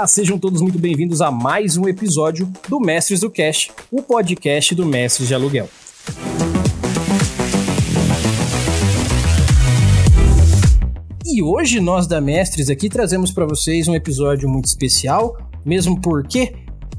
Olá, 0.00 0.06
sejam 0.06 0.38
todos 0.38 0.62
muito 0.62 0.78
bem-vindos 0.78 1.20
a 1.20 1.30
mais 1.30 1.76
um 1.76 1.86
episódio 1.86 2.50
do 2.66 2.80
Mestres 2.80 3.20
do 3.20 3.30
Cash, 3.30 3.70
o 3.90 4.00
podcast 4.00 4.74
do 4.74 4.86
Mestres 4.86 5.28
de 5.28 5.34
Aluguel. 5.34 5.68
E 11.26 11.42
hoje 11.42 11.80
nós 11.80 12.06
da 12.06 12.18
Mestres 12.18 12.70
aqui 12.70 12.88
trazemos 12.88 13.30
para 13.30 13.44
vocês 13.44 13.88
um 13.88 13.94
episódio 13.94 14.48
muito 14.48 14.64
especial, 14.64 15.36
mesmo 15.66 16.00
porque 16.00 16.54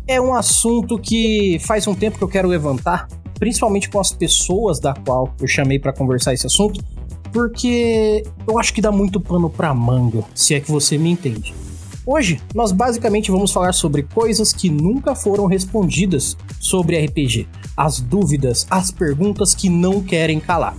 é 0.08 0.22
um 0.22 0.36
assunto 0.36 1.00
que 1.00 1.58
faz 1.60 1.88
um 1.88 1.96
tempo 1.96 2.20
que 2.20 2.24
eu 2.24 2.30
quero 2.30 2.48
levantar, 2.48 3.08
principalmente 3.40 3.90
com 3.90 4.00
as 4.00 4.12
pessoas 4.12 4.80
da 4.80 4.94
qual 4.94 5.34
eu 5.42 5.48
chamei 5.48 5.80
para 5.80 5.92
conversar 5.92 6.36
esse 6.36 6.46
assunto, 6.46 6.80
porque 7.34 8.22
eu 8.48 8.60
acho 8.60 8.72
que 8.72 8.80
dá 8.80 8.92
muito 8.92 9.20
pano 9.20 9.50
para 9.50 9.74
manga, 9.74 10.24
se 10.36 10.54
é 10.54 10.60
que 10.60 10.72
você 10.72 11.00
me 11.00 11.10
entende. 11.10 11.52
Hoje, 12.14 12.42
nós 12.54 12.74
basicamente 12.74 13.32
vamos 13.32 13.54
falar 13.54 13.72
sobre 13.72 14.04
coisas 14.04 14.52
que 14.52 14.70
nunca 14.70 15.16
foram 15.16 15.46
respondidas 15.46 16.36
sobre 16.60 17.00
RPG, 17.06 17.48
as 17.78 18.02
dúvidas, 18.02 18.68
as 18.70 18.92
perguntas 18.92 19.56
que 19.56 19.70
não 19.70 20.04
querem 20.04 20.38
calar. 20.38 20.76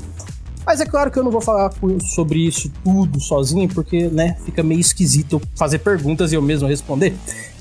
Mas 0.66 0.82
é 0.82 0.84
claro 0.84 1.10
que 1.10 1.18
eu 1.18 1.24
não 1.24 1.30
vou 1.30 1.40
falar 1.40 1.72
sobre 2.14 2.46
isso 2.46 2.70
tudo 2.84 3.18
sozinho, 3.18 3.66
porque, 3.66 4.08
né, 4.08 4.36
fica 4.44 4.62
meio 4.62 4.82
esquisito 4.82 5.36
eu 5.36 5.42
fazer 5.56 5.78
perguntas 5.78 6.32
e 6.32 6.34
eu 6.34 6.42
mesmo 6.42 6.68
responder. 6.68 7.14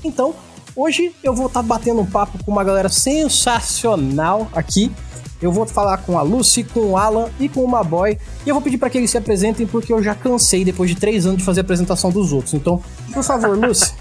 Então, 0.04 0.34
hoje 0.76 1.14
eu 1.24 1.32
vou 1.32 1.46
estar 1.46 1.62
tá 1.62 1.66
batendo 1.66 2.02
um 2.02 2.06
papo 2.06 2.44
com 2.44 2.52
uma 2.52 2.62
galera 2.62 2.90
sensacional 2.90 4.50
aqui 4.52 4.92
eu 5.42 5.52
vou 5.52 5.66
falar 5.66 5.98
com 5.98 6.18
a 6.18 6.22
Lucy, 6.22 6.64
com 6.64 6.80
o 6.80 6.96
Alan 6.96 7.28
e 7.38 7.48
com 7.48 7.64
o 7.64 7.68
Maboy. 7.68 8.16
E 8.46 8.48
eu 8.48 8.54
vou 8.54 8.62
pedir 8.62 8.78
para 8.78 8.88
que 8.88 8.98
eles 8.98 9.10
se 9.10 9.18
apresentem, 9.18 9.66
porque 9.66 9.92
eu 9.92 10.02
já 10.02 10.14
cansei 10.14 10.64
depois 10.64 10.88
de 10.88 10.96
três 10.96 11.26
anos 11.26 11.38
de 11.38 11.44
fazer 11.44 11.60
a 11.60 11.62
apresentação 11.62 12.10
dos 12.10 12.32
outros. 12.32 12.54
Então, 12.54 12.80
por 13.12 13.22
favor, 13.22 13.58
Lucy. 13.58 13.92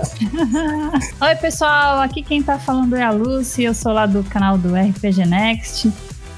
Oi, 1.19 1.35
pessoal. 1.35 1.99
Aqui 1.99 2.21
quem 2.21 2.41
tá 2.41 2.59
falando 2.59 2.95
é 2.95 3.03
a 3.03 3.11
Lucy. 3.11 3.63
Eu 3.63 3.73
sou 3.73 3.91
lá 3.91 4.05
do 4.05 4.23
canal 4.23 4.57
do 4.57 4.73
RPG 4.75 5.25
Next. 5.25 5.91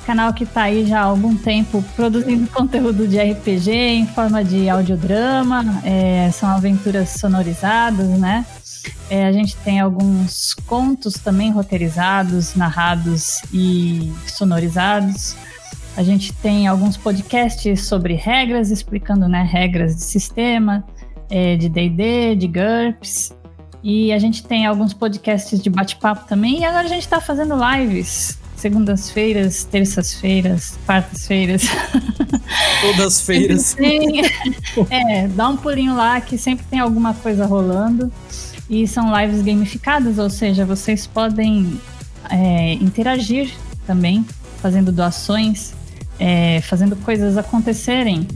Canal 0.05 0.33
que 0.33 0.45
tá 0.45 0.63
aí 0.63 0.85
já 0.85 0.99
há 0.99 1.03
algum 1.03 1.35
tempo 1.35 1.83
produzindo 1.95 2.49
conteúdo 2.51 3.07
de 3.07 3.17
RPG 3.17 3.71
em 3.71 4.07
forma 4.07 4.43
de 4.43 4.69
audiodrama. 4.69 5.81
É, 5.83 6.29
são 6.31 6.49
aventuras 6.49 7.09
sonorizadas, 7.09 8.07
né? 8.19 8.45
É, 9.09 9.25
a 9.25 9.31
gente 9.31 9.55
tem 9.57 9.79
alguns 9.79 10.53
contos 10.53 11.15
também 11.15 11.51
roteirizados, 11.51 12.55
narrados 12.55 13.41
e 13.53 14.11
sonorizados. 14.27 15.35
A 15.95 16.03
gente 16.03 16.33
tem 16.33 16.67
alguns 16.67 16.97
podcasts 16.97 17.85
sobre 17.85 18.15
regras, 18.15 18.71
explicando 18.71 19.27
né, 19.27 19.43
regras 19.43 19.95
de 19.95 20.03
sistema, 20.03 20.83
é, 21.29 21.55
de 21.55 21.69
D&D, 21.69 22.35
de 22.35 22.47
GURPS. 22.47 23.35
E 23.83 24.11
a 24.13 24.17
gente 24.17 24.43
tem 24.43 24.65
alguns 24.65 24.93
podcasts 24.93 25.61
de 25.61 25.69
bate-papo 25.69 26.27
também. 26.27 26.61
E 26.61 26.65
agora 26.65 26.85
a 26.85 26.89
gente 26.89 27.01
está 27.01 27.19
fazendo 27.19 27.55
lives 27.55 28.39
segundas-feiras, 28.63 29.65
terças-feiras, 29.65 30.79
quartas-feiras. 30.85 31.63
Todas 32.81 33.21
feiras. 33.21 33.75
é, 34.89 35.27
dá 35.27 35.49
um 35.49 35.57
pulinho 35.57 35.93
lá 35.93 36.21
que 36.21 36.37
sempre 36.37 36.65
tem 36.69 36.79
alguma 36.79 37.13
coisa 37.13 37.45
rolando. 37.45 38.09
E 38.69 38.87
são 38.87 39.11
lives 39.19 39.41
gamificadas, 39.41 40.17
ou 40.17 40.29
seja, 40.29 40.65
vocês 40.65 41.05
podem 41.05 41.79
é, 42.29 42.73
interagir 42.73 43.53
também, 43.85 44.25
fazendo 44.61 44.91
doações, 44.91 45.73
é, 46.19 46.61
fazendo 46.61 46.95
coisas 46.97 47.37
acontecerem. 47.37 48.27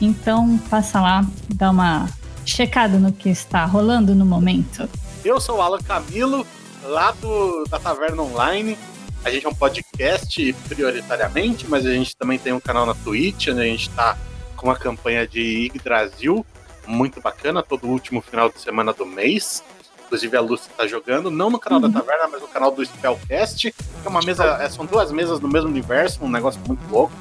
Então, 0.00 0.58
passa 0.70 1.00
lá, 1.00 1.26
dá 1.54 1.70
uma 1.70 2.08
checada 2.44 2.98
no 2.98 3.12
que 3.12 3.28
está 3.28 3.64
rolando 3.64 4.14
no 4.14 4.26
momento. 4.26 4.88
Eu 5.24 5.40
sou 5.40 5.56
o 5.56 5.62
Alan 5.62 5.80
Camilo, 5.80 6.46
lá 6.84 7.12
do, 7.12 7.64
da 7.64 7.78
Taverna 7.78 8.22
Online. 8.22 8.78
A 9.24 9.30
gente 9.30 9.46
é 9.46 9.48
um 9.48 9.54
podcast 9.54 10.52
prioritariamente, 10.68 11.66
mas 11.68 11.84
a 11.84 11.92
gente 11.92 12.14
também 12.16 12.38
tem 12.38 12.52
um 12.52 12.60
canal 12.60 12.86
na 12.86 12.94
Twitch, 12.94 13.48
onde 13.48 13.60
a 13.60 13.64
gente 13.64 13.88
está 13.88 14.16
com 14.56 14.66
uma 14.66 14.76
campanha 14.76 15.26
de 15.26 15.66
Yggdrasil, 15.66 16.46
muito 16.86 17.20
bacana, 17.20 17.62
todo 17.62 17.86
último 17.86 18.20
final 18.20 18.48
de 18.48 18.60
semana 18.60 18.92
do 18.92 19.06
mês. 19.06 19.62
Inclusive 20.06 20.36
a 20.36 20.40
Lucy 20.40 20.68
está 20.70 20.86
jogando, 20.86 21.30
não 21.30 21.50
no 21.50 21.58
canal 21.58 21.80
uhum. 21.80 21.90
da 21.90 22.00
Taverna, 22.00 22.28
mas 22.28 22.40
no 22.40 22.48
canal 22.48 22.70
do 22.70 22.84
Spellcast, 22.84 23.72
que 23.72 23.84
é 24.04 24.08
uma 24.08 24.20
mesa, 24.22 24.44
é, 24.62 24.68
são 24.68 24.86
duas 24.86 25.10
mesas 25.10 25.40
no 25.40 25.48
mesmo 25.48 25.68
universo, 25.68 26.24
um 26.24 26.30
negócio 26.30 26.60
muito 26.66 26.86
louco. 26.88 27.12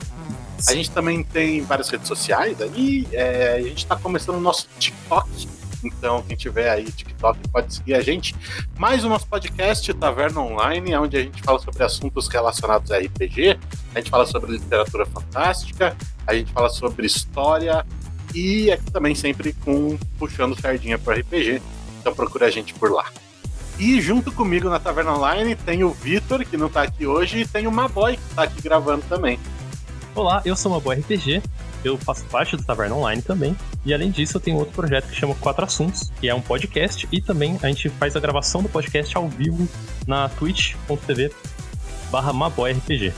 A 0.68 0.74
gente 0.74 0.92
também 0.92 1.24
tem 1.24 1.62
várias 1.62 1.90
redes 1.90 2.08
sociais 2.08 2.62
aí, 2.62 3.08
é, 3.12 3.56
a 3.58 3.62
gente 3.62 3.80
está 3.80 3.96
começando 3.96 4.38
o 4.38 4.40
nosso 4.40 4.68
TikTok, 4.80 5.48
então 5.84 6.24
quem 6.24 6.36
tiver 6.36 6.70
aí 6.70 6.92
TikTok 6.92 7.40
pode 7.50 7.74
seguir 7.74 7.96
a 7.96 8.02
gente. 8.02 8.36
Mais 8.78 9.04
o 9.04 9.10
nosso 9.10 9.28
podcast 9.28 9.94
Taverna 9.94 10.42
Online, 10.42 10.96
onde 10.96 11.18
a 11.18 11.22
gente 11.22 11.42
fala 11.42 11.60
sobre 11.60 11.84
assuntos 11.84 12.28
relacionados 12.28 12.92
a 12.92 12.98
RPG, 12.98 13.60
a 13.94 14.00
gente 14.00 14.10
fala 14.10 14.26
sobre 14.26 14.52
literatura 14.52 15.06
fantástica, 15.06 15.96
a 16.26 16.34
gente 16.34 16.52
fala 16.52 16.70
sobre 16.70 17.06
história, 17.06 17.86
e 18.36 18.70
aqui 18.70 18.92
também 18.92 19.16
sempre 19.16 19.54
com 19.54 19.98
puxando 20.20 20.60
sardinha 20.60 21.00
pro 21.00 21.14
RPG. 21.14 21.62
Então 22.02 22.14
procura 22.14 22.48
a 22.48 22.52
gente 22.52 22.74
por 22.74 22.92
lá. 22.92 23.06
E 23.80 24.00
junto 24.02 24.32
comigo 24.32 24.70
na 24.70 24.80
Taverna 24.80 25.14
Online 25.14 25.56
tem 25.56 25.84
o 25.84 25.92
Vitor, 25.92 26.46
que 26.46 26.58
não 26.58 26.70
tá 26.70 26.84
aqui 26.84 27.08
hoje, 27.08 27.40
e 27.40 27.48
tem 27.48 27.66
o 27.66 27.72
Maboy, 27.72 28.18
que 28.18 28.36
tá 28.36 28.44
aqui 28.44 28.62
gravando 28.62 29.04
também. 29.08 29.40
Olá, 30.14 30.42
eu 30.46 30.56
sou 30.56 30.72
o 30.72 30.76
Maboy 30.76 30.98
RPG, 30.98 31.42
eu 31.84 31.98
faço 31.98 32.24
parte 32.26 32.56
do 32.56 32.64
Taverna 32.64 32.96
Online 32.96 33.22
também. 33.22 33.56
E 33.86 33.94
além 33.94 34.12
disso, 34.12 34.38
eu 34.38 34.42
tenho 34.42 34.58
outro 34.58 34.74
projeto 34.74 35.08
que 35.08 35.16
chama 35.16 35.36
Quatro 35.36 35.66
Assuntos, 35.66 36.12
que 36.20 36.30
é 36.30 36.34
um 36.34 36.42
podcast, 36.42 37.08
e 37.12 37.22
também 37.22 37.58
a 37.62 37.68
gente 37.68 37.90
faz 37.90 38.16
a 38.16 38.20
gravação 38.20 38.62
do 38.62 38.70
podcast 38.70 39.16
ao 39.18 39.28
vivo 39.28 39.68
na 40.08 40.30
twitch.tv 40.30 41.32
barra 42.10 42.32
MaboyRPG. 42.32 43.14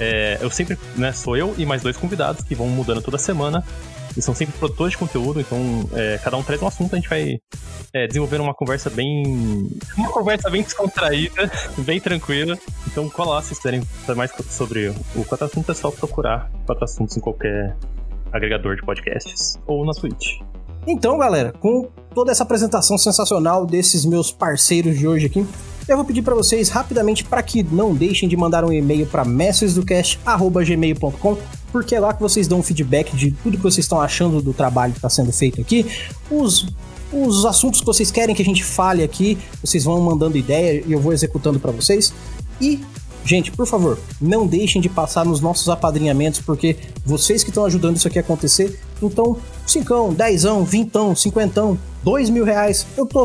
É, 0.00 0.38
eu 0.40 0.50
sempre, 0.50 0.78
né, 0.96 1.12
sou 1.12 1.36
eu 1.36 1.54
e 1.56 1.64
mais 1.64 1.82
dois 1.82 1.96
convidados 1.96 2.42
que 2.42 2.54
vão 2.54 2.68
mudando 2.68 3.00
toda 3.00 3.18
semana 3.18 3.64
eles 4.14 4.24
são 4.24 4.34
sempre 4.34 4.56
produtores 4.58 4.92
de 4.92 4.98
conteúdo, 4.98 5.40
então 5.40 5.58
é, 5.92 6.18
cada 6.22 6.36
um 6.36 6.42
traz 6.42 6.62
um 6.62 6.66
assunto, 6.66 6.94
a 6.94 6.96
gente 6.96 7.08
vai 7.08 7.38
é, 7.92 8.06
desenvolver 8.06 8.40
uma 8.40 8.54
conversa 8.54 8.88
bem. 8.88 9.68
Uma 9.96 10.10
conversa 10.10 10.48
bem 10.48 10.62
descontraída, 10.62 11.50
bem 11.78 12.00
tranquila. 12.00 12.56
Então 12.86 13.08
cola 13.08 13.34
lá 13.34 13.42
se 13.42 13.54
quiserem 13.54 13.82
saber 14.06 14.16
mais 14.16 14.30
sobre 14.48 14.88
o 15.14 15.24
Quatro 15.24 15.46
Assuntos, 15.46 15.76
é 15.76 15.80
só 15.80 15.90
procurar 15.90 16.50
Quatro 16.64 16.84
Assuntos 16.84 17.16
em 17.16 17.20
qualquer 17.20 17.76
agregador 18.32 18.76
de 18.76 18.82
podcasts 18.82 19.58
ou 19.66 19.84
na 19.84 19.92
Twitch. 19.92 20.40
Então, 20.86 21.16
galera, 21.16 21.52
com 21.52 21.88
toda 22.14 22.30
essa 22.30 22.42
apresentação 22.42 22.98
sensacional 22.98 23.64
desses 23.64 24.04
meus 24.04 24.30
parceiros 24.30 24.98
de 24.98 25.08
hoje 25.08 25.26
aqui, 25.26 25.46
eu 25.88 25.96
vou 25.96 26.04
pedir 26.04 26.22
para 26.22 26.34
vocês 26.34 26.68
rapidamente 26.68 27.24
para 27.24 27.42
que 27.42 27.62
não 27.62 27.94
deixem 27.94 28.28
de 28.28 28.36
mandar 28.36 28.64
um 28.64 28.72
e-mail 28.72 29.06
para 29.06 29.24
mestresdocast@gmail.com, 29.24 31.38
porque 31.70 31.94
é 31.94 32.00
lá 32.00 32.12
que 32.14 32.20
vocês 32.20 32.48
dão 32.48 32.58
um 32.60 32.62
feedback 32.62 33.16
de 33.16 33.30
tudo 33.30 33.56
que 33.56 33.62
vocês 33.62 33.84
estão 33.84 34.00
achando 34.00 34.40
do 34.40 34.52
trabalho 34.52 34.92
que 34.92 34.98
está 34.98 35.10
sendo 35.10 35.32
feito 35.32 35.60
aqui, 35.60 35.86
os 36.30 36.66
os 37.12 37.44
assuntos 37.44 37.78
que 37.78 37.86
vocês 37.86 38.10
querem 38.10 38.34
que 38.34 38.42
a 38.42 38.44
gente 38.44 38.64
fale 38.64 39.04
aqui, 39.04 39.38
vocês 39.62 39.84
vão 39.84 40.00
mandando 40.00 40.36
ideia 40.36 40.82
e 40.84 40.92
eu 40.92 40.98
vou 40.98 41.12
executando 41.12 41.60
para 41.60 41.70
vocês. 41.70 42.12
E 42.60 42.80
Gente, 43.24 43.50
por 43.50 43.66
favor, 43.66 43.98
não 44.20 44.46
deixem 44.46 44.82
de 44.82 44.88
passar 44.90 45.24
nos 45.24 45.40
nossos 45.40 45.70
apadrinhamentos, 45.70 46.40
porque 46.40 46.76
vocês 47.06 47.42
que 47.42 47.48
estão 47.48 47.64
ajudando 47.64 47.96
isso 47.96 48.06
aqui 48.06 48.18
a 48.18 48.20
acontecer. 48.20 48.78
Então, 49.02 49.38
cincão, 49.66 50.12
dezão, 50.12 50.62
vintão, 50.62 51.16
cinquentão, 51.16 51.78
dois 52.02 52.28
mil 52.28 52.44
reais, 52.44 52.86
eu 52.98 53.06
tô, 53.06 53.24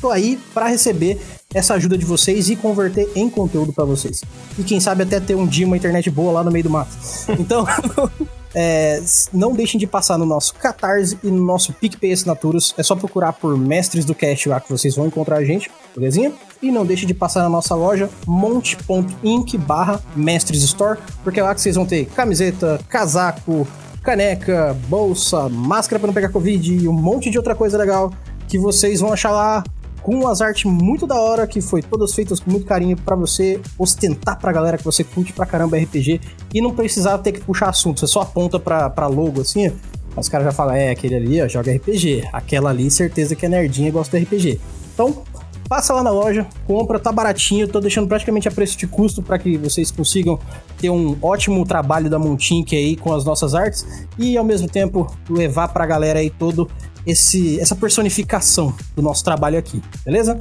tô 0.00 0.10
aí 0.10 0.38
para 0.54 0.68
receber 0.68 1.20
essa 1.54 1.74
ajuda 1.74 1.96
de 1.96 2.04
vocês 2.04 2.50
e 2.50 2.56
converter 2.56 3.10
em 3.14 3.30
conteúdo 3.30 3.72
para 3.72 3.84
vocês. 3.84 4.22
E 4.58 4.62
quem 4.62 4.80
sabe 4.80 5.04
até 5.04 5.20
ter 5.20 5.34
um 5.34 5.46
dia 5.46 5.66
uma 5.66 5.76
internet 5.76 6.10
boa 6.10 6.32
lá 6.32 6.44
no 6.44 6.50
meio 6.50 6.64
do 6.64 6.70
mato. 6.70 6.90
Então, 7.38 7.66
é, 8.54 9.02
não 9.32 9.52
deixem 9.52 9.78
de 9.78 9.86
passar 9.86 10.18
no 10.18 10.26
nosso 10.26 10.54
Catarse 10.54 11.18
e 11.22 11.28
no 11.28 11.42
nosso 11.44 11.72
PicPay 11.72 12.12
Assinaturas. 12.12 12.74
É 12.76 12.82
só 12.82 12.96
procurar 12.96 13.32
por 13.32 13.56
Mestres 13.56 14.04
do 14.04 14.14
Cast 14.14 14.48
lá 14.48 14.60
que 14.60 14.70
vocês 14.70 14.96
vão 14.96 15.06
encontrar 15.06 15.36
a 15.36 15.44
gente, 15.44 15.70
belezinha? 15.94 16.32
E 16.62 16.70
não 16.70 16.84
deixe 16.86 17.04
de 17.06 17.14
passar 17.14 17.42
na 17.42 17.48
nossa 17.48 17.74
loja 17.74 18.08
monte.inc 18.26 19.58
barra 19.58 20.00
Mestres 20.14 20.62
Store, 20.62 20.98
porque 21.22 21.40
é 21.40 21.42
lá 21.42 21.54
que 21.54 21.60
vocês 21.60 21.76
vão 21.76 21.86
ter 21.86 22.06
camiseta, 22.06 22.80
casaco, 22.88 23.66
caneca, 24.02 24.76
bolsa, 24.88 25.48
máscara 25.48 26.00
para 26.00 26.06
não 26.06 26.14
pegar 26.14 26.30
Covid 26.30 26.74
e 26.74 26.88
um 26.88 26.92
monte 26.92 27.30
de 27.30 27.36
outra 27.36 27.54
coisa 27.54 27.76
legal 27.76 28.12
que 28.48 28.58
vocês 28.58 29.00
vão 29.00 29.12
achar 29.12 29.32
lá 29.32 29.64
com 30.06 30.14
umas 30.14 30.40
artes 30.40 30.70
muito 30.70 31.04
da 31.04 31.20
hora, 31.20 31.48
que 31.48 31.60
foi 31.60 31.82
todas 31.82 32.14
feitas 32.14 32.38
com 32.38 32.48
muito 32.48 32.64
carinho 32.64 32.96
para 32.96 33.16
você 33.16 33.60
ostentar 33.76 34.38
pra 34.38 34.52
galera 34.52 34.78
que 34.78 34.84
você 34.84 35.02
curte 35.02 35.32
pra 35.32 35.44
caramba 35.44 35.76
RPG 35.76 36.20
e 36.54 36.60
não 36.60 36.72
precisar 36.72 37.18
ter 37.18 37.32
que 37.32 37.40
puxar 37.40 37.70
assunto, 37.70 37.98
você 37.98 38.06
só 38.06 38.20
aponta 38.20 38.56
pra, 38.60 38.88
pra 38.88 39.08
logo 39.08 39.40
assim, 39.40 39.72
os 40.16 40.28
caras 40.28 40.44
já 40.44 40.52
falam, 40.52 40.76
é, 40.76 40.90
aquele 40.90 41.16
ali 41.16 41.42
ó, 41.42 41.48
joga 41.48 41.74
RPG, 41.74 42.28
aquela 42.32 42.70
ali 42.70 42.88
certeza 42.88 43.34
que 43.34 43.46
é 43.46 43.48
nerdinha 43.48 43.88
e 43.88 43.90
gosta 43.90 44.16
do 44.16 44.22
RPG. 44.22 44.60
Então, 44.94 45.24
passa 45.68 45.92
lá 45.92 46.04
na 46.04 46.10
loja, 46.10 46.46
compra, 46.68 47.00
tá 47.00 47.10
baratinho, 47.10 47.66
tô 47.66 47.80
deixando 47.80 48.06
praticamente 48.06 48.46
a 48.46 48.52
preço 48.52 48.78
de 48.78 48.86
custo 48.86 49.24
para 49.24 49.40
que 49.40 49.58
vocês 49.58 49.90
consigam 49.90 50.38
ter 50.78 50.88
um 50.88 51.18
ótimo 51.20 51.66
trabalho 51.66 52.08
da 52.08 52.16
Montink 52.16 52.76
aí 52.76 52.94
com 52.94 53.12
as 53.12 53.24
nossas 53.24 53.56
artes 53.56 53.84
e 54.16 54.36
ao 54.36 54.44
mesmo 54.44 54.68
tempo 54.68 55.12
levar 55.28 55.66
pra 55.66 55.84
galera 55.84 56.20
aí 56.20 56.30
todo 56.30 56.70
esse 57.06 57.60
essa 57.60 57.76
personificação 57.76 58.74
do 58.94 59.00
nosso 59.00 59.22
trabalho 59.22 59.58
aqui, 59.58 59.80
beleza? 60.04 60.38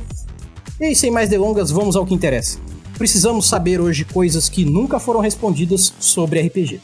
E 0.81 0.95
sem 0.95 1.11
mais 1.11 1.29
delongas, 1.29 1.71
vamos 1.71 1.95
ao 1.95 2.05
que 2.05 2.13
interessa. 2.13 2.59
Precisamos 2.97 3.47
saber 3.47 3.79
hoje 3.79 4.03
coisas 4.03 4.49
que 4.49 4.65
nunca 4.65 4.99
foram 4.99 5.19
respondidas 5.19 5.93
sobre 5.99 6.41
RPG. 6.41 6.81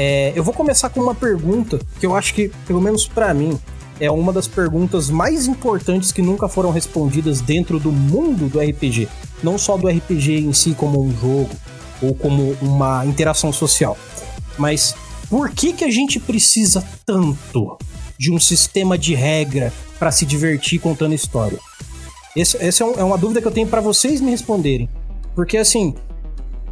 É, 0.00 0.32
eu 0.36 0.44
vou 0.44 0.54
começar 0.54 0.88
com 0.90 1.00
uma 1.00 1.14
pergunta 1.14 1.80
que 1.98 2.06
eu 2.06 2.14
acho 2.14 2.32
que, 2.32 2.50
pelo 2.66 2.80
menos 2.80 3.08
para 3.08 3.34
mim, 3.34 3.58
é 4.00 4.10
uma 4.10 4.32
das 4.32 4.46
perguntas 4.46 5.10
mais 5.10 5.46
importantes 5.46 6.12
que 6.12 6.22
nunca 6.22 6.48
foram 6.48 6.70
respondidas 6.70 7.40
dentro 7.40 7.78
do 7.78 7.90
mundo 7.90 8.48
do 8.48 8.60
RPG. 8.60 9.08
Não 9.42 9.58
só 9.58 9.76
do 9.76 9.88
RPG 9.88 10.38
em 10.38 10.52
si 10.52 10.74
como 10.74 11.02
um 11.02 11.10
jogo 11.16 11.50
ou 12.00 12.14
como 12.14 12.56
uma 12.62 13.04
interação 13.04 13.52
social. 13.52 13.96
Mas 14.56 14.94
por 15.28 15.50
que, 15.50 15.72
que 15.72 15.84
a 15.84 15.90
gente 15.90 16.18
precisa 16.18 16.84
tanto 17.04 17.76
de 18.18 18.32
um 18.32 18.38
sistema 18.38 18.96
de 18.96 19.14
regra 19.14 19.72
para 19.98 20.10
se 20.10 20.24
divertir 20.24 20.80
contando 20.80 21.14
história? 21.14 21.58
essa 22.36 22.84
é, 22.84 22.86
um, 22.86 22.94
é, 22.94 23.04
uma 23.04 23.18
dúvida 23.18 23.40
que 23.40 23.46
eu 23.48 23.52
tenho 23.52 23.66
para 23.66 23.80
vocês 23.80 24.20
me 24.20 24.30
responderem. 24.30 24.88
Porque 25.34 25.56
assim, 25.56 25.94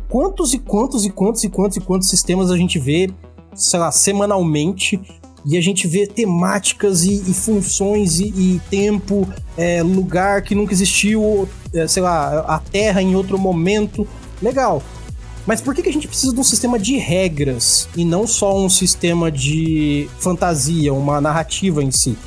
quantos 0.09 0.55
e 0.55 0.59
quantos 0.59 1.05
e 1.05 1.11
quantos 1.11 1.45
e 1.45 1.49
quantos 1.49 1.77
e 1.77 1.81
quantos 1.81 2.09
sistemas 2.09 2.51
a 2.51 2.57
gente 2.57 2.79
vê, 2.79 3.11
sei 3.55 3.81
lá, 3.81 3.91
semanalmente 3.91 5.01
e 5.47 5.57
a 5.57 5.61
gente 5.61 5.87
vê 5.87 6.09
temáticas 6.09 7.05
e, 7.05 7.31
e 7.31 7.33
funções 7.33 8.19
e, 8.19 8.25
e 8.27 8.61
tempo, 8.69 9.29
é, 9.57 9.81
lugar 9.81 10.43
que 10.43 10.57
nunca 10.57 10.73
existiu, 10.73 11.49
é, 11.73 11.87
sei 11.87 12.03
lá, 12.03 12.41
a 12.41 12.59
Terra 12.59 13.01
em 13.01 13.15
outro 13.15 13.39
momento. 13.39 14.07
Legal. 14.43 14.83
Mas 15.47 15.61
por 15.61 15.73
que, 15.73 15.83
que 15.83 15.89
a 15.89 15.93
gente 15.93 16.09
precisa 16.09 16.35
de 16.35 16.41
um 16.41 16.45
sistema 16.45 16.77
de 16.77 16.97
regras 16.97 17.89
e 17.97 18.05
não 18.05 18.27
só 18.27 18.59
um 18.59 18.69
sistema 18.69 19.31
de 19.31 20.09
fantasia, 20.19 20.93
uma 20.93 21.21
narrativa 21.21 21.83
em 21.83 21.93
si? 21.93 22.19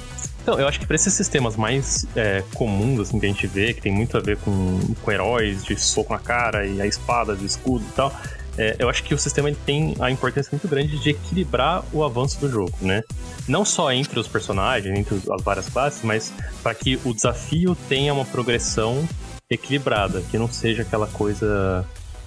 Então, 0.42 0.58
eu 0.58 0.66
acho 0.66 0.80
que 0.80 0.88
para 0.88 0.96
esses 0.96 1.14
sistemas 1.14 1.58
mais 1.58 2.08
é, 2.16 2.42
comuns, 2.56 3.02
assim, 3.02 3.20
que 3.20 3.26
a 3.26 3.30
gente 3.30 3.46
vê, 3.46 3.74
que 3.74 3.82
tem 3.82 3.92
muito 3.92 4.18
a 4.18 4.22
ver 4.22 4.38
com, 4.38 4.80
com 5.04 5.12
heróis 5.12 5.64
de 5.66 5.76
soco 5.80 6.14
na 6.14 6.20
cara 6.20 6.66
e 6.66 6.82
a 6.82 6.88
espada 6.88 7.36
de 7.36 7.46
escudo 7.46 7.84
e 7.86 7.92
tal, 7.92 8.16
é, 8.60 8.76
eu 8.78 8.90
acho 8.90 9.04
que 9.06 9.14
o 9.14 9.18
sistema 9.18 9.50
tem 9.66 9.96
a 10.02 10.12
importância 10.12 10.50
muito 10.52 10.68
grande 10.68 11.00
de 11.00 11.12
equilibrar 11.12 11.82
o 11.94 12.04
avanço 12.04 12.38
do 12.42 12.50
jogo, 12.50 12.74
né? 12.82 13.02
Não 13.48 13.64
só 13.64 13.90
entre 13.94 14.20
os 14.20 14.28
personagens, 14.28 15.00
entre 15.00 15.16
as 15.16 15.42
várias 15.42 15.70
classes, 15.70 16.04
mas 16.04 16.34
para 16.62 16.76
que 16.76 17.00
o 17.06 17.14
desafio 17.14 17.74
tenha 17.88 18.14
uma 18.14 18.26
progressão 18.26 19.08
equilibrada, 19.50 20.22
que 20.30 20.38
não 20.38 20.52
seja 20.52 20.82
aquela 20.82 21.08
coisa 21.08 21.86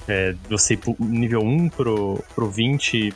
é, 0.08 0.34
você 0.48 0.72
ir 0.72 0.78
pro 0.78 0.96
nível 0.98 1.42
1 1.42 1.68
pro, 1.68 2.24
pro 2.34 2.50
20 2.50 3.12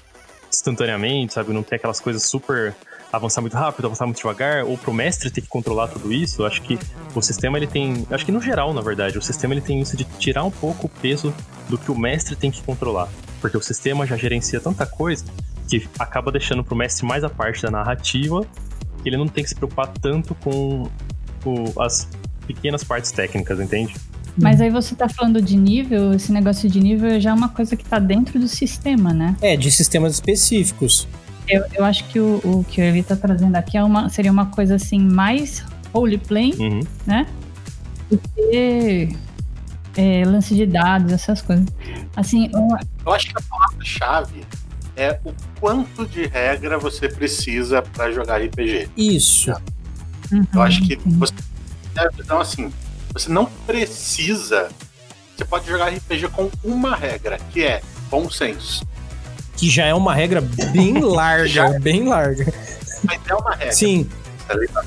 instantaneamente, 0.52 1.32
sabe? 1.32 1.54
Não 1.54 1.62
tem 1.62 1.76
aquelas 1.76 2.00
coisas 2.00 2.22
super 2.22 2.76
avançar 3.12 3.40
muito 3.40 3.56
rápido, 3.56 3.86
avançar 3.86 4.06
muito 4.06 4.18
devagar, 4.18 4.64
ou 4.64 4.76
pro 4.76 4.92
mestre 4.92 5.30
ter 5.30 5.40
que 5.40 5.48
controlar 5.48 5.88
tudo 5.88 6.12
isso. 6.12 6.42
Eu 6.42 6.46
acho 6.46 6.62
que 6.62 6.78
o 7.14 7.22
sistema 7.22 7.56
ele 7.56 7.66
tem, 7.66 8.06
acho 8.10 8.24
que 8.24 8.32
no 8.32 8.40
geral, 8.40 8.72
na 8.74 8.80
verdade, 8.80 9.18
o 9.18 9.22
sistema 9.22 9.54
ele 9.54 9.60
tem 9.60 9.80
isso 9.80 9.96
de 9.96 10.04
tirar 10.04 10.44
um 10.44 10.50
pouco 10.50 10.86
o 10.86 10.88
peso 10.88 11.34
do 11.68 11.78
que 11.78 11.90
o 11.90 11.98
mestre 11.98 12.36
tem 12.36 12.50
que 12.50 12.62
controlar, 12.62 13.08
porque 13.40 13.56
o 13.56 13.62
sistema 13.62 14.06
já 14.06 14.16
gerencia 14.16 14.60
tanta 14.60 14.86
coisa 14.86 15.24
que 15.68 15.88
acaba 15.98 16.30
deixando 16.30 16.62
pro 16.62 16.76
mestre 16.76 17.06
mais 17.06 17.24
a 17.24 17.28
parte 17.28 17.62
da 17.62 17.70
narrativa, 17.70 18.46
que 19.02 19.08
ele 19.08 19.16
não 19.16 19.26
tem 19.26 19.42
que 19.42 19.50
se 19.50 19.56
preocupar 19.56 19.88
tanto 19.88 20.34
com 20.36 20.88
o, 21.44 21.82
as 21.82 22.08
pequenas 22.46 22.84
partes 22.84 23.10
técnicas, 23.10 23.58
entende? 23.60 23.94
Mas 24.38 24.60
aí 24.60 24.68
você 24.68 24.94
tá 24.94 25.08
falando 25.08 25.40
de 25.40 25.56
nível, 25.56 26.12
esse 26.12 26.30
negócio 26.30 26.68
de 26.68 26.78
nível 26.78 27.18
já 27.18 27.30
é 27.30 27.34
uma 27.34 27.48
coisa 27.48 27.74
que 27.74 27.84
tá 27.84 27.98
dentro 27.98 28.38
do 28.38 28.46
sistema, 28.46 29.12
né? 29.12 29.34
É, 29.40 29.56
de 29.56 29.70
sistemas 29.70 30.14
específicos. 30.14 31.08
Eu, 31.48 31.64
eu 31.74 31.84
acho 31.84 32.04
que 32.08 32.18
o, 32.18 32.40
o 32.44 32.64
que 32.64 32.80
ele 32.80 33.02
tá 33.02 33.16
trazendo 33.16 33.54
aqui 33.56 33.76
é 33.76 33.84
uma, 33.84 34.08
seria 34.08 34.32
uma 34.32 34.46
coisa 34.46 34.74
assim 34.76 34.98
mais 34.98 35.64
roleplay, 35.92 36.52
uhum. 36.58 36.80
né? 37.06 37.26
Do 38.10 38.18
que 38.18 39.08
é, 39.96 40.24
lance 40.24 40.54
de 40.54 40.66
dados, 40.66 41.12
essas 41.12 41.40
coisas. 41.40 41.66
Assim, 42.14 42.50
uma... 42.54 42.80
eu 43.04 43.12
acho 43.12 43.28
que 43.28 43.38
a 43.38 43.42
palavra-chave 43.42 44.44
é 44.96 45.18
o 45.24 45.32
quanto 45.60 46.06
de 46.06 46.26
regra 46.26 46.78
você 46.78 47.08
precisa 47.08 47.82
para 47.82 48.10
jogar 48.12 48.42
RPG. 48.42 48.90
Isso. 48.96 49.52
Uhum, 50.32 50.44
eu 50.54 50.62
acho 50.62 50.82
que 50.82 50.96
você. 50.96 51.34
Então, 52.18 52.40
assim, 52.40 52.72
você 53.12 53.30
não 53.30 53.46
precisa. 53.66 54.68
Você 55.36 55.44
pode 55.44 55.66
jogar 55.66 55.88
RPG 55.88 56.28
com 56.28 56.50
uma 56.64 56.96
regra, 56.96 57.38
que 57.52 57.62
é 57.62 57.82
bom 58.10 58.30
senso. 58.30 58.86
Que 59.56 59.70
já 59.70 59.86
é 59.86 59.94
uma 59.94 60.14
regra 60.14 60.40
bem 60.40 60.98
larga, 61.02 61.78
bem 61.80 62.04
larga. 62.06 62.52
Mas 63.04 63.20
é 63.26 63.34
uma 63.34 63.54
regra. 63.54 63.72
Sim. 63.72 64.08
Tá 64.46 64.54
ligado? 64.54 64.86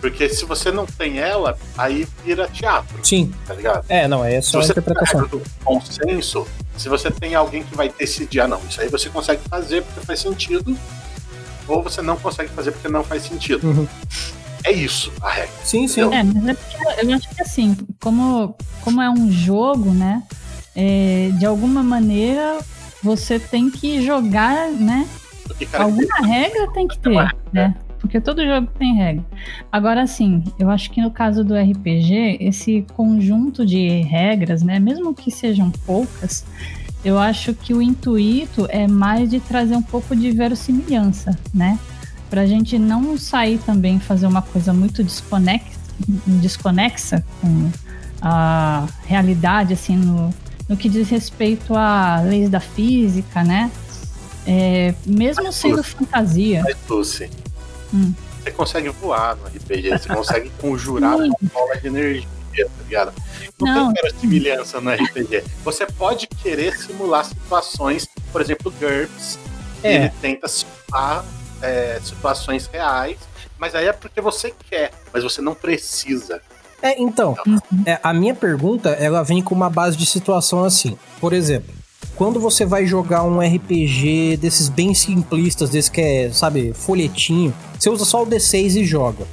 Porque 0.00 0.28
se 0.30 0.44
você 0.46 0.72
não 0.72 0.86
tem 0.86 1.18
ela, 1.18 1.58
aí 1.76 2.08
vira 2.24 2.48
teatro. 2.48 2.98
Sim. 3.02 3.32
Tá 3.46 3.54
ligado? 3.54 3.84
É, 3.88 4.08
não, 4.08 4.24
é 4.24 4.40
só 4.40 4.60
se 4.60 4.68
você 4.68 4.72
interpretação. 4.72 5.20
Tem 5.20 5.20
a 5.20 5.24
regra 5.24 5.38
do 5.38 5.64
bom 5.64 5.80
senso, 5.80 6.46
se 6.76 6.88
você 6.88 7.10
tem 7.10 7.34
alguém 7.34 7.62
que 7.62 7.76
vai 7.76 7.90
decidir, 7.90 8.40
ah, 8.40 8.48
não, 8.48 8.60
isso 8.68 8.80
aí 8.80 8.88
você 8.88 9.10
consegue 9.10 9.42
fazer 9.48 9.82
porque 9.82 10.00
faz 10.00 10.20
sentido, 10.20 10.76
ou 11.68 11.82
você 11.82 12.00
não 12.00 12.16
consegue 12.16 12.48
fazer 12.50 12.72
porque 12.72 12.88
não 12.88 13.04
faz 13.04 13.24
sentido. 13.24 13.66
Uhum. 13.66 13.86
É 14.64 14.72
isso 14.72 15.12
a 15.20 15.30
regra. 15.30 15.54
Sim, 15.64 15.86
sim. 15.86 16.02
É, 16.02 16.22
mas 16.22 16.48
é 16.48 16.54
porque 16.54 17.06
eu 17.06 17.14
acho 17.14 17.28
que 17.28 17.42
assim, 17.42 17.76
como, 18.00 18.56
como 18.82 19.02
é 19.02 19.10
um 19.10 19.30
jogo, 19.30 19.92
né? 19.92 20.22
É, 20.74 21.30
de 21.38 21.44
alguma 21.44 21.82
maneira 21.82 22.58
você 23.02 23.38
tem 23.38 23.70
que 23.70 24.02
jogar, 24.02 24.70
né? 24.70 25.06
Alguma 25.78 26.26
regra 26.26 26.70
tem 26.72 26.86
que 26.86 26.98
ter, 26.98 27.34
né? 27.52 27.74
Porque 27.98 28.20
todo 28.20 28.44
jogo 28.44 28.68
tem 28.78 28.94
regra. 28.94 29.24
Agora, 29.70 30.02
assim, 30.02 30.42
eu 30.58 30.70
acho 30.70 30.90
que 30.90 31.02
no 31.02 31.10
caso 31.10 31.44
do 31.44 31.54
RPG, 31.54 32.38
esse 32.40 32.84
conjunto 32.94 33.66
de 33.66 34.00
regras, 34.02 34.62
né? 34.62 34.78
Mesmo 34.78 35.14
que 35.14 35.30
sejam 35.30 35.70
poucas, 35.70 36.46
eu 37.04 37.18
acho 37.18 37.52
que 37.54 37.74
o 37.74 37.82
intuito 37.82 38.66
é 38.70 38.86
mais 38.86 39.28
de 39.28 39.40
trazer 39.40 39.76
um 39.76 39.82
pouco 39.82 40.16
de 40.16 40.30
verossimilhança, 40.30 41.38
né? 41.52 41.78
para 42.30 42.42
a 42.42 42.46
gente 42.46 42.78
não 42.78 43.18
sair 43.18 43.58
também 43.58 43.98
fazer 43.98 44.26
uma 44.26 44.40
coisa 44.40 44.72
muito 44.72 45.02
desconexa, 45.02 45.80
desconexa 46.40 47.24
com 47.40 47.70
a 48.22 48.86
realidade, 49.04 49.72
assim, 49.72 49.96
no, 49.96 50.32
no 50.70 50.76
que 50.76 50.88
diz 50.88 51.10
respeito 51.10 51.74
a 51.74 52.20
leis 52.20 52.48
da 52.48 52.60
física, 52.60 53.42
né? 53.42 53.72
É, 54.46 54.94
mesmo 55.04 55.42
Mas, 55.42 55.56
sendo 55.56 55.78
Lucy, 55.78 55.90
fantasia. 55.90 56.62
Mas, 56.62 56.76
Lucy, 56.88 57.28
hum. 57.92 58.14
você 58.38 58.52
consegue 58.52 58.88
voar 58.90 59.34
no 59.34 59.48
RPG, 59.48 59.90
você 59.90 60.08
consegue 60.08 60.48
conjurar 60.62 61.16
uma 61.16 61.36
bola 61.52 61.76
de 61.76 61.88
energia, 61.88 62.28
tá 62.54 62.84
ligado? 62.84 63.12
Não, 63.60 63.86
não. 63.86 63.92
tem 63.92 64.10
semelhança 64.20 64.80
no 64.80 64.92
RPG. 64.92 65.42
Você 65.64 65.86
pode 65.86 66.28
querer 66.28 66.76
simular 66.78 67.24
situações, 67.24 68.08
por 68.30 68.40
exemplo, 68.40 68.72
GURPS, 68.78 69.40
é. 69.82 69.94
ele 69.96 70.12
tenta 70.22 70.46
simular 70.46 71.24
é, 71.60 72.00
situações 72.00 72.68
reais, 72.68 73.18
mas 73.58 73.74
aí 73.74 73.88
é 73.88 73.92
porque 73.92 74.20
você 74.20 74.54
quer, 74.70 74.92
mas 75.12 75.24
você 75.24 75.42
não 75.42 75.54
precisa. 75.54 76.40
É, 76.82 77.00
então, 77.00 77.36
é, 77.84 77.98
a 78.02 78.12
minha 78.12 78.34
pergunta, 78.34 78.90
ela 78.90 79.22
vem 79.22 79.42
com 79.42 79.54
uma 79.54 79.68
base 79.68 79.96
de 79.96 80.06
situação 80.06 80.64
assim. 80.64 80.96
Por 81.20 81.32
exemplo, 81.32 81.74
quando 82.16 82.40
você 82.40 82.64
vai 82.64 82.86
jogar 82.86 83.22
um 83.22 83.40
RPG 83.40 84.38
desses 84.38 84.68
bem 84.68 84.94
simplistas, 84.94 85.70
desse 85.70 85.90
que 85.90 86.00
é, 86.00 86.30
sabe, 86.32 86.72
folhetinho, 86.72 87.54
você 87.78 87.90
usa 87.90 88.04
só 88.04 88.22
o 88.22 88.26
D6 88.26 88.76
e 88.76 88.84
joga. 88.84 89.26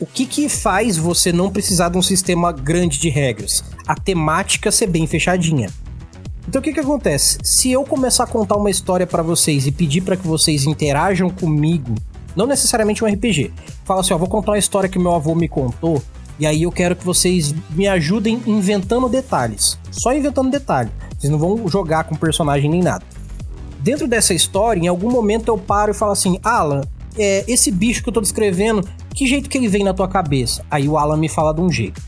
O 0.00 0.06
que 0.06 0.26
que 0.26 0.48
faz 0.48 0.96
você 0.96 1.32
não 1.32 1.50
precisar 1.50 1.88
de 1.88 1.96
um 1.96 2.02
sistema 2.02 2.52
grande 2.52 2.98
de 2.98 3.08
regras? 3.08 3.64
A 3.86 3.94
temática 3.94 4.70
ser 4.70 4.88
bem 4.88 5.06
fechadinha. 5.06 5.68
Então 6.48 6.60
o 6.60 6.62
que 6.62 6.72
que 6.72 6.80
acontece? 6.80 7.38
Se 7.42 7.70
eu 7.70 7.84
começar 7.84 8.24
a 8.24 8.26
contar 8.26 8.56
uma 8.56 8.70
história 8.70 9.06
para 9.06 9.22
vocês 9.22 9.66
e 9.66 9.72
pedir 9.72 10.02
para 10.02 10.16
que 10.16 10.26
vocês 10.26 10.66
interajam 10.66 11.30
comigo, 11.30 11.94
não 12.36 12.46
necessariamente 12.46 13.04
um 13.04 13.08
RPG, 13.08 13.52
fala 13.84 14.00
assim, 14.00 14.12
ó, 14.12 14.18
vou 14.18 14.28
contar 14.28 14.52
uma 14.52 14.58
história 14.58 14.88
que 14.88 14.98
meu 14.98 15.14
avô 15.14 15.34
me 15.34 15.48
contou, 15.48 16.02
e 16.38 16.46
aí 16.46 16.62
eu 16.64 16.72
quero 16.72 16.96
que 16.96 17.04
vocês 17.04 17.54
me 17.70 17.86
ajudem 17.86 18.42
inventando 18.46 19.08
detalhes. 19.08 19.78
Só 19.90 20.12
inventando 20.12 20.50
detalhe. 20.50 20.90
Vocês 21.18 21.30
não 21.30 21.38
vão 21.38 21.68
jogar 21.68 22.04
com 22.04 22.14
personagem 22.14 22.68
nem 22.68 22.82
nada. 22.82 23.04
Dentro 23.80 24.08
dessa 24.08 24.34
história, 24.34 24.80
em 24.80 24.88
algum 24.88 25.10
momento 25.10 25.48
eu 25.48 25.58
paro 25.58 25.90
e 25.90 25.94
falo 25.94 26.12
assim, 26.12 26.38
Alan, 26.42 26.80
é, 27.16 27.44
esse 27.46 27.70
bicho 27.70 28.02
que 28.02 28.08
eu 28.08 28.12
tô 28.12 28.20
descrevendo, 28.20 28.86
que 29.14 29.26
jeito 29.26 29.48
que 29.48 29.58
ele 29.58 29.68
vem 29.68 29.84
na 29.84 29.94
tua 29.94 30.08
cabeça? 30.08 30.64
Aí 30.70 30.88
o 30.88 30.98
Alan 30.98 31.16
me 31.16 31.28
fala 31.28 31.54
de 31.54 31.60
um 31.60 31.70
jeito. 31.70 32.02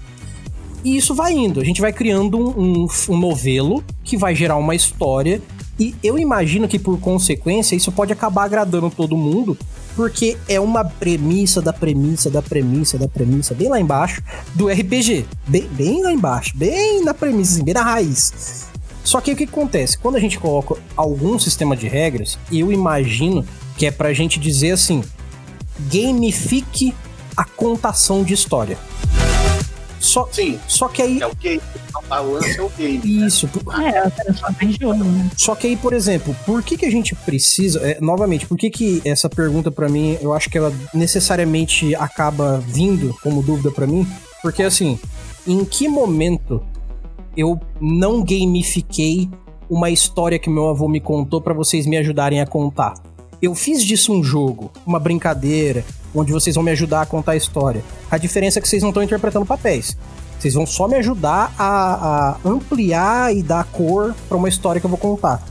E 0.83 0.97
isso 0.97 1.15
vai 1.15 1.33
indo. 1.33 1.61
A 1.61 1.65
gente 1.65 1.81
vai 1.81 1.93
criando 1.93 2.39
um, 2.39 2.85
um, 2.85 2.87
um 3.09 3.17
novelo 3.17 3.83
que 4.05 4.17
vai 4.17 4.35
gerar 4.35 4.57
uma 4.57 4.75
história. 4.75 5.43
E 5.79 5.95
eu 6.03 6.19
imagino 6.19 6.69
que, 6.69 6.79
por 6.79 6.99
consequência, 6.99 7.77
isso 7.77 7.93
pode 7.93 8.13
acabar 8.13 8.45
agradando 8.45 8.91
todo 8.91 9.17
mundo, 9.17 9.59
porque 9.97 10.37
é 10.47 10.61
uma 10.61 10.85
premissa 10.85 11.63
da 11.63 11.73
premissa 11.73 12.31
da 12.31 12.43
premissa 12.43 12.99
da 12.99 13.09
premissa, 13.09 13.55
bem 13.55 13.69
lá 13.69 13.81
embaixo, 13.81 14.23
do 14.55 14.69
RPG. 14.69 15.25
Bem, 15.49 15.67
bem 15.73 16.03
lá 16.03 16.13
embaixo, 16.13 16.53
bem 16.55 17.03
na 17.03 17.15
premissa, 17.15 17.65
bem 17.65 17.75
na 17.75 17.83
raiz. 17.83 18.67
Só 19.03 19.21
que 19.21 19.33
o 19.33 19.37
que 19.37 19.45
acontece? 19.45 19.97
Quando 19.97 20.17
a 20.17 20.21
gente 20.21 20.39
coloca 20.39 20.77
algum 20.97 21.39
sistema 21.39 21.77
de 21.77 21.89
regras, 21.89 22.39
eu 22.53 22.71
imagino 22.71 23.45
que 23.79 23.87
é 23.87 23.91
pra 23.91 24.13
gente 24.13 24.39
dizer 24.39 24.73
assim: 24.73 25.03
gamifique 25.91 26.95
a 27.37 27.45
contação 27.45 28.23
de 28.23 28.35
história. 28.35 28.77
Só, 30.07 30.29
Sim. 30.31 30.59
só 30.69 30.89
que 30.89 31.03
aí. 31.03 31.21
É 31.21 31.27
o 31.27 31.35
game. 31.35 31.61
A 31.95 32.01
balança 32.03 32.49
é 32.49 32.63
o 32.63 32.69
game. 32.71 33.27
Isso. 33.27 33.49
É, 33.81 33.99
ela 33.99 34.11
transforma 34.11 34.57
em 34.63 34.73
jogo, 34.73 35.05
né? 35.05 35.31
Só 35.37 35.55
que 35.55 35.67
aí, 35.67 35.77
por 35.77 35.93
exemplo, 35.93 36.35
por 36.47 36.63
que, 36.63 36.77
que 36.77 36.87
a 36.87 36.91
gente 36.91 37.15
precisa. 37.15 37.81
é, 37.81 37.99
novamente, 38.01 38.47
por 38.47 38.57
que, 38.57 38.71
que 38.71 39.03
essa 39.05 39.29
pergunta 39.29 39.71
pra 39.71 39.89
mim, 39.89 40.17
eu 40.21 40.33
acho 40.33 40.49
que 40.49 40.57
ela 40.57 40.73
necessariamente 40.95 41.95
acaba 41.97 42.59
vindo 42.67 43.15
como 43.23 43.43
dúvida 43.43 43.71
pra 43.71 43.87
mim? 43.87 44.07
Porque 44.43 44.63
assim, 44.63 44.99
em 45.47 45.65
que 45.65 45.89
momento 45.89 46.63
eu 47.37 47.61
não 47.81 48.23
gamifiquei 48.23 49.29
uma 49.69 49.91
história 49.91 50.39
que 50.39 50.49
meu 50.49 50.69
avô 50.69 50.89
me 50.89 51.01
contou 51.01 51.41
pra 51.41 51.53
vocês 51.53 51.85
me 51.87 51.97
ajudarem 51.97 52.41
a 52.41 52.47
contar? 52.47 52.95
Eu 53.41 53.55
fiz 53.55 53.85
disso 53.85 54.13
um 54.13 54.25
jogo, 54.25 54.71
uma 54.87 54.99
brincadeira, 54.99 55.85
onde 56.15 56.33
vocês 56.33 56.55
vão 56.55 56.65
me 56.65 56.71
ajudar 56.71 57.03
a 57.03 57.07
contar 57.07 57.33
a 57.33 57.37
história. 57.37 57.85
A 58.11 58.17
diferença 58.17 58.59
é 58.59 58.63
que 58.63 58.69
vocês 58.69 58.83
não 58.83 58.91
estão 58.91 59.03
interpretando 59.03 59.45
papéis. 59.45 59.97
Vocês 60.39 60.55
vão 60.55 60.67
só 60.67 60.89
me 60.89 60.97
ajudar 60.97 61.55
a, 61.59 62.37
a 62.45 62.49
ampliar 62.49 63.35
e 63.35 63.43
dar 63.43 63.65
cor 63.65 64.15
pra 64.29 64.37
uma 64.37 64.49
história 64.49 64.81
que 64.81 64.87
eu 64.87 64.91
vou 64.91 64.99
contar. 64.99 65.43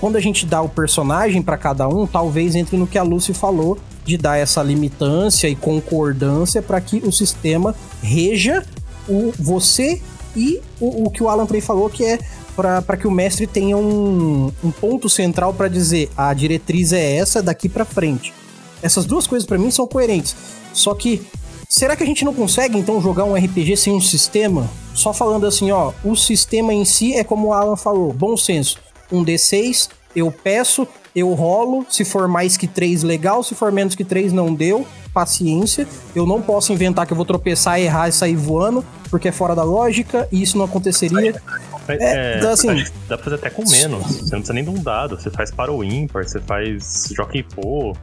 Quando 0.00 0.16
a 0.16 0.20
gente 0.20 0.46
dá 0.46 0.62
o 0.62 0.68
personagem 0.68 1.42
pra 1.42 1.56
cada 1.56 1.88
um, 1.88 2.06
talvez 2.06 2.54
entre 2.54 2.76
no 2.76 2.86
que 2.86 2.98
a 2.98 3.02
Lucy 3.02 3.34
falou 3.34 3.78
de 4.04 4.16
dar 4.16 4.36
essa 4.36 4.62
limitância 4.62 5.48
e 5.48 5.56
concordância 5.56 6.62
pra 6.62 6.80
que 6.80 6.98
o 6.98 7.12
sistema 7.12 7.74
reja 8.02 8.64
o 9.08 9.32
você 9.38 10.00
e 10.36 10.60
o, 10.80 11.06
o 11.06 11.10
que 11.10 11.22
o 11.22 11.28
Alan 11.28 11.46
Prey 11.46 11.60
falou 11.60 11.90
que 11.90 12.04
é 12.04 12.18
para 12.58 12.96
que 12.96 13.06
o 13.06 13.10
mestre 13.10 13.46
tenha 13.46 13.76
um, 13.76 14.52
um 14.64 14.70
ponto 14.72 15.08
central 15.08 15.54
pra 15.54 15.68
dizer 15.68 16.10
a 16.16 16.34
diretriz 16.34 16.92
é 16.92 17.16
essa 17.16 17.40
daqui 17.40 17.68
pra 17.68 17.84
frente. 17.84 18.34
Essas 18.82 19.04
duas 19.04 19.28
coisas 19.28 19.46
pra 19.46 19.56
mim 19.56 19.70
são 19.70 19.86
coerentes. 19.86 20.34
Só 20.72 20.92
que 20.92 21.22
será 21.68 21.94
que 21.94 22.02
a 22.02 22.06
gente 22.06 22.24
não 22.24 22.34
consegue 22.34 22.76
então 22.76 23.00
jogar 23.00 23.24
um 23.24 23.34
RPG 23.34 23.76
sem 23.76 23.92
um 23.92 24.00
sistema? 24.00 24.68
Só 24.92 25.12
falando 25.12 25.46
assim, 25.46 25.70
ó, 25.70 25.92
o 26.04 26.16
sistema 26.16 26.74
em 26.74 26.84
si 26.84 27.14
é 27.14 27.22
como 27.22 27.48
o 27.48 27.52
Alan 27.52 27.76
falou, 27.76 28.12
bom 28.12 28.36
senso. 28.36 28.80
Um 29.10 29.24
D6, 29.24 29.88
eu 30.16 30.32
peço, 30.32 30.86
eu 31.14 31.32
rolo, 31.34 31.86
se 31.90 32.04
for 32.04 32.28
mais 32.28 32.56
que 32.56 32.66
três 32.66 33.02
legal, 33.02 33.42
se 33.42 33.54
for 33.54 33.72
menos 33.72 33.94
que 33.94 34.04
três 34.04 34.32
não 34.32 34.54
deu, 34.54 34.86
paciência. 35.12 35.86
Eu 36.14 36.26
não 36.26 36.40
posso 36.40 36.72
inventar 36.72 37.06
que 37.06 37.12
eu 37.12 37.16
vou 37.16 37.24
tropeçar, 37.26 37.80
errar 37.80 38.08
e 38.08 38.12
sair 38.12 38.36
voando, 38.36 38.84
porque 39.10 39.28
é 39.28 39.32
fora 39.32 39.54
da 39.54 39.62
lógica 39.64 40.28
e 40.30 40.42
isso 40.42 40.56
não 40.58 40.64
aconteceria. 40.64 41.40
É, 41.88 42.36
então, 42.38 42.50
assim- 42.50 42.70
acho 42.70 42.92
que 42.92 42.98
dá 43.08 43.16
pra 43.16 43.24
fazer 43.24 43.36
até 43.36 43.50
com 43.50 43.62
menos. 43.68 44.02
Você 44.06 44.22
não 44.22 44.28
precisa 44.30 44.52
nem 44.52 44.64
de 44.64 44.70
um 44.70 44.82
dado. 44.82 45.16
Você 45.20 45.30
faz 45.30 45.50
para 45.50 45.72
o 45.72 45.82
ímpar, 45.82 46.24
você 46.28 46.40
faz 46.40 47.08
jockey 47.16 47.42
pô. 47.42 47.96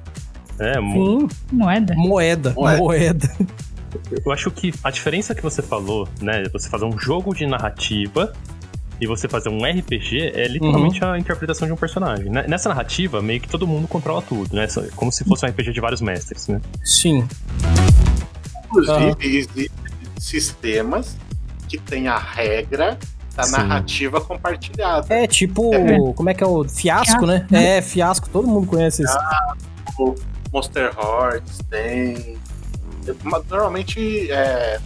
É, 0.59 0.79
mo- 0.79 1.21
Sim, 1.21 1.27
Moeda. 1.51 1.93
moeda, 1.95 2.53
Moeda. 2.55 2.77
moeda. 2.79 3.29
eu 4.25 4.31
acho 4.31 4.49
que 4.51 4.73
a 4.83 4.89
diferença 4.89 5.35
que 5.35 5.43
você 5.43 5.61
falou, 5.61 6.07
né? 6.21 6.43
de 6.43 6.49
Você 6.51 6.69
fazer 6.69 6.85
um 6.85 6.97
jogo 6.97 7.33
de 7.35 7.45
narrativa 7.45 8.33
e 8.99 9.07
você 9.07 9.27
fazer 9.27 9.49
um 9.49 9.63
RPG 9.65 10.31
é 10.33 10.47
literalmente 10.47 11.03
Uhum. 11.03 11.11
a 11.11 11.19
interpretação 11.19 11.67
de 11.67 11.73
um 11.73 11.77
personagem. 11.77 12.29
né? 12.29 12.45
Nessa 12.47 12.69
narrativa, 12.69 13.21
meio 13.21 13.41
que 13.41 13.47
todo 13.49 13.67
mundo 13.67 13.87
controla 13.87 14.21
tudo, 14.21 14.55
né? 14.55 14.67
Como 14.95 15.11
se 15.11 15.23
fosse 15.25 15.45
um 15.45 15.49
RPG 15.49 15.73
de 15.73 15.81
vários 15.81 16.01
mestres, 16.01 16.47
né? 16.47 16.61
Sim. 16.83 17.27
Inclusive, 18.65 19.15
existem 19.37 19.69
sistemas 20.17 21.17
que 21.67 21.77
têm 21.77 22.07
a 22.07 22.17
regra 22.17 22.97
da 23.35 23.43
Sim. 23.43 23.51
narrativa 23.51 24.21
compartilhada. 24.21 25.13
É 25.13 25.27
tipo, 25.27 25.71
como 26.13 26.29
é 26.29 26.33
que 26.33 26.43
é 26.43 26.47
o 26.47 26.63
fiasco, 26.63 27.19
Fiasco, 27.19 27.25
né? 27.25 27.45
É, 27.51 27.81
fiasco, 27.81 28.29
todo 28.29 28.47
mundo 28.47 28.65
conhece 28.67 29.03
isso. 29.03 29.17
Tipo, 29.87 30.15
Monster 30.53 30.91
Hordes 30.97 31.59
tem. 31.69 32.37
Normalmente 33.49 34.31
é, 34.31 34.79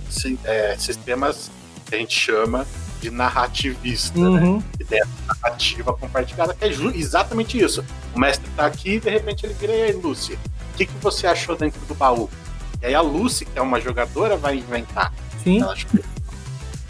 é, 0.45 0.75
sistemas 0.77 1.49
que 1.85 1.95
a 1.95 1.97
gente 1.99 2.19
chama 2.19 2.65
de 3.01 3.09
narrativista, 3.09 4.17
né? 4.17 4.41
Uhum. 4.41 4.61
Tem 4.87 4.99
essa 4.99 5.09
narrativa 5.27 5.93
compartilhada, 5.93 6.53
que 6.53 6.65
é 6.65 6.67
exatamente 6.67 7.59
isso. 7.59 7.83
O 8.15 8.19
mestre 8.19 8.49
tá 8.55 8.65
aqui 8.65 8.95
e 8.95 8.99
de 8.99 9.09
repente 9.09 9.45
ele 9.45 9.53
vira 9.53 9.73
e 9.73 9.81
aí, 9.83 9.91
Lucy, 9.91 10.33
o 10.33 10.77
que, 10.77 10.85
que 10.85 10.93
você 11.01 11.27
achou 11.27 11.55
dentro 11.55 11.79
do 11.87 11.95
baú? 11.95 12.29
E 12.81 12.87
aí 12.87 12.95
a 12.95 13.01
Lucy, 13.01 13.45
que 13.45 13.57
é 13.57 13.61
uma 13.61 13.79
jogadora, 13.79 14.37
vai 14.37 14.57
inventar. 14.57 15.13
Sim. 15.43 15.61
Ela 15.61 15.75
que 15.75 15.99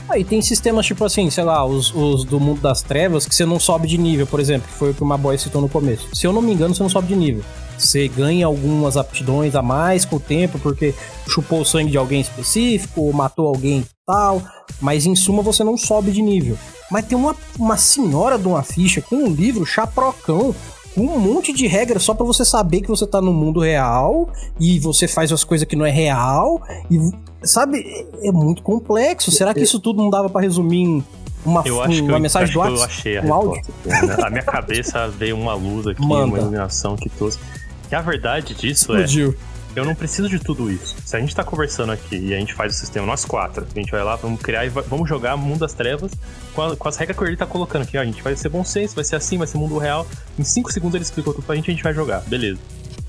Aí 0.10 0.24
tem 0.24 0.42
sistemas 0.42 0.88
tipo 0.88 1.06
assim, 1.06 1.30
sei 1.30 1.44
lá, 1.44 1.64
os, 1.64 1.94
os 1.94 2.26
do 2.26 2.40
mundo 2.40 2.62
das 2.62 2.82
trevas, 2.82 3.28
que 3.28 3.36
você 3.36 3.46
não 3.46 3.60
sobe 3.60 3.88
de 3.88 3.96
nível, 3.96 4.26
por 4.26 4.40
exemplo, 4.40 4.68
que 4.68 4.74
foi 4.74 4.90
o 4.90 4.94
que 4.94 5.04
o 5.04 5.06
Maboy 5.06 5.38
citou 5.38 5.62
no 5.62 5.70
começo. 5.70 6.08
Se 6.16 6.26
eu 6.26 6.34
não 6.34 6.42
me 6.42 6.52
engano, 6.52 6.74
você 6.74 6.82
não 6.82 6.90
sobe 6.90 7.10
de 7.10 7.16
nível. 7.16 7.44
Você 7.80 8.08
ganha 8.08 8.46
algumas 8.46 8.98
aptidões 8.98 9.56
a 9.56 9.62
mais 9.62 10.06
com 10.06 10.18
o 10.18 10.20
tempo, 10.20 10.60
porque 10.60 10.94
chupou 11.28 11.62
o 11.62 11.66
sangue 11.66 11.92
de 11.92 11.98
alguém 11.98 12.22
específico, 12.22 13.02
ou 13.02 13.14
matou 13.14 13.48
alguém 13.48 13.80
e 13.80 13.86
tal, 14.06 14.42
mas 14.82 15.06
em 15.06 15.16
suma 15.16 15.42
você 15.42 15.64
não 15.64 15.78
sobe 15.78 16.12
de 16.12 16.22
nível. 16.22 16.58
Mas 16.92 17.06
tem 17.06 17.18
uma, 17.18 17.36
uma 17.58 17.78
senhora 17.78 18.38
de 18.38 18.48
uma 18.48 18.64
ficha 18.64 19.02
com 19.02 19.16
um 19.16 19.28
livro 19.30 19.66
chaprocão, 19.66 20.54
com 20.96 21.02
um 21.02 21.20
monte 21.20 21.54
de 21.54 21.68
regras 21.68 22.04
só 22.04 22.14
pra 22.14 22.26
você 22.26 22.44
saber 22.44 22.82
que 22.82 22.88
você 22.88 23.06
tá 23.06 23.22
no 23.22 23.32
mundo 23.32 23.60
real 23.62 24.30
e 24.60 24.80
você 24.80 25.08
faz 25.08 25.32
as 25.32 25.44
coisas 25.44 25.68
que 25.68 25.76
não 25.76 25.86
é 25.86 25.92
real 25.92 26.62
e 26.90 27.00
sabe 27.44 27.78
é 28.24 28.32
muito 28.32 28.62
complexo. 28.64 29.32
Será 29.32 29.54
que 29.54 29.62
isso 29.62 29.80
tudo 29.80 30.02
não 30.02 30.10
dava 30.10 30.30
pra 30.30 30.42
resumir 30.42 30.80
em 30.82 31.04
uma, 31.46 31.62
Eu 31.66 31.82
acho 31.82 32.04
que, 32.04 32.12
eu, 32.12 32.20
mensagem 32.20 32.50
acho 32.50 32.54
do 32.54 32.62
que 32.62 32.68
eu 32.68 32.72
WhatsApp? 32.74 32.92
achei 32.92 33.18
a 33.18 33.22
um 33.22 33.50
resposta. 33.52 33.74
né? 33.86 34.18
A 34.26 34.30
minha 34.30 34.44
cabeça 34.44 35.08
veio 35.08 35.38
uma 35.38 35.54
luz 35.54 35.88
aqui, 35.88 36.02
Manda. 36.02 36.26
uma 36.26 36.38
iluminação 36.40 36.96
que 36.98 37.08
trouxe. 37.08 37.40
Que 37.90 37.96
a 37.96 38.02
verdade 38.02 38.54
disso 38.54 38.96
é, 38.96 39.02
Explodiu. 39.04 39.36
eu 39.76 39.84
não 39.84 39.96
preciso 39.96 40.30
de 40.30 40.40
tudo 40.40 40.72
isso. 40.72 40.96
Se 41.04 41.16
a 41.16 41.20
gente 41.20 41.36
tá 41.36 41.44
conversando 41.44 41.92
aqui 41.92 42.16
e 42.18 42.34
a 42.34 42.40
gente 42.40 42.54
faz 42.54 42.76
o 42.76 42.78
sistema, 42.78 43.06
nós 43.06 43.26
quatro, 43.26 43.66
a 43.76 43.80
gente 43.80 43.92
vai 43.92 44.04
lá, 44.04 44.16
vamos 44.16 44.40
criar 44.42 44.66
e 44.66 44.70
vai- 44.70 44.84
vamos 44.84 45.10
jogar 45.10 45.36
Mundo 45.36 45.60
das 45.60 45.74
Trevas 45.74 46.12
com, 46.54 46.62
a- 46.62 46.76
com 46.76 46.88
as 46.88 46.96
regras 46.98 47.18
que 47.18 47.24
ele 47.24 47.36
tá 47.38 47.46
colocando 47.48 47.82
aqui. 47.82 47.98
Ó, 47.98 48.02
a 48.02 48.06
gente 48.06 48.22
vai 48.22 48.36
ser 48.36 48.50
bom 48.50 48.64
senso, 48.64 48.94
vai 48.96 49.04
ser 49.04 49.16
assim, 49.16 49.38
vai 49.38 49.48
ser 49.48 49.58
mundo 49.58 49.78
real. 49.80 50.06
Em 50.38 50.44
cinco 50.44 50.72
segundos 50.72 50.96
ele 50.96 51.04
explicou 51.04 51.34
tudo 51.34 51.44
pra 51.46 51.56
gente 51.56 51.68
e 51.68 51.72
a 51.72 51.74
gente 51.74 51.84
vai 51.84 51.94
jogar. 51.94 52.22
Beleza. 52.22 52.60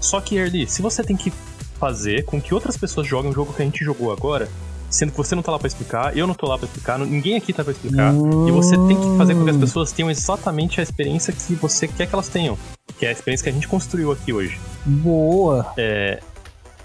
Só 0.01 0.21
que, 0.21 0.37
Early, 0.37 0.67
se 0.67 0.81
você 0.81 1.03
tem 1.05 1.17
que 1.17 1.31
fazer 1.79 2.25
com 2.25 2.41
que 2.41 2.55
outras 2.55 2.77
pessoas 2.77 3.07
joguem 3.07 3.31
o 3.31 3.35
jogo 3.35 3.53
que 3.53 3.61
a 3.63 3.65
gente 3.65 3.85
jogou 3.85 4.13
agora, 4.13 4.49
sendo 4.89 5.13
que 5.13 5.17
você 5.19 5.35
não 5.35 5.43
tá 5.43 5.53
lá 5.53 5.59
pra 5.59 5.69
explicar, 5.69 6.17
eu 6.17 6.27
não 6.27 6.35
tô 6.35 6.47
lá 6.47 6.59
pra 6.59 6.67
explicar, 6.67 6.99
ninguém 6.99 7.37
aqui 7.37 7.53
tá 7.53 7.63
pra 7.63 7.73
explicar, 7.73 8.13
e 8.49 8.51
você 8.51 8.77
tem 8.89 8.97
que 9.01 9.17
fazer 9.19 9.35
com 9.35 9.45
que 9.45 9.51
as 9.51 9.57
Hum. 9.57 9.61
pessoas 9.61 9.93
tenham 9.93 10.11
exatamente 10.11 10.81
a 10.81 10.83
experiência 10.83 11.33
que 11.33 11.55
você 11.55 11.87
quer 11.87 12.07
que 12.07 12.15
elas 12.15 12.29
tenham. 12.29 12.59
Que 13.01 13.07
é 13.07 13.09
a 13.09 13.13
experiência 13.13 13.45
que 13.45 13.51
a 13.51 13.53
gente 13.53 13.67
construiu 13.67 14.13
aqui 14.13 14.33
hoje. 14.33 14.61
Boa. 14.85 15.75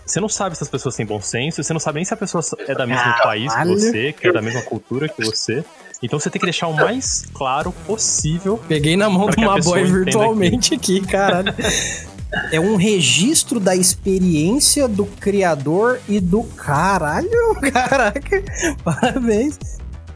Você 0.05 0.19
não 0.19 0.29
sabe 0.29 0.55
se 0.55 0.63
as 0.63 0.69
pessoas 0.69 0.95
têm 0.95 1.05
bom 1.05 1.19
senso, 1.19 1.62
você 1.62 1.74
não 1.74 1.79
sabe 1.79 1.98
nem 1.98 2.05
se 2.05 2.13
a 2.13 2.17
pessoa 2.17 2.41
é 2.60 2.74
da 2.74 2.88
mesmo 2.88 3.03
Caralho. 3.03 3.24
país 3.24 3.53
que 3.53 3.65
você, 3.65 4.13
que 4.13 4.27
é 4.27 4.31
da 4.31 4.41
mesma 4.41 4.62
cultura 4.62 5.10
que 5.10 5.24
você. 5.24 5.63
Então 6.01 6.17
você 6.17 6.29
tem 6.29 6.39
que 6.39 6.45
deixar 6.45 6.67
o 6.67 6.74
mais 6.74 7.25
claro 7.34 7.72
possível. 7.86 8.60
Peguei 8.67 8.95
na 8.95 9.10
mão 9.10 9.25
Pra 9.25 9.36
do 9.36 9.38
que 9.38 9.43
a 9.43 9.53
pessoa 9.55 9.75
Maboy 9.75 9.89
entenda 9.89 10.05
virtualmente 10.05 10.74
aqui, 10.74 11.01
caralho. 11.01 11.53
É 12.51 12.60
um 12.60 12.75
registro 12.75 13.60
da 13.60 13.75
experiência 13.75 14.88
do 14.88 15.05
criador 15.05 16.00
e 16.07 16.19
do 16.19 16.43
caralho. 16.43 17.55
Caraca, 17.74 18.43
parabéns. 18.84 19.57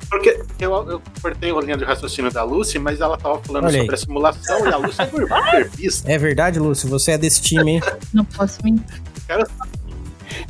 Porque 0.09 0.41
eu, 0.59 0.71
eu 0.89 1.01
cortei 1.21 1.51
a 1.51 1.59
linha 1.61 1.77
de 1.77 1.83
raciocínio 1.83 2.31
da 2.31 2.43
Lucy, 2.43 2.79
mas 2.79 2.99
ela 2.99 3.15
tava 3.17 3.39
falando 3.43 3.65
sobre 3.71 3.93
a 3.93 3.97
simulação 3.97 4.65
e 4.67 4.73
a 4.73 4.77
Lucy 4.77 5.01
é 5.01 5.51
perfista. 5.51 6.09
É 6.11 6.17
verdade, 6.17 6.57
Lúcio? 6.59 6.89
Você 6.89 7.11
é 7.11 7.17
desse 7.17 7.41
time, 7.41 7.73
hein? 7.73 7.81
Não 8.13 8.25
posso 8.25 8.57
mentir. 8.63 9.01
Cara, 9.27 9.47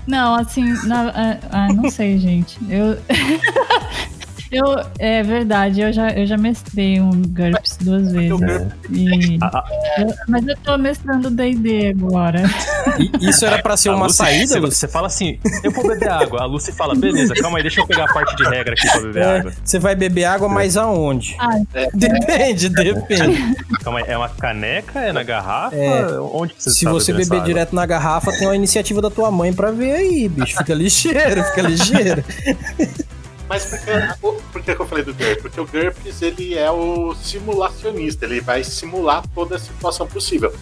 Não, 0.08 0.36
assim, 0.36 0.64
na- 0.88 1.10
ah, 1.10 1.40
ah, 1.52 1.74
não 1.74 1.90
sei, 1.92 2.18
gente. 2.18 2.58
Eu. 2.70 2.98
eu, 4.52 4.66
é 4.98 5.22
verdade, 5.24 5.82
eu 5.82 5.92
já, 5.94 6.10
eu 6.12 6.26
já 6.26 6.38
mestrei 6.38 7.00
um 7.00 7.12
GURPS 7.12 7.78
duas 7.82 8.12
vezes. 8.12 8.40
E, 8.92 9.38
A- 9.42 9.46
a- 9.48 9.66
eu- 10.02 10.14
mas 10.28 10.48
eu 10.48 10.58
tô 10.64 10.78
mestrando 10.78 11.30
DD 11.30 11.90
agora. 11.90 12.44
E 13.20 13.30
Isso 13.30 13.46
era 13.46 13.62
pra 13.62 13.78
ser 13.78 13.90
a 13.90 13.96
uma 13.96 14.06
Lucy- 14.08 14.18
saída, 14.18 14.48
você, 14.48 14.60
Lúcio? 14.60 14.76
você 14.80 14.88
fala 14.88 15.08
assim, 15.08 15.40
eu 15.64 15.72
vou 15.72 15.88
beber 15.88 16.10
água. 16.10 16.42
A 16.42 16.46
Lucy 16.46 16.72
fala, 16.72 16.96
beleza, 16.96 17.34
calma 17.36 17.58
aí, 17.58 17.64
deixa 17.64 17.82
eu 17.82 17.88
pegar 17.88 18.06
a 18.06 18.14
parte 18.14 18.36
de 18.36 18.44
regra 18.44 18.74
aqui 18.74 18.88
pra 18.90 19.02
beber 19.02 19.22
É, 19.24 19.38
água. 19.40 19.54
você 19.64 19.80
vai 19.80 19.96
beber 19.96 20.24
água, 20.26 20.50
mas 20.50 20.76
aonde? 20.78 21.36
Ah, 21.40 21.50
Depende, 21.94 22.70
depende. 22.70 23.56
Calma 23.84 24.00
aí, 24.00 24.06
é 24.08 24.18
uma 24.18 24.30
caneca? 24.30 25.00
É 25.00 25.12
na 25.12 25.24
garrafa? 25.24 25.76
É. 25.76 26.20
Onde 26.20 26.54
que 26.54 26.64
você 26.64 26.70
Se 26.72 26.86
tá 26.86 26.92
você 26.92 27.14
beber 27.14 27.36
água? 27.36 27.46
direto 27.46 27.76
na 27.76 27.86
garrafa, 27.86 28.32
tem 28.32 28.48
uma 28.48 28.56
iniciativa 28.56 29.02
da 29.02 29.10
tua 29.10 29.30
mãe 29.32 29.54
pra 29.54 29.72
ver 29.72 29.92
aí, 29.94 30.28
bicho. 30.30 30.58
Fica 30.58 30.74
ligeiro, 30.74 31.44
fica 31.44 31.62
ligeiro. 31.62 32.24
Mas 33.50 33.66
por 33.66 33.80
que, 33.80 33.92
por 34.52 34.62
que 34.62 34.72
eu 34.72 34.88
falei 34.88 35.04
do 35.04 35.14
GURPS? 35.14 35.42
Porque 35.42 35.60
o 35.60 35.66
GURPS 35.66 36.22
ele 36.22 36.56
é 36.56 36.70
o 36.70 37.16
simulacionista, 37.16 38.26
ele 38.26 38.40
vai 38.40 38.64
simular 38.64 39.24
toda 39.34 39.56
a 39.56 39.60
situação 39.60 40.06
possível. 40.06 40.54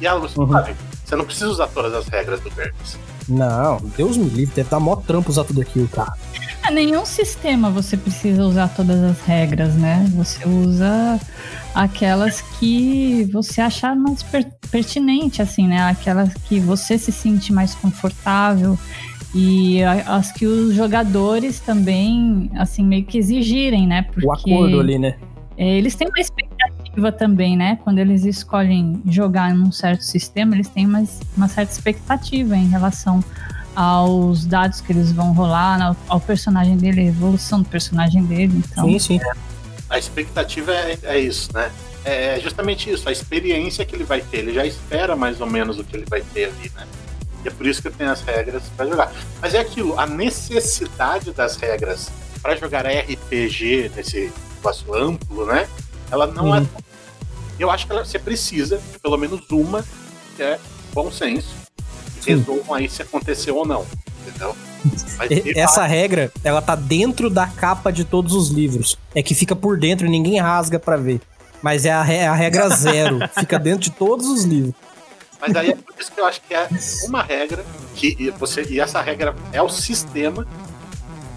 E 0.00 0.06
a 0.06 0.14
Lúcia 0.14 0.40
uhum. 0.40 0.50
sabe, 0.50 0.74
você 1.04 1.14
não 1.14 1.26
precisa 1.26 1.48
usar 1.48 1.68
todas 1.68 1.92
as 1.92 2.08
regras 2.08 2.40
do 2.40 2.50
GURPS. 2.50 2.98
Não, 3.28 3.76
Deus 3.96 4.16
me 4.16 4.30
livre, 4.30 4.54
deve 4.54 4.70
dar 4.70 4.80
mó 4.80 4.96
trampo 4.96 5.30
usar 5.30 5.44
tudo 5.44 5.60
aquilo, 5.60 5.86
cara. 5.88 6.16
A 6.62 6.70
nenhum 6.70 7.04
sistema 7.04 7.70
você 7.70 7.96
precisa 7.96 8.42
usar 8.42 8.68
todas 8.68 9.02
as 9.02 9.20
regras, 9.20 9.74
né? 9.74 10.08
Você 10.14 10.48
usa 10.48 11.20
aquelas 11.74 12.40
que 12.40 13.28
você 13.32 13.60
achar 13.60 13.94
mais 13.94 14.22
per 14.22 14.50
pertinente, 14.70 15.42
assim, 15.42 15.68
né? 15.68 15.82
Aquelas 15.82 16.32
que 16.48 16.58
você 16.58 16.96
se 16.96 17.12
sente 17.12 17.52
mais 17.52 17.74
confortável 17.74 18.78
e 19.34 19.82
as 19.82 20.30
que 20.30 20.46
os 20.46 20.74
jogadores 20.74 21.58
também, 21.58 22.50
assim, 22.56 22.84
meio 22.84 23.04
que 23.04 23.16
exigirem, 23.16 23.86
né? 23.86 24.02
Porque 24.02 24.26
o 24.26 24.32
acordo 24.32 24.80
ali, 24.80 24.98
né? 24.98 25.16
É, 25.56 25.78
eles 25.78 25.94
têm 25.94 26.08
uma 26.08 26.20
expectativa 26.20 27.12
também, 27.12 27.56
né? 27.56 27.78
Quando 27.82 27.98
eles 27.98 28.24
escolhem 28.24 29.00
jogar 29.06 29.50
em 29.50 29.58
um 29.58 29.72
certo 29.72 30.02
sistema, 30.02 30.54
eles 30.54 30.68
têm 30.68 30.86
uma, 30.86 31.04
uma 31.36 31.48
certa 31.48 31.72
expectativa 31.72 32.56
em 32.56 32.68
relação 32.68 33.24
aos 33.74 34.44
dados 34.44 34.82
que 34.82 34.92
eles 34.92 35.12
vão 35.12 35.32
rolar, 35.32 35.80
ao, 35.80 35.96
ao 36.08 36.20
personagem 36.20 36.76
dele, 36.76 37.00
a 37.00 37.04
evolução 37.04 37.62
do 37.62 37.68
personagem 37.68 38.22
dele. 38.24 38.62
Então... 38.70 38.84
Sim, 38.84 38.98
sim. 38.98 39.20
A 39.88 39.98
expectativa 39.98 40.72
é, 40.72 40.98
é 41.04 41.18
isso, 41.18 41.50
né? 41.54 41.70
É, 42.04 42.36
é 42.36 42.40
justamente 42.40 42.90
isso, 42.90 43.08
a 43.08 43.12
experiência 43.12 43.84
que 43.84 43.94
ele 43.94 44.04
vai 44.04 44.20
ter. 44.20 44.38
Ele 44.38 44.52
já 44.52 44.66
espera 44.66 45.16
mais 45.16 45.40
ou 45.40 45.46
menos 45.46 45.78
o 45.78 45.84
que 45.84 45.96
ele 45.96 46.06
vai 46.08 46.20
ter 46.20 46.46
ali, 46.46 46.70
né? 46.76 46.86
E 47.44 47.48
é 47.48 47.50
por 47.50 47.66
isso 47.66 47.82
que 47.82 47.90
tem 47.90 48.06
as 48.06 48.20
regras 48.22 48.64
para 48.76 48.86
jogar. 48.86 49.12
Mas 49.40 49.54
é 49.54 49.60
aquilo, 49.60 49.98
a 49.98 50.06
necessidade 50.06 51.32
das 51.32 51.56
regras 51.56 52.10
para 52.40 52.56
jogar 52.56 52.86
RPG 52.86 53.92
nesse 53.96 54.32
espaço 54.54 54.94
amplo, 54.94 55.46
né? 55.46 55.68
Ela 56.10 56.26
não 56.26 56.54
é 56.54 56.60
uhum. 56.60 56.66
é. 56.78 56.82
Eu 57.58 57.70
acho 57.70 57.86
que 57.86 57.92
ela, 57.92 58.04
você 58.04 58.18
precisa 58.18 58.78
de 58.78 58.98
pelo 58.98 59.16
menos 59.16 59.42
uma 59.50 59.84
que 60.36 60.42
é 60.42 60.58
bom 60.92 61.10
senso 61.10 61.62
resolvam 62.26 62.74
aí 62.74 62.88
se 62.88 63.02
aconteceu 63.02 63.56
ou 63.56 63.66
não. 63.66 63.84
Entendeu? 64.26 64.56
Essa 65.56 65.84
regra, 65.84 66.32
ela 66.42 66.62
tá 66.62 66.74
dentro 66.74 67.28
da 67.28 67.46
capa 67.46 67.92
de 67.92 68.04
todos 68.04 68.34
os 68.34 68.48
livros. 68.48 68.98
É 69.14 69.22
que 69.22 69.34
fica 69.34 69.54
por 69.54 69.78
dentro 69.78 70.06
e 70.06 70.10
ninguém 70.10 70.40
rasga 70.40 70.78
para 70.78 70.96
ver. 70.96 71.20
Mas 71.60 71.84
é 71.84 71.92
a, 71.92 72.04
é 72.10 72.26
a 72.26 72.34
regra 72.34 72.68
zero. 72.68 73.18
fica 73.38 73.58
dentro 73.58 73.80
de 73.80 73.90
todos 73.90 74.26
os 74.26 74.44
livros. 74.44 74.74
Mas 75.42 75.56
aí 75.56 75.70
é 75.70 75.74
por 75.74 75.92
isso 75.98 76.12
que 76.12 76.20
eu 76.20 76.24
acho 76.24 76.40
que 76.40 76.54
é 76.54 76.68
uma 77.04 77.20
regra 77.20 77.64
que 77.96 78.30
você 78.38 78.62
e 78.70 78.78
essa 78.78 79.02
regra 79.02 79.34
é 79.52 79.60
o 79.60 79.68
sistema 79.68 80.46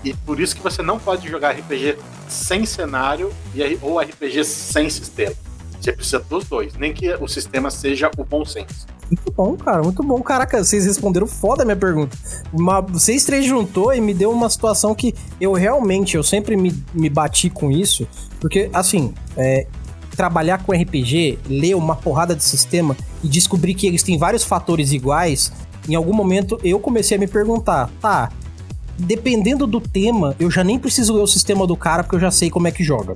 e 0.04 0.14
por 0.14 0.40
isso 0.40 0.56
que 0.56 0.62
você 0.62 0.84
não 0.84 1.00
pode 1.00 1.28
jogar 1.28 1.54
RPG 1.54 1.98
sem 2.30 2.68
cenário 2.68 3.34
e, 3.56 3.80
ou 3.82 4.00
RPG 4.00 4.44
sem 4.44 4.92
sistema. 4.92 5.34
Você 5.82 5.92
precisa 5.92 6.20
dos 6.20 6.46
dois, 6.46 6.76
nem 6.76 6.94
que 6.94 7.12
o 7.16 7.28
sistema 7.28 7.72
seja 7.72 8.12
o 8.16 8.24
bom 8.24 8.46
senso. 8.46 8.86
Muito 9.10 9.32
bom, 9.32 9.56
cara, 9.58 9.82
muito 9.82 10.04
bom. 10.04 10.22
Caraca, 10.22 10.64
vocês 10.64 10.86
responderam 10.86 11.26
foda 11.26 11.64
a 11.64 11.66
minha 11.66 11.76
pergunta. 11.76 12.16
Uma, 12.54 12.82
vocês 12.82 13.26
três 13.26 13.46
juntou 13.46 13.92
e 13.92 14.00
me 14.00 14.14
deu 14.14 14.32
uma 14.32 14.50
situação 14.50 14.94
que 14.94 15.16
eu 15.42 15.54
realmente, 15.54 16.16
eu 16.16 16.24
sempre 16.24 16.56
me, 16.56 16.72
me 16.94 17.10
bati 17.10 17.50
com 17.50 17.72
isso, 17.72 18.08
porque, 18.40 18.70
assim, 18.72 19.14
é, 19.36 19.68
trabalhar 20.16 20.64
com 20.64 20.72
RPG, 20.72 21.40
ler 21.48 21.76
uma 21.76 21.96
porrada 21.96 22.36
de 22.36 22.44
sistema 22.44 22.96
e 23.24 23.28
descobrir 23.28 23.74
que 23.74 23.86
eles 23.86 24.02
têm 24.02 24.18
vários 24.18 24.44
fatores 24.44 24.92
iguais, 24.92 25.52
em 25.88 25.96
algum 25.96 26.14
momento 26.14 26.60
eu 26.64 26.80
comecei 26.80 27.18
a 27.18 27.20
me 27.20 27.28
perguntar, 27.28 27.90
tá, 28.02 28.32
dependendo 28.98 29.68
do 29.68 29.80
tema, 29.80 30.36
eu 30.40 30.50
já 30.50 30.64
nem 30.64 30.80
preciso 30.80 31.14
ler 31.14 31.22
o 31.22 31.28
sistema 31.28 31.68
do 31.68 31.76
cara 31.76 32.04
porque 32.04 32.16
eu 32.16 32.20
já 32.20 32.32
sei 32.32 32.50
como 32.50 32.68
é 32.68 32.72
que 32.72 32.84
joga. 32.84 33.14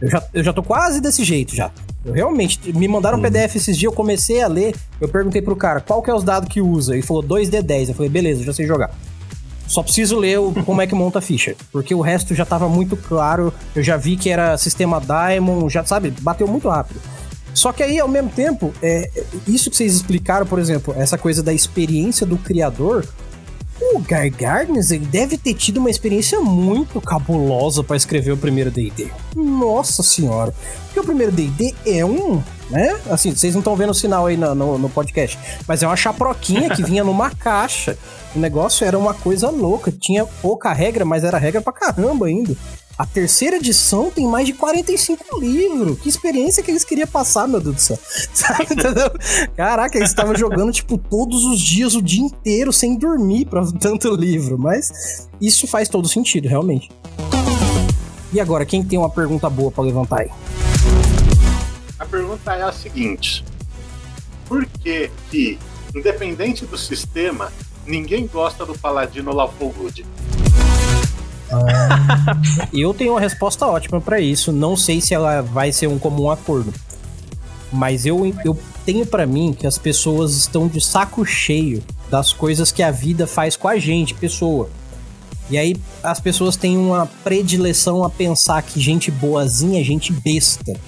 Eu 0.00 0.10
já, 0.10 0.24
eu 0.32 0.44
já 0.44 0.52
tô 0.52 0.62
quase 0.62 1.00
desse 1.00 1.24
jeito 1.24 1.54
já. 1.54 1.70
Eu 2.04 2.12
realmente, 2.12 2.72
me 2.72 2.86
mandaram 2.86 3.18
um 3.18 3.22
PDF 3.22 3.56
esses 3.56 3.76
dias, 3.76 3.90
eu 3.90 3.92
comecei 3.92 4.40
a 4.40 4.46
ler, 4.46 4.74
eu 5.00 5.08
perguntei 5.08 5.42
pro 5.42 5.56
cara, 5.56 5.80
qual 5.80 6.00
que 6.00 6.10
é 6.10 6.14
os 6.14 6.22
dados 6.22 6.48
que 6.48 6.60
usa? 6.60 6.94
Ele 6.94 7.02
falou 7.02 7.22
2D10. 7.22 7.88
Eu 7.88 7.94
falei, 7.94 8.08
beleza, 8.08 8.44
já 8.44 8.52
sei 8.52 8.66
jogar. 8.66 8.90
Só 9.68 9.82
preciso 9.82 10.16
ler 10.16 10.40
o, 10.40 10.52
como 10.64 10.80
é 10.80 10.86
que 10.86 10.94
monta 10.94 11.18
a 11.18 11.22
ficha. 11.22 11.54
Porque 11.70 11.94
o 11.94 12.00
resto 12.00 12.34
já 12.34 12.44
tava 12.44 12.68
muito 12.68 12.96
claro. 12.96 13.52
Eu 13.76 13.82
já 13.82 13.96
vi 13.96 14.16
que 14.16 14.30
era 14.30 14.56
sistema 14.56 15.00
Diamond, 15.00 15.72
já 15.72 15.84
sabe, 15.84 16.10
bateu 16.22 16.48
muito 16.48 16.68
rápido. 16.68 17.00
Só 17.52 17.72
que 17.72 17.82
aí, 17.82 17.98
ao 17.98 18.08
mesmo 18.08 18.30
tempo, 18.30 18.72
é, 18.82 19.10
isso 19.46 19.70
que 19.70 19.76
vocês 19.76 19.94
explicaram, 19.94 20.46
por 20.46 20.58
exemplo, 20.58 20.94
essa 20.96 21.18
coisa 21.18 21.42
da 21.42 21.52
experiência 21.52 22.24
do 22.26 22.38
criador, 22.38 23.06
o 23.80 23.98
Guy 23.98 24.30
Gardner 24.30 24.84
deve 25.00 25.36
ter 25.36 25.54
tido 25.54 25.78
uma 25.78 25.90
experiência 25.90 26.40
muito 26.40 27.00
cabulosa 27.00 27.84
para 27.84 27.96
escrever 27.96 28.32
o 28.32 28.36
primeiro 28.36 28.70
D&D. 28.70 29.08
Nossa 29.36 30.02
senhora. 30.02 30.54
Porque 30.86 31.00
o 31.00 31.04
primeiro 31.04 31.32
D&D 31.32 31.74
é 31.86 32.04
um, 32.04 32.42
né? 32.70 32.98
Assim, 33.10 33.34
vocês 33.34 33.54
não 33.54 33.60
estão 33.60 33.76
vendo 33.76 33.90
o 33.90 33.94
sinal 33.94 34.26
aí 34.26 34.36
no, 34.36 34.54
no, 34.54 34.78
no, 34.78 34.88
podcast, 34.88 35.38
mas 35.66 35.82
é 35.82 35.86
uma 35.86 35.96
chaproquinha 35.96 36.70
que 36.70 36.82
vinha 36.82 37.04
numa 37.04 37.30
caixa. 37.34 37.96
O 38.34 38.38
negócio 38.38 38.86
era 38.86 38.98
uma 38.98 39.14
coisa 39.14 39.50
louca. 39.50 39.90
Tinha 39.92 40.24
pouca 40.42 40.72
regra, 40.72 41.04
mas 41.04 41.24
era 41.24 41.38
regra 41.38 41.60
pra 41.60 41.72
caramba 41.72 42.26
ainda. 42.26 42.54
A 42.98 43.06
terceira 43.06 43.56
edição 43.56 44.10
tem 44.10 44.26
mais 44.26 44.44
de 44.44 44.52
45 44.52 45.38
livros. 45.38 46.00
Que 46.00 46.08
experiência 46.08 46.64
que 46.64 46.70
eles 46.70 46.82
queriam 46.82 47.06
passar, 47.06 47.46
meu 47.46 47.60
Deus 47.60 47.76
do 47.76 47.80
céu. 47.80 47.98
Sabe, 48.34 48.64
entendeu? 48.64 49.12
Caraca, 49.56 49.96
eles 49.96 50.10
estavam 50.10 50.34
jogando, 50.34 50.72
tipo, 50.72 50.98
todos 50.98 51.44
os 51.44 51.60
dias, 51.60 51.94
o 51.94 52.02
dia 52.02 52.24
inteiro, 52.24 52.72
sem 52.72 52.96
dormir 52.96 53.46
pra 53.46 53.64
tanto 53.78 54.12
livro. 54.16 54.58
Mas 54.58 55.28
isso 55.40 55.68
faz 55.68 55.88
todo 55.88 56.08
sentido, 56.08 56.48
realmente. 56.48 56.90
E 58.32 58.40
agora, 58.40 58.66
quem 58.66 58.82
tem 58.82 58.98
uma 58.98 59.08
pergunta 59.08 59.48
boa 59.48 59.70
para 59.70 59.84
levantar 59.84 60.22
aí? 60.22 60.30
A 61.98 62.04
pergunta 62.04 62.54
é 62.54 62.62
a 62.62 62.72
seguinte: 62.72 63.44
Por 64.46 64.64
que 64.64 65.10
que, 65.30 65.58
independente 65.94 66.64
do 66.64 66.78
sistema, 66.78 67.52
ninguém 67.84 68.26
gosta 68.26 68.64
do 68.64 68.78
Paladino 68.78 69.34
Lawful 69.34 69.72
Good? 69.76 70.06
eu 72.72 72.92
tenho 72.94 73.12
uma 73.12 73.20
resposta 73.20 73.66
ótima 73.66 74.00
para 74.00 74.20
isso. 74.20 74.52
Não 74.52 74.76
sei 74.76 75.00
se 75.00 75.14
ela 75.14 75.40
vai 75.40 75.72
ser 75.72 75.88
um 75.88 75.98
comum 75.98 76.30
acordo. 76.30 76.72
Mas 77.72 78.06
eu, 78.06 78.32
eu 78.44 78.56
tenho 78.86 79.04
para 79.04 79.26
mim 79.26 79.52
que 79.52 79.66
as 79.66 79.76
pessoas 79.76 80.34
estão 80.34 80.68
de 80.68 80.80
saco 80.80 81.24
cheio 81.24 81.82
das 82.10 82.32
coisas 82.32 82.70
que 82.70 82.82
a 82.82 82.90
vida 82.90 83.26
faz 83.26 83.56
com 83.56 83.66
a 83.68 83.78
gente, 83.78 84.14
pessoa. 84.14 84.70
E 85.50 85.58
aí 85.58 85.76
as 86.02 86.20
pessoas 86.20 86.56
têm 86.56 86.76
uma 86.76 87.06
predileção 87.24 88.04
a 88.04 88.10
pensar 88.10 88.62
que 88.62 88.80
gente 88.80 89.10
boazinha 89.10 89.80
é 89.80 89.84
gente 89.84 90.12
besta 90.12 90.78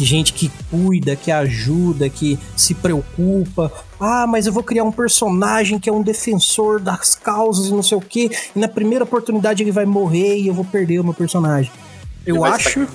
que 0.00 0.04
gente 0.06 0.32
que 0.32 0.50
cuida, 0.70 1.14
que 1.14 1.30
ajuda, 1.30 2.08
que 2.08 2.38
se 2.56 2.72
preocupa. 2.72 3.70
Ah, 4.00 4.26
mas 4.26 4.46
eu 4.46 4.52
vou 4.52 4.62
criar 4.62 4.82
um 4.82 4.90
personagem 4.90 5.78
que 5.78 5.90
é 5.90 5.92
um 5.92 6.00
defensor 6.00 6.80
das 6.80 7.14
causas 7.14 7.66
e 7.66 7.70
não 7.70 7.82
sei 7.82 7.98
o 7.98 8.00
quê. 8.00 8.30
E 8.56 8.58
na 8.58 8.66
primeira 8.66 9.04
oportunidade 9.04 9.62
ele 9.62 9.70
vai 9.70 9.84
morrer 9.84 10.38
e 10.38 10.46
eu 10.46 10.54
vou 10.54 10.64
perder 10.64 11.00
o 11.00 11.04
meu 11.04 11.12
personagem. 11.12 11.70
Eu 12.24 12.46
acho. 12.46 12.88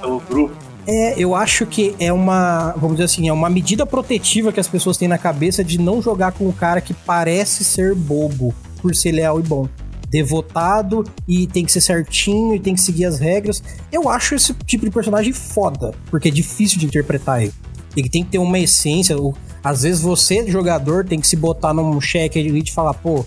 Pelo 0.00 0.18
grupo. 0.18 0.52
É, 0.84 1.14
eu 1.16 1.32
acho 1.32 1.64
que 1.64 1.94
é 2.00 2.12
uma, 2.12 2.72
vamos 2.72 2.96
dizer 2.96 3.04
assim, 3.04 3.28
é 3.28 3.32
uma 3.32 3.48
medida 3.48 3.86
protetiva 3.86 4.50
que 4.50 4.58
as 4.58 4.66
pessoas 4.66 4.96
têm 4.96 5.06
na 5.06 5.18
cabeça 5.18 5.62
de 5.62 5.78
não 5.78 6.02
jogar 6.02 6.32
com 6.32 6.48
um 6.48 6.52
cara 6.52 6.80
que 6.80 6.92
parece 6.92 7.62
ser 7.62 7.94
bobo 7.94 8.52
por 8.82 8.96
ser 8.96 9.12
leal 9.12 9.38
e 9.38 9.42
bom 9.44 9.68
devotado 10.10 11.04
e 11.26 11.46
tem 11.46 11.64
que 11.64 11.72
ser 11.72 11.80
certinho 11.80 12.54
e 12.54 12.60
tem 12.60 12.74
que 12.74 12.80
seguir 12.80 13.04
as 13.04 13.18
regras. 13.18 13.62
Eu 13.92 14.08
acho 14.08 14.34
esse 14.34 14.54
tipo 14.66 14.84
de 14.84 14.90
personagem 14.90 15.32
foda, 15.32 15.92
porque 16.10 16.28
é 16.28 16.30
difícil 16.30 16.78
de 16.78 16.86
interpretar 16.86 17.42
ele. 17.42 17.52
Ele 17.96 18.08
tem 18.08 18.24
que 18.24 18.30
ter 18.30 18.38
uma 18.38 18.58
essência. 18.58 19.16
Às 19.62 19.82
vezes 19.82 20.00
você, 20.00 20.46
jogador, 20.50 21.04
tem 21.04 21.20
que 21.20 21.26
se 21.26 21.36
botar 21.36 21.74
num 21.74 22.00
cheque 22.00 22.38
e 22.38 22.70
falar, 22.70 22.94
pô, 22.94 23.24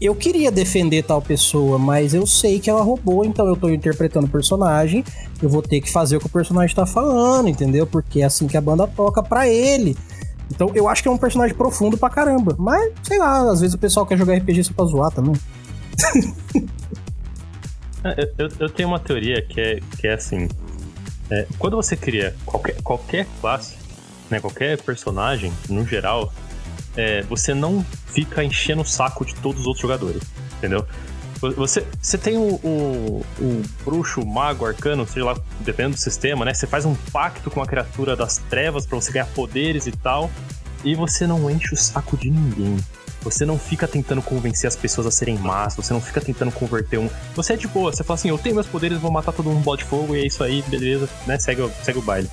eu 0.00 0.14
queria 0.14 0.50
defender 0.50 1.02
tal 1.04 1.22
pessoa, 1.22 1.78
mas 1.78 2.12
eu 2.12 2.26
sei 2.26 2.60
que 2.60 2.68
ela 2.68 2.82
roubou, 2.82 3.24
então 3.24 3.46
eu 3.46 3.56
tô 3.56 3.68
interpretando 3.70 4.26
o 4.26 4.30
personagem, 4.30 5.02
eu 5.42 5.48
vou 5.48 5.62
ter 5.62 5.80
que 5.80 5.90
fazer 5.90 6.16
o 6.16 6.20
que 6.20 6.26
o 6.26 6.30
personagem 6.30 6.74
tá 6.74 6.84
falando, 6.84 7.48
entendeu? 7.48 7.86
Porque 7.86 8.20
é 8.20 8.24
assim 8.24 8.46
que 8.46 8.56
a 8.56 8.60
banda 8.60 8.86
toca 8.86 9.22
pra 9.22 9.48
ele. 9.48 9.96
Então 10.50 10.70
eu 10.74 10.88
acho 10.88 11.02
que 11.02 11.08
é 11.08 11.10
um 11.10 11.16
personagem 11.16 11.56
profundo 11.56 11.96
pra 11.96 12.10
caramba. 12.10 12.54
Mas, 12.58 12.92
sei 13.02 13.18
lá, 13.18 13.50
às 13.50 13.60
vezes 13.60 13.74
o 13.74 13.78
pessoal 13.78 14.06
quer 14.06 14.18
jogar 14.18 14.36
RPG 14.36 14.64
só 14.64 14.72
pra 14.74 14.84
zoar 14.84 15.10
também. 15.10 15.34
É, 18.04 18.30
eu, 18.38 18.48
eu, 18.60 18.68
tenho 18.68 18.88
uma 18.88 19.00
teoria 19.00 19.42
que 19.42 19.60
é, 19.60 19.80
que 19.98 20.06
é 20.06 20.14
assim: 20.14 20.48
é, 21.28 21.44
quando 21.58 21.76
você 21.76 21.96
cria 21.96 22.36
qualquer, 22.44 22.80
qualquer 22.82 23.26
classe, 23.40 23.76
né, 24.30 24.38
qualquer 24.38 24.80
personagem, 24.80 25.52
no 25.68 25.84
geral, 25.84 26.32
é, 26.96 27.22
você 27.22 27.52
não 27.52 27.84
fica 28.06 28.44
enchendo 28.44 28.82
o 28.82 28.84
saco 28.84 29.24
de 29.24 29.34
todos 29.36 29.62
os 29.62 29.66
outros 29.66 29.82
jogadores, 29.82 30.22
entendeu? 30.58 30.86
Você, 31.40 31.86
você 32.00 32.16
tem 32.16 32.38
o, 32.38 32.54
o, 32.64 33.24
o 33.38 33.62
bruxo, 33.84 34.22
o 34.22 34.26
mago, 34.26 34.64
o 34.64 34.68
arcano, 34.68 35.06
seja 35.06 35.26
lá, 35.26 35.36
dependendo 35.60 35.96
do 35.96 36.00
sistema, 36.00 36.44
né? 36.44 36.54
Você 36.54 36.66
faz 36.66 36.86
um 36.86 36.94
pacto 37.12 37.50
com 37.50 37.60
a 37.60 37.66
criatura 37.66 38.16
das 38.16 38.38
trevas 38.48 38.86
para 38.86 38.96
você 38.96 39.12
ganhar 39.12 39.26
poderes 39.26 39.86
e 39.86 39.92
tal, 39.92 40.30
e 40.82 40.94
você 40.94 41.26
não 41.26 41.50
enche 41.50 41.74
o 41.74 41.76
saco 41.76 42.16
de 42.16 42.30
ninguém. 42.30 42.78
Você 43.26 43.44
não 43.44 43.58
fica 43.58 43.88
tentando 43.88 44.22
convencer 44.22 44.68
as 44.68 44.76
pessoas 44.76 45.04
a 45.04 45.10
serem 45.10 45.36
más, 45.36 45.74
você 45.74 45.92
não 45.92 46.00
fica 46.00 46.20
tentando 46.20 46.52
converter 46.52 47.00
um. 47.00 47.10
Você 47.34 47.54
é 47.54 47.56
de 47.56 47.66
boa, 47.66 47.92
você 47.92 48.04
fala 48.04 48.14
assim, 48.14 48.28
eu 48.28 48.38
tenho 48.38 48.54
meus 48.54 48.68
poderes, 48.68 49.00
vou 49.00 49.10
matar 49.10 49.32
todo 49.32 49.50
mundo 49.50 49.64
bola 49.64 49.76
de 49.76 49.82
fogo 49.82 50.14
e 50.14 50.20
é 50.20 50.26
isso 50.26 50.44
aí, 50.44 50.62
beleza, 50.68 51.08
né? 51.26 51.36
Segue, 51.36 51.68
segue 51.82 51.98
o 51.98 52.02
baile. 52.02 52.30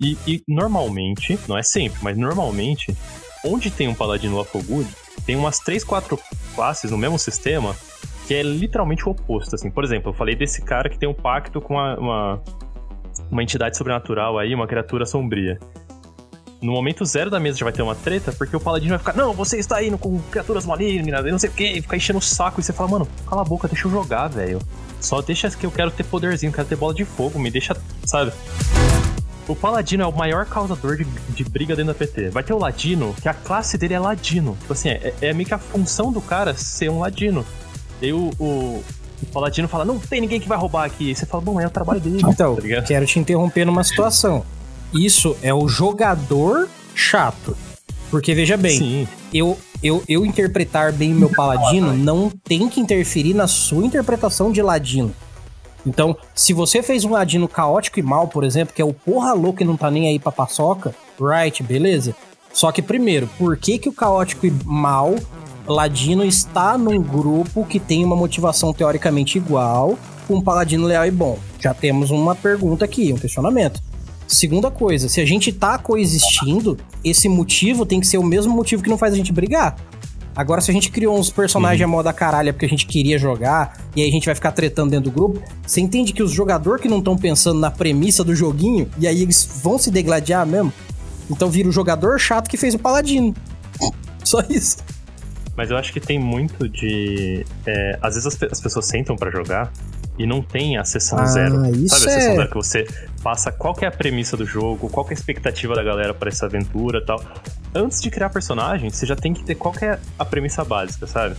E, 0.00 0.16
e, 0.24 0.40
normalmente, 0.46 1.36
não 1.48 1.58
é 1.58 1.62
sempre, 1.64 1.98
mas 2.02 2.16
normalmente, 2.16 2.96
onde 3.44 3.68
tem 3.68 3.88
um 3.88 3.94
paladino 3.96 4.36
Lawful 4.36 4.62
Good, 4.62 4.88
tem 5.26 5.34
umas 5.34 5.58
3, 5.58 5.82
4 5.82 6.16
classes 6.54 6.92
no 6.92 6.96
mesmo 6.96 7.18
sistema 7.18 7.74
que 8.28 8.34
é 8.34 8.44
literalmente 8.44 9.04
o 9.08 9.10
oposto, 9.10 9.56
assim. 9.56 9.72
Por 9.72 9.82
exemplo, 9.82 10.10
eu 10.10 10.14
falei 10.14 10.36
desse 10.36 10.62
cara 10.62 10.88
que 10.88 10.96
tem 10.96 11.08
um 11.08 11.14
pacto 11.14 11.60
com 11.60 11.74
uma, 11.74 11.98
uma, 11.98 12.42
uma 13.28 13.42
entidade 13.42 13.76
sobrenatural 13.76 14.38
aí, 14.38 14.54
uma 14.54 14.68
criatura 14.68 15.04
sombria. 15.04 15.58
No 16.62 16.70
momento 16.70 17.04
zero 17.04 17.28
da 17.28 17.40
mesa 17.40 17.58
já 17.58 17.64
vai 17.64 17.72
ter 17.72 17.82
uma 17.82 17.96
treta, 17.96 18.30
porque 18.30 18.56
o 18.56 18.60
paladino 18.60 18.90
vai 18.90 18.98
ficar, 19.00 19.16
não, 19.16 19.32
você 19.32 19.58
está 19.58 19.82
indo 19.82 19.98
com 19.98 20.20
criaturas 20.30 20.64
malignas, 20.64 21.24
não 21.24 21.38
sei 21.38 21.50
o 21.50 21.52
que, 21.52 21.82
ficar 21.82 21.96
enchendo 21.96 22.20
o 22.20 22.22
saco, 22.22 22.60
e 22.60 22.62
você 22.62 22.72
fala, 22.72 22.88
mano, 22.88 23.08
cala 23.26 23.42
a 23.42 23.44
boca, 23.44 23.66
deixa 23.66 23.88
eu 23.88 23.90
jogar, 23.90 24.28
velho. 24.28 24.60
Só 25.00 25.20
deixa 25.20 25.50
que 25.50 25.66
eu 25.66 25.72
quero 25.72 25.90
ter 25.90 26.04
poderzinho, 26.04 26.52
quero 26.52 26.68
ter 26.68 26.76
bola 26.76 26.94
de 26.94 27.04
fogo, 27.04 27.36
me 27.36 27.50
deixa, 27.50 27.76
sabe? 28.04 28.32
O 29.48 29.56
Paladino 29.56 30.04
é 30.04 30.06
o 30.06 30.12
maior 30.12 30.46
causador 30.46 30.96
de, 30.96 31.04
de 31.04 31.42
briga 31.42 31.74
dentro 31.74 31.92
da 31.92 31.98
PT. 31.98 32.30
Vai 32.30 32.44
ter 32.44 32.52
o 32.52 32.58
Ladino, 32.58 33.12
que 33.20 33.28
a 33.28 33.34
classe 33.34 33.76
dele 33.76 33.94
é 33.94 33.98
Ladino. 33.98 34.56
Tipo 34.60 34.72
assim, 34.72 34.90
é, 34.90 35.12
é 35.20 35.32
meio 35.32 35.48
que 35.48 35.54
a 35.54 35.58
função 35.58 36.12
do 36.12 36.20
cara 36.20 36.54
ser 36.54 36.88
um 36.88 37.00
Ladino. 37.00 37.44
E 38.00 38.06
aí 38.06 38.12
o, 38.12 38.30
o, 38.38 38.84
o 39.20 39.26
Paladino 39.32 39.66
fala, 39.66 39.84
não 39.84 39.98
tem 39.98 40.20
ninguém 40.20 40.40
que 40.40 40.48
vai 40.48 40.56
roubar 40.56 40.84
aqui. 40.84 41.10
E 41.10 41.14
você 41.16 41.26
fala, 41.26 41.42
bom, 41.42 41.60
é 41.60 41.66
o 41.66 41.70
trabalho 41.70 42.00
dele. 42.00 42.22
Então, 42.24 42.54
tá 42.54 42.82
quero 42.82 43.04
te 43.04 43.18
interromper 43.18 43.64
numa 43.64 43.82
situação. 43.82 44.44
Isso 44.92 45.36
é 45.42 45.52
o 45.54 45.68
jogador 45.68 46.68
chato. 46.94 47.56
Porque 48.10 48.34
veja 48.34 48.56
bem, 48.58 48.78
Sim. 48.78 49.08
eu, 49.32 49.58
eu, 49.82 50.02
eu 50.06 50.26
interpretar 50.26 50.92
bem 50.92 51.12
o 51.14 51.16
meu 51.16 51.30
paladino 51.30 51.94
não 51.96 52.30
tem 52.44 52.68
que 52.68 52.78
interferir 52.78 53.32
na 53.32 53.46
sua 53.46 53.86
interpretação 53.86 54.52
de 54.52 54.60
ladino. 54.60 55.14
Então, 55.86 56.16
se 56.34 56.52
você 56.52 56.82
fez 56.82 57.04
um 57.04 57.12
ladino 57.12 57.48
caótico 57.48 57.98
e 57.98 58.02
mal, 58.02 58.28
por 58.28 58.44
exemplo, 58.44 58.74
que 58.74 58.82
é 58.82 58.84
o 58.84 58.92
porra 58.92 59.32
louco 59.32 59.62
e 59.62 59.66
não 59.66 59.76
tá 59.76 59.90
nem 59.90 60.08
aí 60.08 60.18
pra 60.18 60.30
paçoca, 60.30 60.94
right, 61.20 61.62
beleza. 61.62 62.14
Só 62.52 62.70
que 62.70 62.82
primeiro, 62.82 63.26
por 63.38 63.56
que, 63.56 63.78
que 63.78 63.88
o 63.88 63.92
caótico 63.92 64.46
e 64.46 64.52
mal 64.64 65.14
ladino 65.66 66.24
está 66.24 66.76
num 66.76 67.00
grupo 67.00 67.64
que 67.64 67.80
tem 67.80 68.04
uma 68.04 68.16
motivação 68.16 68.72
teoricamente 68.72 69.38
igual 69.38 69.96
com 70.28 70.34
um 70.34 70.42
paladino 70.42 70.86
leal 70.86 71.06
e 71.06 71.10
bom? 71.10 71.38
Já 71.58 71.72
temos 71.72 72.10
uma 72.10 72.34
pergunta 72.34 72.84
aqui, 72.84 73.12
um 73.12 73.16
questionamento. 73.16 73.80
Segunda 74.26 74.70
coisa, 74.70 75.08
se 75.08 75.20
a 75.20 75.26
gente 75.26 75.52
tá 75.52 75.78
coexistindo, 75.78 76.78
esse 77.04 77.28
motivo 77.28 77.84
tem 77.84 78.00
que 78.00 78.06
ser 78.06 78.18
o 78.18 78.24
mesmo 78.24 78.54
motivo 78.54 78.82
que 78.82 78.88
não 78.88 78.98
faz 78.98 79.12
a 79.12 79.16
gente 79.16 79.32
brigar. 79.32 79.76
Agora, 80.34 80.62
se 80.62 80.70
a 80.70 80.74
gente 80.74 80.90
criou 80.90 81.18
uns 81.18 81.28
personagens 81.28 81.80
uhum. 81.80 81.92
a 81.92 81.96
moda 81.96 82.12
caralho 82.12 82.52
porque 82.54 82.64
a 82.64 82.68
gente 82.68 82.86
queria 82.86 83.18
jogar, 83.18 83.78
e 83.94 84.02
aí 84.02 84.08
a 84.08 84.12
gente 84.12 84.24
vai 84.24 84.34
ficar 84.34 84.52
tretando 84.52 84.90
dentro 84.90 85.10
do 85.10 85.14
grupo, 85.14 85.42
você 85.66 85.80
entende 85.80 86.12
que 86.12 86.22
os 86.22 86.32
jogadores 86.32 86.80
que 86.80 86.88
não 86.88 86.98
estão 86.98 87.16
pensando 87.16 87.60
na 87.60 87.70
premissa 87.70 88.24
do 88.24 88.34
joguinho, 88.34 88.88
e 88.98 89.06
aí 89.06 89.22
eles 89.22 89.60
vão 89.62 89.76
se 89.78 89.90
degladiar 89.90 90.46
mesmo? 90.46 90.72
Então 91.30 91.50
vira 91.50 91.68
o 91.68 91.72
jogador 91.72 92.18
chato 92.18 92.48
que 92.48 92.56
fez 92.56 92.74
o 92.74 92.78
paladino. 92.78 93.34
Só 94.24 94.40
isso. 94.48 94.78
Mas 95.54 95.70
eu 95.70 95.76
acho 95.76 95.92
que 95.92 96.00
tem 96.00 96.18
muito 96.18 96.66
de. 96.66 97.44
É, 97.66 97.98
às 98.00 98.14
vezes 98.14 98.26
as, 98.26 98.42
as 98.50 98.60
pessoas 98.60 98.86
sentam 98.86 99.16
para 99.16 99.30
jogar 99.30 99.70
e 100.18 100.26
não 100.26 100.42
tem 100.42 100.78
a 100.78 100.84
sessão 100.84 101.18
ah, 101.18 101.26
zero. 101.26 101.66
Isso 101.76 101.98
Sabe 101.98 102.10
a 102.10 102.14
sessão 102.14 102.32
é... 102.32 102.36
zero 102.36 102.48
que 102.48 102.54
você 102.54 102.86
passa 103.22 103.52
qual 103.52 103.76
é 103.80 103.86
a 103.86 103.90
premissa 103.90 104.36
do 104.36 104.44
jogo, 104.44 104.88
qual 104.88 105.06
é 105.06 105.10
a 105.10 105.12
expectativa 105.14 105.74
da 105.74 105.82
galera 105.82 106.12
para 106.12 106.28
essa 106.28 106.46
aventura 106.46 107.04
tal 107.04 107.22
antes 107.74 108.00
de 108.00 108.10
criar 108.10 108.30
personagem, 108.30 108.90
você 108.90 109.06
já 109.06 109.16
tem 109.16 109.32
que 109.32 109.42
ter 109.44 109.54
qual 109.54 109.74
é 109.80 109.98
a 110.18 110.24
premissa 110.24 110.64
básica, 110.64 111.06
sabe? 111.06 111.36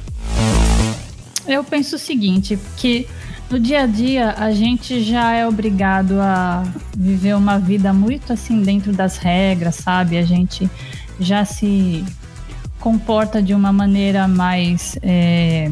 Eu 1.48 1.64
penso 1.64 1.96
o 1.96 2.00
seguinte, 2.00 2.58
que 2.78 3.08
no 3.50 3.60
dia 3.60 3.82
a 3.82 3.86
dia 3.86 4.32
a 4.32 4.52
gente 4.52 5.04
já 5.04 5.34
é 5.34 5.48
obrigado 5.48 6.20
a 6.20 6.64
viver 6.98 7.36
uma 7.36 7.60
vida 7.60 7.94
muito 7.94 8.34
assim 8.34 8.62
dentro 8.64 8.92
das 8.92 9.18
regras, 9.18 9.76
sabe? 9.76 10.18
A 10.18 10.24
gente 10.24 10.70
já 11.20 11.46
se 11.46 12.04
comporta 12.80 13.42
de 13.42 13.54
uma 13.54 13.72
maneira 13.72 14.28
mais 14.28 14.98
é, 15.02 15.70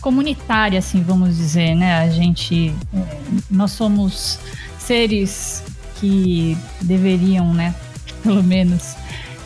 comunitária, 0.00 0.78
assim, 0.78 1.02
vamos 1.02 1.36
dizer, 1.36 1.74
né? 1.74 1.98
A 2.00 2.10
gente, 2.10 2.74
é, 2.92 3.20
nós 3.50 3.72
somos 3.72 4.38
seres 4.86 5.62
que 5.96 6.56
deveriam, 6.82 7.52
né? 7.52 7.74
Pelo 8.22 8.42
menos 8.42 8.96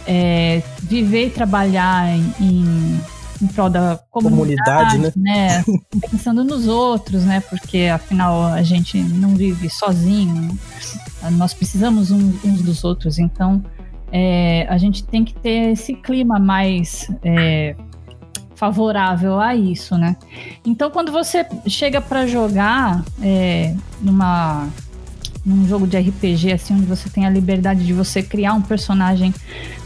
é, 0.07 0.62
viver 0.83 1.27
e 1.27 1.31
trabalhar 1.31 2.09
em, 2.40 3.01
em 3.42 3.46
prol 3.48 3.68
da 3.68 4.01
comunidade, 4.11 4.96
comunidade 4.96 5.16
né? 5.16 5.62
né? 5.62 5.64
Pensando 6.11 6.42
nos 6.42 6.66
outros, 6.66 7.24
né? 7.24 7.40
Porque 7.40 7.90
afinal 7.92 8.46
a 8.46 8.62
gente 8.62 8.98
não 8.98 9.35
vive 9.35 9.68
sozinho, 9.68 10.59
nós 11.33 11.53
precisamos 11.53 12.11
uns 12.11 12.62
dos 12.62 12.85
outros, 12.85 13.18
então 13.18 13.62
é, 14.11 14.66
a 14.68 14.79
gente 14.79 15.05
tem 15.05 15.24
que 15.24 15.35
ter 15.35 15.72
esse 15.72 15.94
clima 15.94 16.38
mais 16.38 17.11
é, 17.22 17.77
favorável 18.55 19.38
a 19.38 19.55
isso, 19.55 19.96
né? 19.98 20.16
Então 20.64 20.90
quando 20.90 21.12
você 21.12 21.46
chega 21.66 22.01
para 22.01 22.27
jogar 22.27 23.05
é, 23.20 23.74
numa 24.01 24.68
num 25.44 25.66
jogo 25.66 25.87
de 25.87 25.96
RPG, 25.96 26.53
assim, 26.53 26.74
onde 26.74 26.87
você 26.87 27.09
tem 27.09 27.27
a 27.27 27.31
liberdade 27.31 27.85
de 27.85 27.92
você 27.92 28.22
criar 28.22 28.55
um 28.55 28.62
personagem 28.62 29.35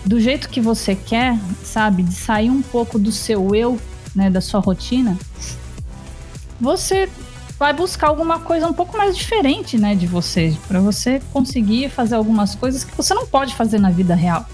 do 0.05 0.21
jeito 0.21 0.49
que 0.49 0.61
você 0.61 0.95
quer, 0.95 1.38
sabe? 1.62 2.03
De 2.03 2.15
sair 2.15 2.51
um 2.51 2.62
pouco 2.62 2.99
do 2.99 3.12
seu 3.12 3.55
eu, 3.55 3.79
né? 4.15 4.29
Da 4.29 4.41
sua 4.41 4.61
rotina. 4.61 5.17
Você 6.61 7.09
vai 7.59 7.73
buscar 7.73 8.09
alguma 8.09 8.41
coisa 8.41 8.67
um 8.67 8.73
pouco 8.73 8.97
mais 8.97 9.17
diferente, 9.17 9.79
né? 9.79 9.95
De 9.95 10.07
você, 10.07 10.57
para 10.67 10.81
você 10.81 11.23
conseguir 11.33 11.91
fazer 11.91 12.17
algumas 12.17 12.55
coisas 12.55 12.83
que 12.83 12.97
você 12.97 13.15
não 13.15 13.27
pode 13.27 13.55
fazer 13.55 13.79
na 13.79 13.91
vida 13.91 14.15
real. 14.15 14.47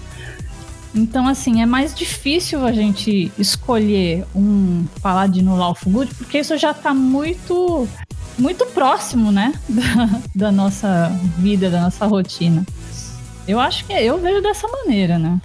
Então, 0.93 1.27
assim, 1.27 1.61
é 1.61 1.65
mais 1.65 1.93
difícil 1.93 2.65
a 2.65 2.71
gente 2.71 3.31
escolher 3.37 4.25
um 4.35 4.85
paladino 5.01 5.55
Lawful 5.55 5.91
Good, 5.91 6.15
porque 6.15 6.39
isso 6.39 6.57
já 6.57 6.73
tá 6.73 6.93
muito 6.93 7.87
muito 8.39 8.65
próximo, 8.67 9.31
né, 9.31 9.53
da, 9.69 10.21
da 10.35 10.51
nossa 10.51 11.09
vida, 11.37 11.69
da 11.69 11.81
nossa 11.81 12.05
rotina. 12.05 12.65
Eu 13.47 13.59
acho 13.59 13.85
que 13.85 13.93
eu 13.93 14.17
vejo 14.19 14.41
dessa 14.41 14.67
maneira, 14.67 15.17
né? 15.17 15.39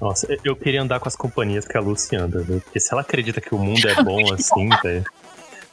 Nossa, 0.00 0.28
eu 0.44 0.54
queria 0.54 0.82
andar 0.82 1.00
com 1.00 1.08
as 1.08 1.16
companhias 1.16 1.66
que 1.66 1.76
a 1.76 1.80
Lucy 1.80 2.14
anda, 2.14 2.40
viu? 2.40 2.60
Porque 2.60 2.78
se 2.78 2.92
ela 2.92 3.02
acredita 3.02 3.40
que 3.40 3.54
o 3.54 3.58
mundo 3.58 3.88
é 3.88 3.94
bom 4.02 4.32
assim, 4.32 4.68
velho. 4.82 5.04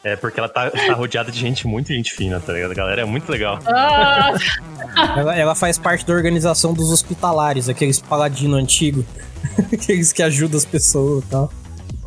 É 0.03 0.15
porque 0.15 0.39
ela 0.39 0.49
tá, 0.49 0.69
tá, 0.69 0.93
rodeada 0.93 1.31
de 1.31 1.39
gente 1.39 1.65
muito 1.65 1.91
gente 1.91 2.13
fina, 2.13 2.39
tá 2.39 2.53
ligado? 2.53 2.71
A 2.71 2.75
galera 2.75 3.01
é 3.01 3.05
muito 3.05 3.31
legal. 3.31 3.59
Ah! 3.65 4.33
ela, 5.17 5.35
ela, 5.35 5.55
faz 5.55 5.79
parte 5.79 6.05
da 6.05 6.13
organização 6.13 6.73
dos 6.73 6.91
hospitalares, 6.91 7.69
aqueles 7.69 7.99
paladinos 7.99 8.59
antigos. 8.59 9.03
aqueles 9.73 10.13
que 10.13 10.21
ajudam 10.21 10.57
as 10.57 10.65
pessoas 10.65 11.23
e 11.23 11.27
tal. 11.27 11.51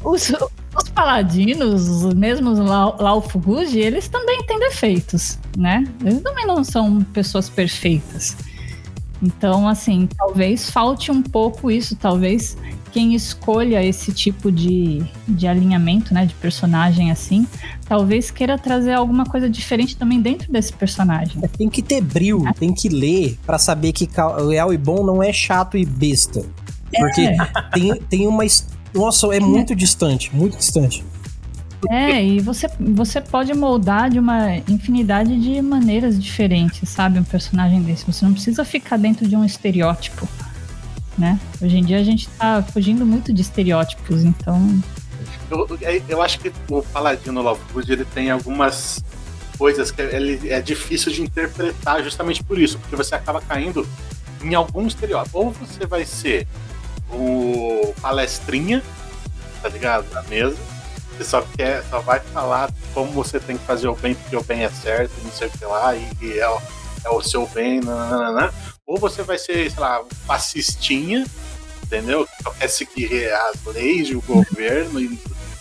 Os, 0.04 0.32
os 0.78 0.88
paladinos, 0.88 1.88
os 1.88 2.14
mesmos 2.14 2.58
Laofuguji, 2.58 3.78
eles 3.78 4.08
também 4.08 4.42
têm 4.44 4.58
defeitos, 4.58 5.38
né? 5.56 5.84
Eles 6.00 6.22
também 6.22 6.46
não 6.46 6.62
são 6.64 7.00
pessoas 7.12 7.48
perfeitas. 7.48 8.36
Então, 9.22 9.68
assim, 9.68 10.08
talvez 10.16 10.70
falte 10.70 11.10
um 11.10 11.22
pouco 11.22 11.70
isso, 11.70 11.96
talvez 11.96 12.56
quem 12.92 13.14
escolha 13.14 13.84
esse 13.84 14.12
tipo 14.12 14.50
de, 14.50 15.04
de 15.26 15.46
alinhamento, 15.46 16.14
né, 16.14 16.24
de 16.24 16.34
personagem 16.34 17.10
assim, 17.10 17.46
talvez 17.86 18.30
queira 18.30 18.56
trazer 18.56 18.92
alguma 18.92 19.24
coisa 19.26 19.50
diferente 19.50 19.96
também 19.96 20.20
dentro 20.20 20.50
desse 20.50 20.72
personagem. 20.72 21.42
É, 21.42 21.48
tem 21.48 21.68
que 21.68 21.82
ter 21.82 22.00
bril, 22.00 22.46
é. 22.46 22.52
tem 22.52 22.72
que 22.72 22.88
ler 22.88 23.38
para 23.44 23.58
saber 23.58 23.92
que 23.92 24.08
leal 24.46 24.72
e 24.72 24.78
bom 24.78 25.04
não 25.04 25.22
é 25.22 25.32
chato 25.32 25.76
e 25.76 25.84
besta. 25.84 26.44
Porque 26.96 27.20
é. 27.20 27.36
tem, 27.74 27.94
tem 28.08 28.26
uma 28.26 28.44
história 28.44 28.77
nossa, 28.94 29.26
é 29.34 29.40
muito 29.40 29.74
distante, 29.74 30.34
muito 30.34 30.56
distante. 30.56 31.04
É, 31.88 32.24
e 32.24 32.40
você, 32.40 32.68
você 32.80 33.20
pode 33.20 33.54
moldar 33.54 34.10
de 34.10 34.18
uma 34.18 34.56
infinidade 34.68 35.38
de 35.40 35.62
maneiras 35.62 36.20
diferentes, 36.20 36.88
sabe? 36.88 37.20
Um 37.20 37.24
personagem 37.24 37.80
desse. 37.82 38.04
Você 38.04 38.24
não 38.24 38.32
precisa 38.32 38.64
ficar 38.64 38.96
dentro 38.96 39.28
de 39.28 39.36
um 39.36 39.44
estereótipo, 39.44 40.28
né? 41.16 41.38
Hoje 41.62 41.78
em 41.78 41.84
dia 41.84 41.98
a 41.98 42.02
gente 42.02 42.28
tá 42.30 42.62
fugindo 42.62 43.06
muito 43.06 43.32
de 43.32 43.42
estereótipos, 43.42 44.24
então. 44.24 44.82
Eu, 45.50 45.66
eu 46.08 46.20
acho 46.20 46.40
que 46.40 46.52
o 46.68 46.82
Paladino 46.82 47.40
Lovewood 47.40 47.92
ele 47.92 48.04
tem 48.04 48.30
algumas 48.30 49.02
coisas 49.56 49.90
que 49.90 50.02
ele 50.02 50.48
é 50.48 50.60
difícil 50.60 51.12
de 51.12 51.22
interpretar 51.22 52.02
justamente 52.02 52.42
por 52.42 52.58
isso, 52.58 52.78
porque 52.78 52.96
você 52.96 53.14
acaba 53.14 53.40
caindo 53.40 53.86
em 54.42 54.54
algum 54.54 54.86
estereótipo. 54.86 55.38
Ou 55.38 55.50
você 55.52 55.86
vai 55.86 56.04
ser 56.04 56.46
o 57.10 57.94
palestrinha, 58.00 58.82
tá 59.62 59.68
ligado? 59.68 60.06
Na 60.12 60.22
mesa. 60.24 60.56
Você 61.16 61.24
só 61.24 61.42
quer, 61.56 61.82
só 61.90 62.00
vai 62.00 62.20
falar 62.20 62.70
como 62.94 63.10
você 63.10 63.40
tem 63.40 63.56
que 63.58 63.64
fazer 63.64 63.88
o 63.88 63.94
bem, 63.96 64.14
porque 64.14 64.36
o 64.36 64.42
bem 64.42 64.62
é 64.64 64.70
certo, 64.70 65.12
não 65.24 65.32
sei 65.32 65.48
o 65.48 65.50
que 65.50 65.64
lá, 65.64 65.96
e, 65.96 66.08
e 66.22 66.38
é, 66.38 66.48
o, 66.48 66.60
é 67.06 67.10
o 67.10 67.20
seu 67.20 67.44
bem, 67.48 67.80
nananana. 67.80 68.54
Ou 68.86 68.98
você 68.98 69.22
vai 69.24 69.36
ser, 69.36 69.68
sei 69.70 69.80
lá, 69.80 70.00
fascistinha, 70.26 71.26
entendeu? 71.82 72.24
Que 72.24 72.42
só 72.44 72.50
quer 72.52 72.68
seguir 72.68 73.32
as 73.32 73.64
leis, 73.66 74.10
o 74.10 74.20
governo 74.20 75.00
e, 75.00 75.18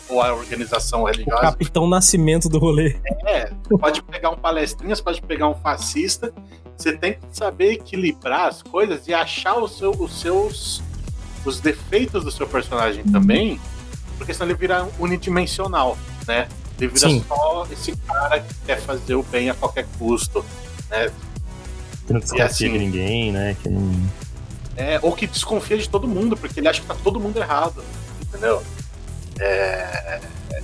ou 0.07 0.21
a 0.21 0.31
organização 0.33 1.01
O 1.01 1.05
religiosa. 1.05 1.41
Capitão 1.41 1.88
Nascimento 1.88 2.47
do 2.47 2.60
rolê. 2.60 2.95
É, 3.25 3.49
pode 3.79 4.03
pegar 4.03 4.29
um 4.29 4.38
palestrinha, 4.38 4.95
você 4.95 5.01
pode 5.03 5.21
pegar 5.23 5.47
um 5.49 5.55
fascista. 5.55 6.31
Você 6.77 6.95
tem 6.95 7.13
que 7.13 7.19
saber 7.31 7.71
equilibrar 7.73 8.45
as 8.47 8.62
coisas 8.62 9.07
e 9.07 9.13
achar 9.13 9.55
o 9.57 9.67
seu- 9.67 9.89
os 9.99 10.21
seus 10.21 10.83
os 11.47 11.60
defeitos 11.60 12.23
do 12.23 12.31
seu 12.31 12.47
personagem 12.47 13.03
também, 13.05 13.60
porque 14.17 14.33
senão 14.33 14.47
ele 14.47 14.57
vira 14.57 14.88
unidimensional, 14.99 15.97
né? 16.27 16.47
Ele 16.79 16.88
vira 16.89 17.10
Sim. 17.10 17.23
só 17.27 17.67
esse 17.71 17.95
cara 17.97 18.39
que 18.39 18.53
quer 18.65 18.79
fazer 18.81 19.15
o 19.15 19.23
bem 19.23 19.49
a 19.49 19.53
qualquer 19.53 19.86
custo, 19.97 20.43
né? 20.89 21.12
Que 22.05 22.13
não 22.13 22.19
desconfia 22.19 22.45
assim- 22.45 22.71
de 22.71 22.77
ninguém, 22.79 23.31
né? 23.31 23.55
Que 23.62 23.69
não... 23.69 23.91
É, 24.75 24.99
ou 25.01 25.12
que 25.13 25.25
desconfia 25.25 25.77
de 25.77 25.89
todo 25.89 26.07
mundo, 26.07 26.38
porque 26.38 26.60
ele 26.60 26.67
acha 26.67 26.81
que 26.81 26.88
tá 26.88 26.95
todo 27.03 27.19
mundo 27.19 27.38
errado, 27.39 27.83
entendeu? 28.21 28.62
É, 29.39 30.19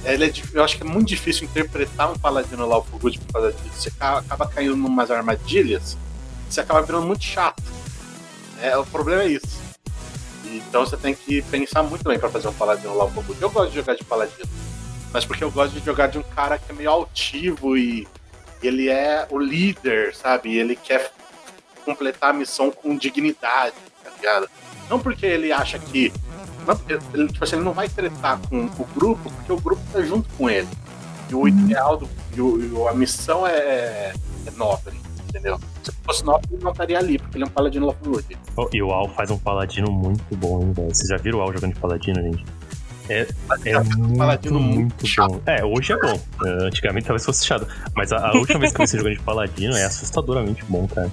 ele 0.06 0.26
é 0.26 0.34
eu 0.54 0.64
acho 0.64 0.78
que 0.78 0.84
é 0.84 0.86
muito 0.86 1.08
difícil 1.08 1.46
interpretar 1.46 2.12
um 2.12 2.16
paladino 2.18 2.68
Lawful 2.68 3.00
Good 3.00 3.20
por 3.20 3.34
causa 3.34 3.52
disso. 3.54 3.70
Você 3.82 3.92
ca- 3.92 4.20
acaba 4.20 4.48
caindo 4.48 4.76
em 4.76 4.80
umas 4.82 5.10
armadilhas, 5.10 5.98
você 6.50 6.60
acaba 6.62 6.82
virando 6.82 7.06
muito 7.08 7.24
chato. 7.24 7.62
É, 8.62 8.78
o 8.78 8.86
problema 8.86 9.24
é 9.24 9.28
isso. 9.30 9.62
Então 10.58 10.86
você 10.86 10.98
tem 10.98 11.14
que 11.16 11.42
pensar 11.44 11.84
muito 11.84 12.04
bem 12.04 12.18
pra 12.20 12.30
fazer 12.30 12.48
um 12.48 12.54
paladino 12.54 12.96
Lawful 12.96 13.24
Good. 13.24 13.42
Eu 13.42 13.50
gosto 13.50 13.70
de 13.70 13.76
jogar 13.76 13.96
de 13.96 14.04
paladino, 14.04 14.50
mas 15.12 15.26
porque 15.26 15.44
eu 15.44 15.52
gosto 15.52 15.74
de 15.74 15.86
jogar 15.86 16.08
de 16.08 16.18
um 16.18 16.24
cara 16.24 16.58
que 16.58 16.72
é 16.72 16.76
meio 16.76 16.90
altivo 16.90 17.78
e 17.78 18.08
ele 18.62 18.90
é 18.90 19.28
o 19.30 19.38
líder, 19.40 20.16
sabe? 20.16 20.56
Ele 20.58 20.76
quer 20.76 21.12
completar 21.86 22.30
a 22.30 22.34
missão 22.34 22.72
com 22.72 22.96
dignidade, 22.98 23.76
tá 24.04 24.10
ligado? 24.12 24.50
Não 24.90 25.00
porque 25.00 25.26
ele 25.26 25.52
acha 25.52 25.78
que. 25.80 26.14
Não, 26.66 26.80
ele, 27.14 27.28
tipo 27.28 27.44
assim, 27.44 27.58
ele 27.58 27.66
não 27.66 27.74
vai 27.74 27.90
tretar 27.90 28.40
com 28.50 28.66
o 28.66 28.86
grupo, 28.96 29.30
porque 29.30 29.52
o 29.52 29.60
grupo 29.60 29.82
tá 29.92 30.02
junto 30.02 30.30
com 30.38 30.50
ele. 30.50 30.68
E 31.30 31.36
o 31.36 31.46
ideal 31.48 31.98
do. 31.98 32.10
E, 32.36 32.40
o- 32.42 32.86
e 32.86 32.88
a 32.88 32.94
missão 32.94 33.46
é, 33.46 34.14
é 34.46 34.52
nobre, 34.56 34.94
entendeu? 35.28 35.60
Se 36.04 36.08
fosse 36.08 36.26
nobre, 36.26 36.48
ele 36.52 36.64
não 36.64 36.72
estaria 36.72 37.00
ali, 37.00 37.18
porque 37.18 37.38
ele 37.38 37.46
é 37.46 37.48
um 37.48 37.52
paladino 37.52 37.86
Lockwood. 37.86 38.38
Oh, 38.58 38.68
e 38.74 38.82
o 38.82 38.92
Al 38.92 39.08
faz 39.10 39.32
um 39.32 39.38
paladino 39.38 39.90
muito 39.92 40.36
bom, 40.36 40.62
hein, 40.62 40.74
velho? 40.74 40.94
Vocês 40.94 41.08
já 41.10 41.18
viram 41.18 41.40
o 41.40 41.42
Al 41.42 41.54
jogando 41.54 41.74
de 41.74 41.80
paladino, 41.80 42.22
gente? 42.22 42.46
É, 43.10 43.28
é 43.66 43.80
muito, 43.80 44.18
paladino 44.18 44.60
muito 44.60 44.78
muito 45.06 45.16
bom. 45.28 45.42
É, 45.46 45.64
hoje 45.64 45.94
é 45.94 45.98
bom. 45.98 46.20
É, 46.46 46.50
Antigamente 46.68 47.06
talvez 47.08 47.26
fosse 47.26 47.46
chato. 47.46 47.68
Mas 47.96 48.12
a, 48.12 48.18
a 48.30 48.34
última 48.34 48.60
vez 48.60 48.72
que 48.74 48.82
eu 48.82 48.86
vi 48.86 48.90
você 48.92 48.98
jogando 48.98 49.14
de 49.18 49.22
paladino 49.24 49.76
é 49.76 49.84
assustadoramente 49.86 50.64
bom, 50.68 50.88
cara. 50.88 51.12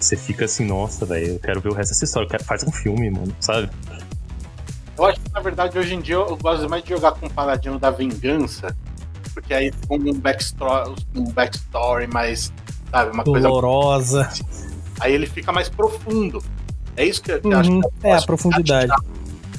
Você 0.00 0.16
fica 0.16 0.44
assim, 0.44 0.64
nossa, 0.64 1.04
velho, 1.06 1.34
eu 1.34 1.38
quero 1.38 1.60
ver 1.60 1.70
o 1.70 1.74
resto 1.74 1.90
dessa 1.90 2.04
história. 2.04 2.26
Eu 2.26 2.30
quero- 2.30 2.44
Faz 2.44 2.62
um 2.64 2.70
filme, 2.70 3.10
mano, 3.10 3.34
sabe? 3.40 3.68
Eu 4.96 5.04
acho 5.06 5.20
que, 5.20 5.32
na 5.32 5.40
verdade, 5.40 5.78
hoje 5.78 5.94
em 5.94 6.00
dia 6.00 6.14
eu 6.16 6.36
gosto 6.36 6.68
mais 6.68 6.82
de 6.82 6.90
jogar 6.90 7.12
com 7.12 7.26
o 7.26 7.30
paladino 7.30 7.78
da 7.78 7.90
vingança, 7.90 8.76
porque 9.34 9.54
aí 9.54 9.70
com 9.86 9.96
um 9.96 10.12
backstory, 10.14 10.94
um 11.14 11.24
backstory 11.24 12.06
mais. 12.08 12.52
Sabe, 12.90 13.12
uma 13.12 13.24
coisa 13.24 13.48
Dolorosa. 13.48 14.28
aí 15.00 15.12
ele 15.14 15.26
fica 15.26 15.52
mais 15.52 15.68
profundo. 15.68 16.42
É 16.96 17.04
isso 17.04 17.22
que 17.22 17.30
eu 17.30 17.40
acho 17.58 17.70
Uhum, 17.70 17.80
que 17.80 17.86
eu 17.86 17.92
É, 18.10 18.14
a 18.16 18.22
profundidade. 18.22 18.92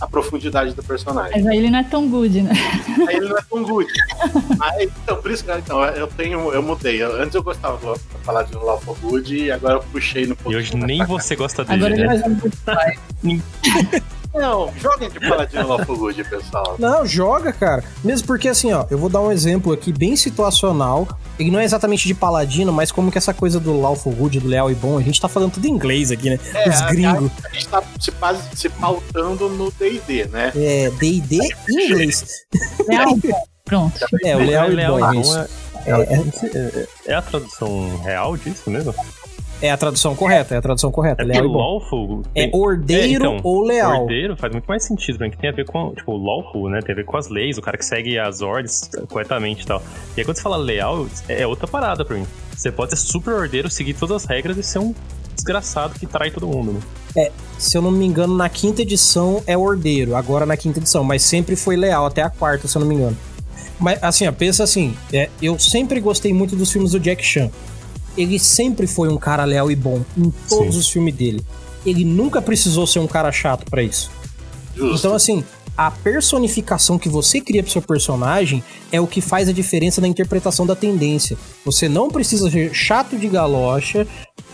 a 0.02 0.08
profundidade 0.08 0.74
do 0.74 0.84
personagem. 0.84 1.32
Mas 1.38 1.48
aí 1.48 1.58
ele 1.58 1.70
não 1.70 1.80
é 1.80 1.84
tão 1.84 2.10
good, 2.10 2.42
né? 2.42 2.52
Aí 3.08 3.16
ele 3.16 3.30
não 3.30 3.38
é 3.38 3.42
tão 3.50 3.64
good. 3.64 3.88
Aí, 4.62 4.90
então, 5.04 5.22
por 5.22 5.32
isso 5.32 5.44
que 5.46 5.52
então, 5.52 5.84
eu 5.86 6.08
tenho, 6.08 6.52
eu 6.54 6.62
mudei. 6.64 7.02
Eu- 7.02 7.22
antes 7.22 7.36
eu 7.36 7.44
gostava 7.44 7.78
do 7.78 8.00
falar 8.24 8.44
de 8.44 8.56
Lawful 8.56 8.96
Good 9.02 9.36
e 9.36 9.52
agora 9.52 9.76
eu 9.76 9.84
puxei 9.84 10.26
no 10.26 10.36
E 10.48 10.56
hoje 10.56 10.76
nem 10.76 11.06
você 11.06 11.36
gosta 11.36 11.64
dele, 11.64 11.78
Agora 11.86 11.94
ele 11.94 12.02
né? 12.02 12.08
vai 12.08 12.18
jogar 12.18 12.42
good 12.42 12.58
Não, 14.34 14.72
joguem 14.78 15.10
de 15.10 15.20
Paladino 15.20 15.68
Lawful 15.68 15.98
Good, 15.98 16.24
pessoal. 16.26 16.76
Não, 16.78 17.06
joga, 17.06 17.52
cara. 17.52 17.84
Mesmo 18.04 18.28
porque, 18.28 18.48
assim, 18.48 18.72
ó, 18.72 18.86
eu 18.90 18.98
vou 18.98 19.10
dar 19.10 19.22
um 19.22 19.32
exemplo 19.32 19.74
aqui 19.74 19.92
bem 19.92 20.16
situacional. 20.16 21.08
Ele 21.40 21.50
não 21.52 21.60
é 21.60 21.64
exatamente 21.64 22.08
de 22.08 22.14
paladino, 22.14 22.72
mas 22.72 22.92
como 22.92 23.12
que 23.12 23.18
essa 23.18 23.34
coisa 23.34 23.60
do 23.60 23.80
Lawful 23.80 24.14
Good, 24.14 24.40
do 24.42 24.48
leal 24.48 24.70
e 24.70 24.76
bom, 24.76 24.98
a 24.98 25.02
gente 25.02 25.20
tá 25.20 25.28
falando 25.28 25.54
tudo 25.54 25.66
em 25.68 25.72
inglês 25.72 26.12
aqui, 26.12 26.30
né? 26.30 26.40
É, 26.54 26.70
Os 26.70 26.82
gringos. 26.82 27.32
A 27.44 27.50
gente 27.50 27.68
tá 27.68 27.84
se, 28.00 28.12
base- 28.12 28.44
se 28.56 28.70
pautando 28.70 29.50
no 29.50 29.72
D&D, 29.72 30.26
né? 30.26 30.52
É, 30.56 30.90
D&D 30.92 31.40
em 31.70 31.86
inglês. 31.88 32.26
Leal, 32.88 33.18
Pronto. 33.66 34.00
É, 34.24 34.36
o 34.36 34.40
leal 34.40 34.72
e 34.72 34.76
Leal 34.76 34.98
bom, 35.00 35.14
e 35.14 35.22
isso. 35.22 35.34
bom 35.34 35.46
é, 35.86 35.92
é, 36.02 36.88
é 37.08 37.14
a 37.16 37.22
tradução 37.22 37.98
real 38.04 38.36
disso 38.36 38.70
mesmo? 38.70 38.94
É 39.62 39.72
a 39.72 39.78
tradução 39.78 40.16
correta, 40.16 40.56
é 40.56 40.58
a 40.58 40.62
tradução 40.62 40.92
correta. 40.92 41.22
É 41.22 41.26
leal 41.26 41.48
lawful 41.48 42.24
É 42.34 42.50
ordeiro 42.54 43.04
É, 43.04 43.08
então, 43.08 43.40
ou 43.44 43.62
leal. 43.62 44.04
Ordeiro 44.04 44.38
faz 44.38 44.54
muito 44.54 44.66
mais 44.66 44.84
sentido, 44.84 45.20
né? 45.20 45.30
Que 45.30 45.38
tem 45.38 45.50
a 45.50 45.54
ver 45.54 45.66
com, 45.66 45.94
tipo, 45.94 46.16
lawful, 46.16 46.70
né? 46.70 46.80
Tem 46.82 46.94
a 46.94 46.96
ver 46.96 47.06
com 47.06 47.18
as 47.18 47.28
leis, 47.30 47.58
o 47.58 47.62
cara 47.62 47.78
que 47.78 47.86
segue 47.86 48.18
as 48.18 48.42
ordens 48.42 48.90
corretamente 49.10 49.64
e 49.64 49.66
tal. 49.66 49.82
E 50.16 50.22
aí 50.22 50.26
quando 50.26 50.38
você 50.38 50.44
fala 50.44 50.58
leal, 50.58 51.08
é 51.28 51.46
outra 51.46 51.68
parada 51.68 52.06
pra 52.06 52.16
mim. 52.16 52.26
Você 52.56 52.72
pode 52.72 52.92
ser 52.92 53.06
super 53.06 53.34
ordeiro, 53.34 53.70
seguir 53.70 53.94
todas 53.94 54.24
as 54.24 54.26
regras 54.26 54.58
e 54.58 54.64
ser 54.64 54.80
um 54.80 54.94
desgraçado 55.36 55.94
que 55.98 56.06
trai 56.06 56.32
todo 56.32 56.48
mundo, 56.48 56.74
né? 56.74 57.32
Se 57.58 57.78
eu 57.78 57.82
não 57.82 57.92
me 57.92 58.06
engano, 58.06 58.36
na 58.36 58.48
quinta 58.50 58.82
edição 58.82 59.44
é 59.48 59.58
ordeiro, 59.58 60.16
agora 60.16 60.46
na 60.46 60.56
quinta 60.56 60.80
edição, 60.80 61.04
mas 61.04 61.24
sempre 61.24 61.56
foi 61.56 61.76
leal, 61.76 62.06
até 62.06 62.22
a 62.22 62.30
quarta, 62.30 62.68
se 62.68 62.78
eu 62.78 62.82
não 62.82 62.88
me 62.88 62.96
engano. 62.96 63.18
Mas 63.80 64.02
assim, 64.04 64.28
ó, 64.28 64.32
pensa 64.32 64.64
assim, 64.64 64.96
é, 65.12 65.30
eu 65.42 65.58
sempre 65.58 66.00
gostei 66.00 66.34
muito 66.34 66.56
dos 66.56 66.72
filmes 66.72 66.92
do 66.92 67.00
Jack 67.00 67.24
Chan. 67.24 67.50
Ele 68.18 68.40
sempre 68.40 68.88
foi 68.88 69.10
um 69.10 69.18
cara 69.18 69.44
leal 69.46 69.72
e 69.72 69.76
bom 69.76 70.04
em 70.18 70.32
todos 70.48 70.76
Sim. 70.76 70.80
os 70.80 70.90
filmes 70.90 71.16
dele. 71.16 71.46
Ele 71.86 72.04
nunca 72.04 72.42
precisou 72.42 72.86
ser 72.86 73.00
um 73.00 73.08
cara 73.08 73.32
chato 73.32 73.66
pra 73.70 73.82
isso. 73.82 74.12
Justo. 74.76 74.98
Então, 74.98 75.16
assim, 75.16 75.44
a 75.78 75.90
personificação 75.90 77.00
que 77.00 77.08
você 77.08 77.40
cria 77.40 77.64
pro 77.64 77.72
seu 77.72 77.82
personagem 77.82 78.62
é 78.92 79.00
o 79.00 79.08
que 79.08 79.22
faz 79.22 79.48
a 79.48 79.54
diferença 79.54 80.02
na 80.02 80.10
interpretação 80.10 80.66
da 80.66 80.76
tendência. 80.76 81.38
Você 81.64 81.88
não 81.88 82.10
precisa 82.10 82.52
ser 82.52 82.74
chato 82.74 83.18
de 83.18 83.30
galocha 83.30 84.06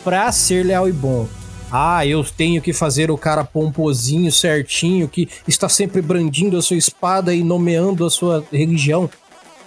pra 0.04 0.32
ser 0.32 0.64
leal 0.64 0.88
e 0.88 0.92
bom. 0.92 1.28
Ah, 1.72 2.06
eu 2.06 2.24
tenho 2.24 2.62
que 2.62 2.72
fazer 2.72 3.10
o 3.10 3.18
cara 3.18 3.44
pomposinho, 3.44 4.32
certinho, 4.32 5.08
que 5.08 5.28
está 5.48 5.68
sempre 5.68 6.00
brandindo 6.00 6.58
a 6.58 6.62
sua 6.62 6.78
espada 6.78 7.34
e 7.34 7.44
nomeando 7.44 8.06
a 8.06 8.10
sua 8.10 8.46
religião. 8.52 9.10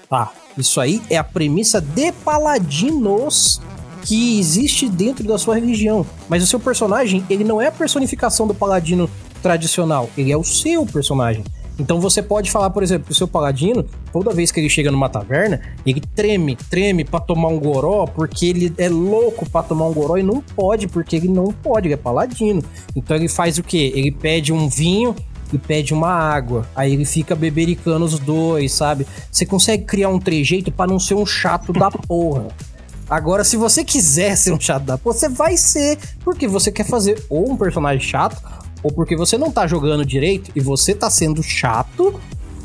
Tá, 0.08 0.32
isso 0.56 0.80
aí 0.80 1.02
é 1.10 1.16
a 1.16 1.24
premissa 1.24 1.80
de 1.80 2.12
paladinos 2.12 3.60
que 4.08 4.38
existe 4.38 4.88
dentro 4.88 5.22
da 5.28 5.36
sua 5.36 5.56
religião. 5.56 6.04
Mas 6.30 6.42
o 6.42 6.46
seu 6.46 6.58
personagem, 6.58 7.22
ele 7.28 7.44
não 7.44 7.60
é 7.60 7.66
a 7.66 7.72
personificação 7.72 8.46
do 8.46 8.54
paladino 8.54 9.08
tradicional, 9.42 10.08
ele 10.16 10.32
é 10.32 10.36
o 10.36 10.42
seu 10.42 10.86
personagem. 10.86 11.44
Então 11.78 12.00
você 12.00 12.22
pode 12.22 12.50
falar, 12.50 12.70
por 12.70 12.82
exemplo, 12.82 13.04
que 13.04 13.12
o 13.12 13.14
seu 13.14 13.28
paladino, 13.28 13.84
toda 14.10 14.32
vez 14.32 14.50
que 14.50 14.58
ele 14.58 14.70
chega 14.70 14.90
numa 14.90 15.10
taverna, 15.10 15.60
ele 15.84 16.00
treme, 16.16 16.56
treme 16.56 17.04
pra 17.04 17.20
tomar 17.20 17.48
um 17.48 17.60
goró, 17.60 18.06
porque 18.06 18.46
ele 18.46 18.72
é 18.78 18.88
louco 18.88 19.48
pra 19.48 19.62
tomar 19.62 19.86
um 19.86 19.92
goró 19.92 20.16
e 20.16 20.22
não 20.22 20.40
pode, 20.40 20.88
porque 20.88 21.14
ele 21.14 21.28
não 21.28 21.52
pode, 21.52 21.86
ele 21.86 21.94
é 21.94 21.98
paladino. 21.98 22.64
Então 22.96 23.14
ele 23.14 23.28
faz 23.28 23.58
o 23.58 23.62
quê? 23.62 23.92
Ele 23.94 24.10
pede 24.10 24.54
um 24.54 24.70
vinho 24.70 25.14
e 25.52 25.58
pede 25.58 25.92
uma 25.92 26.10
água. 26.10 26.66
Aí 26.74 26.94
ele 26.94 27.04
fica 27.04 27.36
bebericando 27.36 28.06
os 28.06 28.18
dois, 28.18 28.72
sabe? 28.72 29.06
Você 29.30 29.44
consegue 29.44 29.84
criar 29.84 30.08
um 30.08 30.18
trejeito 30.18 30.72
pra 30.72 30.86
não 30.86 30.98
ser 30.98 31.14
um 31.14 31.26
chato 31.26 31.74
da 31.74 31.90
porra. 32.08 32.48
Agora, 33.08 33.42
se 33.42 33.56
você 33.56 33.84
quiser 33.84 34.36
ser 34.36 34.52
um 34.52 34.60
chato 34.60 34.84
da 34.84 34.98
porra, 34.98 35.16
você 35.16 35.28
vai 35.28 35.56
ser. 35.56 35.98
Porque 36.22 36.46
você 36.46 36.70
quer 36.70 36.84
fazer 36.84 37.24
ou 37.30 37.50
um 37.50 37.56
personagem 37.56 38.06
chato, 38.06 38.42
ou 38.82 38.92
porque 38.92 39.16
você 39.16 39.38
não 39.38 39.50
tá 39.50 39.66
jogando 39.66 40.04
direito 40.04 40.50
e 40.54 40.60
você 40.60 40.94
tá 40.94 41.08
sendo 41.08 41.42
chato 41.42 42.20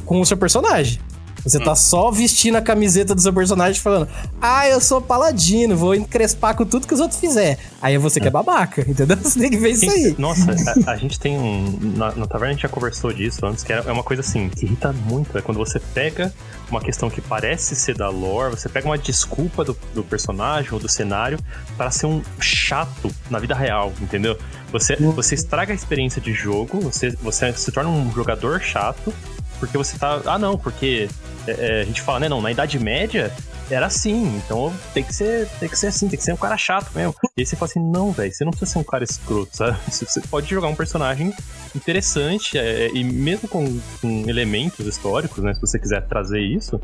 com 0.05 0.19
o 0.19 0.25
seu 0.25 0.37
personagem. 0.37 0.99
Você 1.43 1.59
tá 1.59 1.75
só 1.75 2.09
vestindo 2.09 2.55
a 2.55 2.61
camiseta 2.61 3.13
do 3.13 3.21
seu 3.21 3.33
personagem 3.33 3.79
falando: 3.79 4.07
Ah, 4.41 4.67
eu 4.67 4.81
sou 4.81 5.01
paladino, 5.01 5.75
vou 5.75 5.93
encrespar 5.93 6.55
com 6.55 6.65
tudo 6.65 6.87
que 6.87 6.93
os 6.93 6.99
outros 6.99 7.19
fizer. 7.19 7.59
Aí 7.81 7.95
é 7.95 7.99
você 7.99 8.19
que 8.19 8.27
é 8.27 8.31
babaca, 8.31 8.81
entendeu? 8.81 9.17
Você 9.23 9.39
tem 9.39 9.49
que 9.51 9.57
ver 9.57 9.71
isso 9.71 9.89
aí. 9.89 10.15
Nossa, 10.17 10.55
a, 10.87 10.91
a 10.91 10.97
gente 10.97 11.19
tem 11.19 11.37
um. 11.37 11.77
Na, 11.97 12.13
na 12.15 12.25
taverna 12.25 12.47
a 12.47 12.53
gente 12.53 12.61
já 12.61 12.69
conversou 12.69 13.11
disso 13.11 13.45
antes, 13.45 13.63
que 13.63 13.73
é 13.73 13.83
é 13.85 13.91
uma 13.91 14.03
coisa 14.03 14.21
assim, 14.21 14.49
que 14.49 14.65
irrita 14.65 14.93
muito. 14.93 15.37
É 15.37 15.41
quando 15.41 15.57
você 15.57 15.79
pega 15.79 16.33
uma 16.69 16.81
questão 16.81 17.09
que 17.09 17.21
parece 17.21 17.75
ser 17.75 17.95
da 17.95 18.09
lore, 18.09 18.51
você 18.51 18.69
pega 18.69 18.87
uma 18.87 18.97
desculpa 18.97 19.63
do, 19.63 19.77
do 19.93 20.03
personagem 20.03 20.73
ou 20.73 20.79
do 20.79 20.89
cenário 20.89 21.37
para 21.77 21.91
ser 21.91 22.05
um 22.05 22.21
chato 22.39 23.11
na 23.29 23.39
vida 23.39 23.53
real, 23.53 23.93
entendeu? 24.01 24.37
Você, 24.71 24.95
você 24.95 25.35
estraga 25.35 25.71
a 25.71 25.75
experiência 25.75 26.21
de 26.21 26.33
jogo, 26.33 26.79
você, 26.79 27.11
você 27.21 27.53
se 27.53 27.71
torna 27.71 27.89
um 27.89 28.11
jogador 28.11 28.59
chato, 28.61 29.13
porque 29.59 29.77
você 29.77 29.97
tá. 29.97 30.21
Ah, 30.25 30.39
não, 30.39 30.57
porque 30.57 31.09
é, 31.47 31.51
é, 31.51 31.81
a 31.81 31.85
gente 31.85 32.01
fala, 32.01 32.21
né? 32.21 32.29
Não, 32.29 32.41
na 32.41 32.51
Idade 32.51 32.79
Média 32.79 33.31
era 33.69 33.85
assim, 33.85 34.37
então 34.37 34.73
tem 34.93 35.03
que 35.03 35.13
ser, 35.13 35.47
tem 35.59 35.69
que 35.69 35.77
ser 35.77 35.87
assim, 35.87 36.07
tem 36.07 36.17
que 36.17 36.23
ser 36.23 36.33
um 36.33 36.37
cara 36.37 36.57
chato 36.57 36.91
mesmo. 36.93 37.15
E 37.37 37.41
aí 37.41 37.45
você 37.45 37.55
fala 37.55 37.69
assim, 37.69 37.79
não, 37.79 38.11
velho, 38.11 38.31
você 38.31 38.43
não 38.43 38.51
precisa 38.51 38.71
ser 38.71 38.79
um 38.79 38.83
cara 38.83 39.03
escroto, 39.03 39.55
sabe? 39.55 39.77
Você 39.89 40.21
pode 40.21 40.49
jogar 40.49 40.67
um 40.67 40.75
personagem 40.75 41.33
interessante, 41.75 42.57
é, 42.57 42.89
e 42.93 43.03
mesmo 43.03 43.47
com, 43.47 43.79
com 44.01 44.29
elementos 44.29 44.85
históricos, 44.85 45.43
né? 45.43 45.53
Se 45.53 45.61
você 45.61 45.79
quiser 45.79 46.05
trazer 46.07 46.39
isso, 46.41 46.79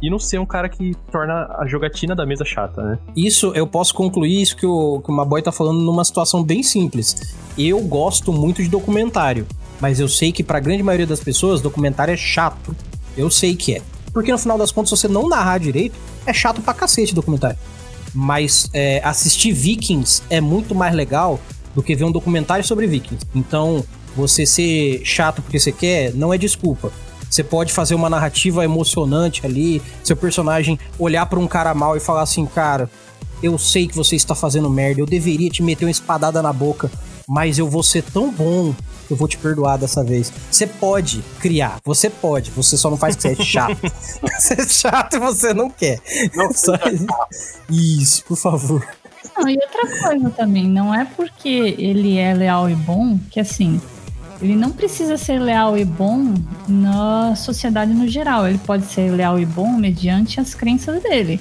e 0.00 0.10
não 0.10 0.18
ser 0.18 0.38
um 0.38 0.46
cara 0.46 0.68
que 0.68 0.96
torna 1.12 1.46
a 1.58 1.66
jogatina 1.66 2.14
da 2.14 2.26
mesa 2.26 2.44
chata, 2.44 2.82
né? 2.82 2.98
Isso, 3.14 3.52
eu 3.54 3.66
posso 3.66 3.94
concluir 3.94 4.42
isso 4.42 4.56
que 4.56 4.66
o, 4.66 5.00
que 5.00 5.10
o 5.10 5.14
Maboy 5.14 5.40
tá 5.42 5.52
falando 5.52 5.80
numa 5.80 6.04
situação 6.04 6.42
bem 6.42 6.62
simples. 6.62 7.36
Eu 7.56 7.80
gosto 7.80 8.32
muito 8.32 8.62
de 8.62 8.68
documentário, 8.68 9.46
mas 9.80 10.00
eu 10.00 10.08
sei 10.08 10.32
que 10.32 10.42
pra 10.42 10.58
grande 10.58 10.82
maioria 10.82 11.06
das 11.06 11.20
pessoas, 11.20 11.60
documentário 11.60 12.12
é 12.12 12.16
chato. 12.16 12.74
Eu 13.16 13.30
sei 13.30 13.54
que 13.54 13.76
é. 13.76 13.82
Porque 14.12 14.30
no 14.30 14.38
final 14.38 14.58
das 14.58 14.70
contas, 14.70 14.90
se 14.90 14.96
você 14.96 15.08
não 15.08 15.28
narrar 15.28 15.58
direito, 15.58 15.96
é 16.26 16.32
chato 16.32 16.60
pra 16.60 16.74
cacete 16.74 17.14
documentário. 17.14 17.58
Mas 18.14 18.68
é, 18.72 19.00
assistir 19.04 19.52
Vikings 19.52 20.22
é 20.28 20.40
muito 20.40 20.74
mais 20.74 20.94
legal 20.94 21.40
do 21.74 21.82
que 21.82 21.94
ver 21.94 22.04
um 22.04 22.12
documentário 22.12 22.64
sobre 22.64 22.86
Vikings. 22.86 23.26
Então, 23.34 23.84
você 24.14 24.44
ser 24.44 25.00
chato 25.04 25.40
porque 25.40 25.58
você 25.58 25.72
quer 25.72 26.12
não 26.14 26.32
é 26.32 26.38
desculpa. 26.38 26.92
Você 27.30 27.42
pode 27.42 27.72
fazer 27.72 27.94
uma 27.94 28.10
narrativa 28.10 28.62
emocionante 28.62 29.46
ali, 29.46 29.80
seu 30.04 30.14
personagem 30.14 30.78
olhar 30.98 31.24
para 31.24 31.38
um 31.38 31.46
cara 31.46 31.72
mal 31.72 31.96
e 31.96 32.00
falar 32.00 32.20
assim, 32.20 32.44
cara, 32.44 32.90
eu 33.42 33.56
sei 33.56 33.88
que 33.88 33.96
você 33.96 34.14
está 34.16 34.34
fazendo 34.34 34.68
merda, 34.68 35.00
eu 35.00 35.06
deveria 35.06 35.48
te 35.48 35.62
meter 35.62 35.86
uma 35.86 35.90
espadada 35.90 36.42
na 36.42 36.52
boca, 36.52 36.90
mas 37.26 37.58
eu 37.58 37.66
vou 37.66 37.82
ser 37.82 38.02
tão 38.02 38.30
bom 38.30 38.74
eu 39.10 39.16
vou 39.16 39.28
te 39.28 39.36
perdoar 39.38 39.78
dessa 39.78 40.02
vez. 40.02 40.32
Você 40.50 40.66
pode 40.66 41.22
criar, 41.40 41.80
você 41.84 42.08
pode, 42.08 42.50
você 42.50 42.76
só 42.76 42.90
não 42.90 42.96
faz 42.96 43.16
que 43.16 43.22
você 43.22 43.32
é 43.32 43.36
chato. 43.42 43.78
você 44.22 44.54
é 44.54 44.66
chato 44.66 45.16
e 45.16 45.18
você 45.18 45.52
não 45.54 45.70
quer. 45.70 46.00
Não 46.34 46.52
Só 46.52 46.74
isso, 47.70 48.24
por 48.24 48.36
favor. 48.36 48.86
Não, 49.36 49.48
e 49.48 49.56
outra 49.56 50.02
coisa 50.02 50.30
também, 50.30 50.68
não 50.68 50.94
é 50.94 51.04
porque 51.04 51.74
ele 51.78 52.18
é 52.18 52.34
leal 52.34 52.68
e 52.68 52.74
bom 52.74 53.18
que 53.30 53.40
assim, 53.40 53.80
ele 54.42 54.56
não 54.56 54.70
precisa 54.72 55.16
ser 55.16 55.38
leal 55.38 55.78
e 55.78 55.84
bom 55.84 56.34
na 56.68 57.36
sociedade 57.36 57.94
no 57.94 58.08
geral. 58.08 58.48
Ele 58.48 58.58
pode 58.58 58.86
ser 58.86 59.10
leal 59.12 59.38
e 59.38 59.46
bom 59.46 59.70
mediante 59.72 60.40
as 60.40 60.52
crenças 60.52 61.00
dele, 61.02 61.40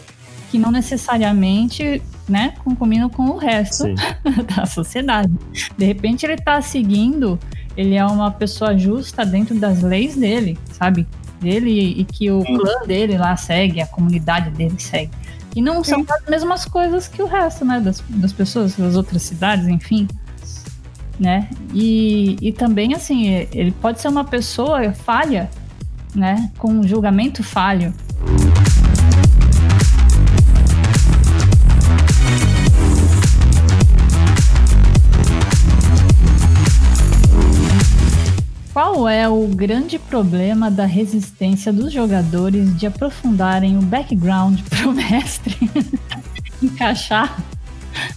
que 0.51 0.59
não 0.59 0.71
necessariamente, 0.71 2.01
né, 2.31 2.53
concominam 2.63 3.09
com 3.09 3.23
o 3.23 3.37
resto 3.37 3.83
Sim. 3.83 3.95
da 4.55 4.65
sociedade. 4.65 5.33
De 5.77 5.85
repente 5.85 6.25
ele 6.25 6.37
tá 6.37 6.61
seguindo, 6.61 7.37
ele 7.75 7.95
é 7.95 8.05
uma 8.05 8.31
pessoa 8.31 8.77
justa 8.77 9.25
dentro 9.25 9.53
das 9.59 9.81
leis 9.81 10.15
dele, 10.15 10.57
sabe? 10.71 11.05
Dele 11.41 11.99
e 11.99 12.05
que 12.05 12.31
o 12.31 12.41
Sim. 12.41 12.57
clã 12.57 12.87
dele 12.87 13.17
lá 13.17 13.35
segue, 13.35 13.81
a 13.81 13.87
comunidade 13.87 14.49
dele 14.51 14.75
segue. 14.79 15.11
E 15.53 15.61
não 15.61 15.83
são 15.83 16.05
as 16.09 16.29
mesmas 16.29 16.63
coisas 16.63 17.09
que 17.09 17.21
o 17.21 17.25
resto, 17.27 17.65
né, 17.65 17.81
das, 17.81 18.01
das 18.07 18.31
pessoas, 18.31 18.75
das 18.75 18.95
outras 18.95 19.21
cidades, 19.23 19.67
enfim. 19.67 20.07
Né? 21.19 21.49
E, 21.73 22.37
e 22.41 22.53
também, 22.53 22.93
assim, 22.93 23.27
ele 23.51 23.71
pode 23.71 23.99
ser 23.99 24.07
uma 24.07 24.23
pessoa 24.23 24.93
falha, 24.93 25.49
né? 26.15 26.49
Com 26.57 26.71
um 26.71 26.87
julgamento 26.87 27.43
falho. 27.43 27.93
Qual 38.73 39.07
é 39.07 39.27
o 39.27 39.47
grande 39.47 39.99
problema 39.99 40.71
da 40.71 40.85
resistência 40.85 41.73
dos 41.73 41.91
jogadores 41.91 42.77
de 42.77 42.87
aprofundarem 42.87 43.77
o 43.77 43.81
background 43.81 44.61
pro 44.69 44.93
mestre 44.93 45.57
encaixar 46.63 47.37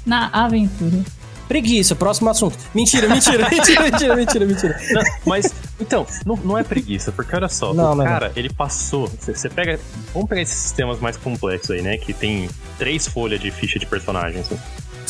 na 0.06 0.28
aventura? 0.28 1.02
Preguiça, 1.48 1.94
próximo 1.94 2.30
assunto. 2.30 2.56
Mentira, 2.72 3.08
mentira, 3.08 3.48
mentira, 3.50 3.82
mentira, 3.82 4.16
mentira, 4.16 4.46
mentira. 4.46 4.80
Não, 4.92 5.02
mas, 5.26 5.52
então, 5.78 6.06
não, 6.24 6.36
não 6.36 6.56
é 6.56 6.62
preguiça, 6.62 7.12
porque 7.12 7.34
olha 7.34 7.48
só, 7.48 7.74
Não, 7.74 7.92
o 7.92 7.94
não 7.96 8.04
é 8.04 8.06
cara, 8.06 8.32
ele 8.34 8.48
passou. 8.48 9.10
Você 9.20 9.48
pega. 9.50 9.78
Vamos 10.14 10.28
pegar 10.28 10.40
esses 10.40 10.56
sistemas 10.56 11.00
mais 11.00 11.16
complexos 11.16 11.72
aí, 11.72 11.82
né? 11.82 11.98
Que 11.98 12.14
tem 12.14 12.48
três 12.78 13.06
folhas 13.06 13.40
de 13.40 13.50
ficha 13.50 13.78
de 13.78 13.86
personagens. 13.86 14.46
Assim. 14.46 14.58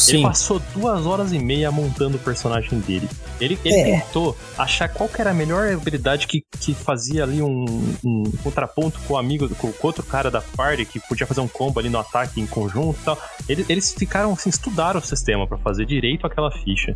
Ele 0.09 0.19
Sim. 0.19 0.23
passou 0.23 0.61
duas 0.75 1.07
horas 1.07 1.33
e 1.33 1.39
meia 1.39 1.71
montando 1.71 2.17
o 2.17 2.21
personagem 2.21 2.79
dele. 2.81 3.09
Ele, 3.41 3.59
ele 3.65 3.75
É. 3.75 4.01
tentou 4.01 4.37
achar 4.57 4.89
qual 4.89 5.09
que 5.09 5.21
era 5.21 5.31
a 5.31 5.35
melhor 5.35 5.73
habilidade 5.73 6.27
que, 6.27 6.43
que 6.61 6.75
fazia 6.75 7.23
ali 7.23 7.41
um, 7.43 7.65
um 8.05 8.23
contraponto 8.43 9.01
com 9.07 9.15
o 9.15 9.17
amigo, 9.17 9.49
com 9.57 9.69
o 9.69 9.75
outro 9.83 10.03
cara 10.03 10.31
da 10.31 10.41
party, 10.41 10.85
que 10.85 11.01
podia 11.01 11.27
fazer 11.27 11.41
um 11.41 11.49
combo 11.49 11.81
ali 11.81 11.89
no 11.89 11.99
ataque 11.99 12.41
em 12.41 12.47
conjunto 12.47 12.99
e 13.01 13.05
tal. 13.05 13.19
Eles, 13.49 13.69
eles 13.71 13.95
ficaram 13.95 14.33
assim, 14.33 14.51
estudaram 14.51 15.01
o 15.01 15.03
sistema 15.03 15.47
pra 15.47 15.59
fazer 15.59 15.87
direito 15.87 16.27
aquela 16.27 16.51
ficha. 16.51 16.95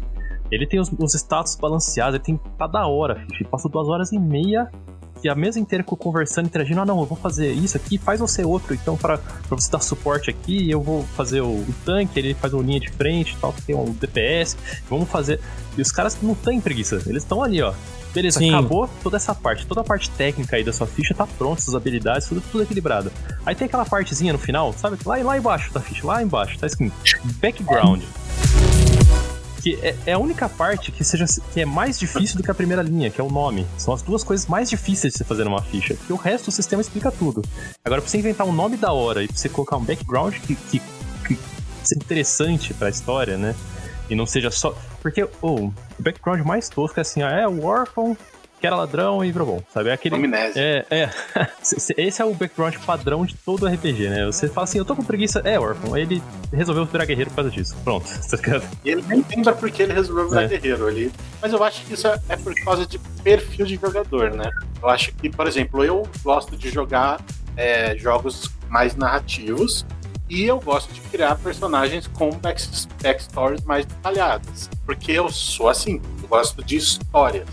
Ele 0.51 0.67
tem 0.67 0.81
os, 0.81 0.91
os 0.99 1.15
status 1.15 1.57
balanceados, 1.57 2.15
ele 2.15 2.25
tem. 2.25 2.41
Tá 2.59 2.67
da 2.67 2.87
hora, 2.87 3.15
a 3.15 3.17
ficha. 3.27 3.43
Ele 3.43 3.49
passou 3.51 3.71
duas 3.71 3.89
horas 3.89 4.13
e 4.13 4.19
meia 4.19 4.71
e 5.23 5.29
a 5.29 5.35
mesa 5.35 5.59
inteira 5.59 5.85
conversando, 5.85 6.47
interagindo. 6.47 6.81
Ah, 6.81 6.87
não, 6.87 7.01
eu 7.01 7.07
vou 7.07 7.17
fazer 7.17 7.53
isso 7.53 7.77
aqui, 7.77 7.99
faz 7.99 8.21
você 8.21 8.45
outro. 8.45 8.75
Então, 8.75 8.97
pra 8.97 9.19
você 9.51 9.71
dar 9.71 9.81
suporte 9.81 10.31
aqui, 10.31 10.71
eu 10.71 10.81
vou 10.81 11.03
fazer 11.17 11.41
o, 11.41 11.49
o 11.49 11.75
tanque, 11.85 12.19
ele 12.19 12.35
faz 12.35 12.53
uma 12.53 12.63
linha 12.63 12.81
de 12.81 12.91
frente 12.91 13.37
tal, 13.41 13.53
que 13.53 13.63
tem 13.63 13.75
um 13.75 13.93
DPS. 13.93 14.57
Vamos 14.89 15.09
fazer. 15.09 15.41
E 15.77 15.83
os 15.83 15.93
caras 15.93 16.17
não 16.23 16.35
têm 16.35 16.61
preguiça, 16.61 17.03
eles 17.07 17.23
estão 17.23 17.43
ali, 17.43 17.63
ó. 17.63 17.73
Beleza, 18.13 18.39
Sim. 18.39 18.49
acabou 18.49 18.89
toda 19.03 19.17
essa 19.17 19.35
parte, 19.35 19.67
toda 19.67 19.83
a 19.83 19.85
parte 19.85 20.11
técnica 20.11 20.57
aí 20.57 20.65
da 20.65 20.73
sua 20.73 20.87
ficha 20.87 21.15
tá 21.15 21.27
pronta, 21.27 21.61
suas 21.61 21.77
habilidades, 21.77 22.27
tudo, 22.27 22.43
tudo 22.51 22.63
equilibrado. 22.63 23.13
Aí 23.45 23.55
tem 23.55 23.67
aquela 23.67 23.85
partezinha 23.85 24.33
no 24.33 24.39
final, 24.39 24.73
sabe? 24.73 24.97
Lá, 25.05 25.17
lá 25.19 25.37
embaixo 25.37 25.73
da 25.73 25.81
ficha, 25.81 26.07
lá 26.07 26.23
embaixo, 26.23 26.59
tá 26.59 26.67
escrito 26.67 26.95
background. 27.41 28.03
Que 29.63 29.75
é, 29.83 29.97
é 30.07 30.13
a 30.13 30.19
única 30.19 30.49
parte 30.49 30.93
que, 30.93 31.05
seja, 31.05 31.27
que 31.53 31.61
é 31.61 31.65
mais 31.65 31.99
difícil 31.99 32.37
do 32.37 32.43
que 32.43 32.51
a 32.51 32.55
primeira 32.55 32.83
linha, 32.83 33.11
que 33.11 33.21
é 33.21 33.25
o 33.25 33.31
nome. 33.31 33.67
São 33.77 33.93
as 33.93 34.03
duas 34.03 34.23
coisas 34.23 34.47
mais 34.47 34.71
difíceis 34.71 35.13
de 35.13 35.19
você 35.19 35.25
fazer 35.25 35.45
numa 35.45 35.63
ficha. 35.63 35.95
Porque 35.95 36.13
o 36.13 36.17
resto 36.17 36.47
do 36.47 36.51
sistema 36.53 36.81
explica 36.81 37.11
tudo. 37.11 37.43
Agora, 37.85 38.01
pra 38.01 38.09
você 38.09 38.19
inventar 38.19 38.47
um 38.47 38.53
nome 38.53 38.77
da 38.77 38.93
hora 38.93 39.23
e 39.23 39.29
pra 39.29 39.37
você 39.37 39.49
colocar 39.49 39.77
um 39.77 39.85
background 39.85 40.35
que, 40.35 40.55
que, 40.55 40.81
que 41.27 41.39
seja 41.83 41.97
interessante 41.97 42.73
pra 42.73 42.89
história, 42.89 43.37
né? 43.37 43.55
E 44.09 44.15
não 44.15 44.27
seja 44.27 44.51
só. 44.51 44.77
Porque 45.03 45.29
oh, 45.43 45.67
o 45.67 45.75
background 45.99 46.41
mais 46.41 46.69
tosco 46.69 46.99
é 46.99 47.03
assim, 47.03 47.23
ah, 47.23 47.31
é 47.31 47.47
o 47.47 47.65
órfão 47.65 48.17
que 48.61 48.67
era 48.67 48.75
ladrão 48.77 49.25
e 49.25 49.31
virou 49.31 49.47
bom, 49.47 49.63
sabe? 49.73 49.91
É 49.91 49.93
aquele. 49.93 50.15
Amnésia. 50.17 50.61
É, 50.61 50.87
é. 50.91 51.11
Esse 51.97 52.21
é 52.21 52.25
o 52.25 52.35
background 52.35 52.75
padrão 52.85 53.25
de 53.25 53.35
todo 53.37 53.67
RPG, 53.67 54.09
né? 54.09 54.27
Você 54.27 54.49
fala 54.49 54.65
assim, 54.65 54.79
eu 54.79 54.85
tô 54.85 54.95
com 54.97 55.05
preguiça. 55.05 55.41
É, 55.45 55.59
órfão. 55.59 55.97
Ele 55.97 56.23
resolveu 56.53 56.85
virar 56.85 57.05
guerreiro 57.05 57.31
por 57.31 57.37
causa 57.37 57.51
disso. 57.51 57.77
Pronto, 57.85 58.07
tá 58.31 58.37
ligado? 58.37 58.65
E 58.85 58.91
ele 58.91 59.05
nem 59.09 59.25
lembra 59.31 59.53
porque 59.55 59.83
ele 59.83 59.93
resolveu 59.93 60.29
virar 60.29 60.43
É. 60.45 60.49
guerreiro 60.49 60.87
ali. 60.87 61.13
Mas 61.41 61.53
eu 61.53 61.63
acho 61.63 61.85
que 61.85 61.95
isso 61.95 62.07
é 62.07 62.19
é 62.29 62.37
por 62.37 62.55
causa 62.65 62.85
de 62.87 62.99
perfil 63.23 63.65
de 63.67 63.77
jogador, 63.77 64.31
né? 64.33 64.51
Eu 64.83 64.89
acho 64.89 65.13
que, 65.15 65.29
por 65.31 65.47
exemplo, 65.47 65.85
eu 65.85 66.07
gosto 66.23 66.57
de 66.57 66.71
jogar 66.71 67.21
é, 67.57 67.97
jogos 67.97 68.51
mais 68.69 68.95
narrativos 68.97 69.85
e 70.31 70.45
eu 70.45 70.61
gosto 70.61 70.93
de 70.93 71.01
criar 71.01 71.37
personagens 71.37 72.07
com 72.07 72.31
back- 72.33 72.63
backstories 73.03 73.63
mais 73.65 73.87
detalhadas. 73.87 74.69
Porque 74.85 75.13
eu 75.13 75.29
sou 75.31 75.69
assim, 75.69 76.01
eu 76.23 76.29
gosto 76.29 76.63
de 76.63 76.77
histórias. 76.77 77.47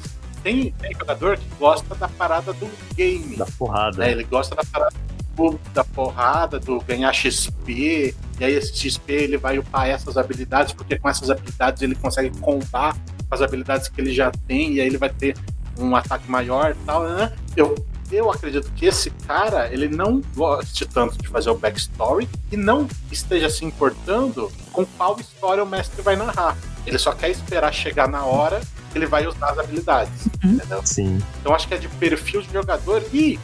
Tem, 0.46 0.72
jogador 1.00 1.38
que 1.38 1.46
gosta 1.58 1.96
da 1.96 2.08
parada 2.08 2.54
do 2.54 2.70
game. 2.96 3.36
Da 3.36 3.48
porrada. 3.58 3.98
né? 3.98 4.12
Ele 4.12 4.24
gosta 4.24 4.54
da 4.54 4.64
parada 4.64 4.96
do- 5.36 5.60
da 5.74 5.84
porrada, 5.84 6.60
do 6.60 6.80
ganhar 6.82 7.12
XP, 7.12 8.14
e 8.40 8.44
aí 8.46 8.54
esse 8.54 8.78
XP 8.78 9.12
ele 9.12 9.38
vai 9.38 9.58
upar 9.58 9.90
essas 9.90 10.16
habilidades, 10.18 10.72
porque 10.72 11.00
com 11.00 11.10
essas 11.10 11.32
habilidades 11.32 11.82
ele 11.82 11.96
consegue 11.96 12.30
combar 12.40 12.94
com 12.94 13.34
as 13.36 13.42
habilidades 13.42 13.88
que 13.90 14.00
ele 14.00 14.14
já 14.14 14.32
tem, 14.48 14.74
e 14.76 14.82
aí 14.82 14.86
ele 14.88 15.00
vai 15.00 15.10
ter 15.10 15.36
um 15.80 15.96
ataque 15.96 16.30
maior 16.30 16.72
e 16.80 16.86
tal, 16.86 17.04
né? 17.04 17.34
Eu, 17.58 17.74
eu 18.12 18.32
acredito 18.32 18.72
que 18.74 18.86
esse 18.86 19.10
cara, 19.10 19.68
ele 19.74 19.90
não 19.90 20.22
goste 20.36 20.86
tanto 20.86 21.18
de 21.18 21.28
fazer 21.28 21.50
o 21.50 21.58
backstory 21.58 22.30
e 22.52 22.56
não 22.56 22.88
esteja 23.12 23.50
se 23.50 23.66
importando 23.66 24.52
com 24.72 24.86
qual 24.86 25.20
história 25.20 25.64
o 25.64 25.68
mestre 25.68 26.04
vai 26.04 26.16
narrar. 26.16 26.56
Ele 26.86 27.00
só 27.00 27.12
quer 27.14 27.30
esperar 27.32 27.74
chegar 27.74 28.08
na 28.08 28.24
hora 28.24 28.62
que 28.96 29.00
ele 29.00 29.08
vai 29.08 29.28
usar 29.28 29.50
as 29.50 29.60
habilidades, 29.60 30.30
entendeu? 30.42 30.82
Sim. 30.86 31.22
Então 31.42 31.54
acho 31.54 31.68
que 31.68 31.74
é 31.74 31.78
de 31.78 31.90
perfil 31.90 32.42
de 32.42 32.54
jogador 32.54 33.04
e 33.14 33.38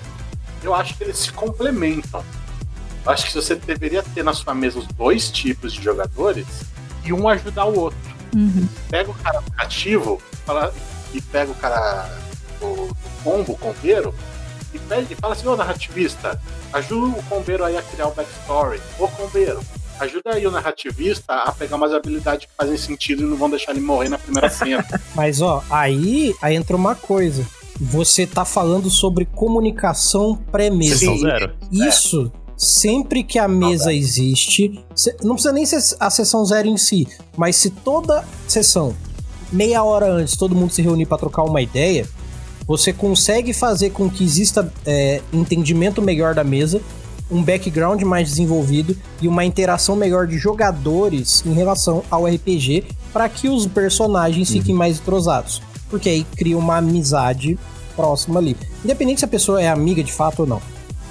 eu 0.64 0.74
acho 0.74 0.96
que 0.96 1.04
eles 1.04 1.18
se 1.18 1.32
complementam. 1.34 2.24
Eu 3.04 3.12
acho 3.12 3.26
que 3.26 3.34
você 3.34 3.56
deveria 3.56 4.02
ter 4.02 4.24
na 4.24 4.34
sua 4.34 4.54
mesa 4.54 4.80
os 4.80 4.88
dois 4.88 5.30
tipos 5.30 5.74
de 5.74 5.84
jogadores 5.84 6.48
e 7.04 7.12
um 7.12 7.28
ajudar 7.28 7.66
o 7.66 7.78
outro. 7.78 8.00
Uhum. 8.34 8.66
Pega 8.90 9.12
o 9.12 9.14
cara 9.14 9.44
cativo 9.58 10.22
fala, 10.46 10.74
e 11.14 11.20
pega 11.20 11.52
o 11.52 11.56
cara 11.56 12.10
do, 12.62 12.88
do 12.88 12.96
combo, 13.22 13.52
o 13.52 13.58
combeiro, 13.58 14.16
e, 14.74 14.80
pede, 14.80 15.12
e 15.12 15.16
fala 15.18 15.34
assim, 15.34 15.48
ô 15.48 15.58
narrativista, 15.58 16.42
ajuda 16.72 17.20
o 17.20 17.24
combeiro 17.24 17.66
aí 17.66 17.76
a 17.76 17.82
criar 17.82 18.08
o 18.08 18.14
backstory. 18.14 18.82
Ô 18.98 19.06
combeiro, 19.10 19.60
ajuda 20.02 20.32
aí 20.34 20.46
o 20.48 20.52
narrativista 20.52 21.34
a 21.34 21.52
pegar 21.52 21.76
umas 21.76 21.94
habilidades 21.94 22.46
que 22.46 22.52
fazem 22.58 22.78
sentido 22.78 23.24
e 23.24 23.26
não 23.26 23.38
vão 23.38 23.50
deixar 23.50 23.72
ele 23.72 23.82
morrer 23.82 24.10
na 24.10 24.18
primeira 24.18 24.50
cena. 24.52 24.86
Mas 25.16 25.42
ó, 25.42 25.64
aí, 25.70 26.36
aí 26.42 26.56
entra 26.56 26.76
uma 26.76 26.96
coisa. 26.96 27.46
Você 27.80 28.28
tá 28.28 28.46
falando 28.46 28.90
sobre 28.90 29.26
comunicação 29.26 30.36
pré-mesa. 30.52 30.98
Sessão 30.98 31.16
Sim. 31.16 31.22
zero. 31.22 31.54
Isso, 31.72 32.32
sempre 32.56 33.24
que 33.24 33.40
a 33.40 33.48
mesa 33.48 33.92
existe, 33.94 34.80
se- 34.96 35.16
não 35.24 35.34
precisa 35.36 35.54
nem 35.54 35.66
ser 35.66 35.96
a 36.00 36.10
sessão 36.10 36.46
zero 36.46 36.68
em 36.68 36.78
si, 36.78 37.08
mas 37.36 37.56
se 37.56 37.70
toda 37.72 38.24
sessão, 38.48 38.96
meia 39.52 39.84
hora 39.84 40.06
antes, 40.12 40.36
todo 40.38 40.56
mundo 40.56 40.72
se 40.72 40.82
reunir 40.82 41.08
para 41.08 41.18
trocar 41.18 41.44
uma 41.44 41.62
ideia, 41.62 42.08
você 42.68 42.94
consegue 42.94 43.52
fazer 43.52 43.90
com 43.90 44.08
que 44.10 44.24
exista 44.24 44.72
é, 44.86 45.22
entendimento 45.34 46.02
melhor 46.02 46.36
da 46.36 46.44
mesa, 46.44 46.80
um 47.32 47.42
background 47.42 48.02
mais 48.04 48.30
desenvolvido 48.30 48.96
e 49.22 49.28
uma 49.28 49.46
interação 49.46 49.96
melhor 49.96 50.28
de 50.28 50.38
jogadores 50.38 51.44
em 51.46 51.54
relação 51.54 52.04
ao 52.12 52.26
RPG 52.26 52.84
para 53.14 53.30
que 53.30 53.48
os 53.48 53.66
personagens 53.66 54.50
uhum. 54.50 54.58
fiquem 54.58 54.76
mais 54.76 55.00
entrosados. 55.00 55.62
Porque 55.90 56.10
aí 56.10 56.24
cria 56.36 56.58
uma 56.58 56.78
amizade 56.78 57.58
próxima 57.96 58.40
ali. 58.40 58.56
Independente 58.84 59.20
se 59.20 59.26
a 59.26 59.30
pessoa 59.30 59.62
é 59.62 59.68
amiga 59.68 60.04
de 60.04 60.12
fato 60.12 60.42
ou 60.42 60.48
não. 60.48 60.62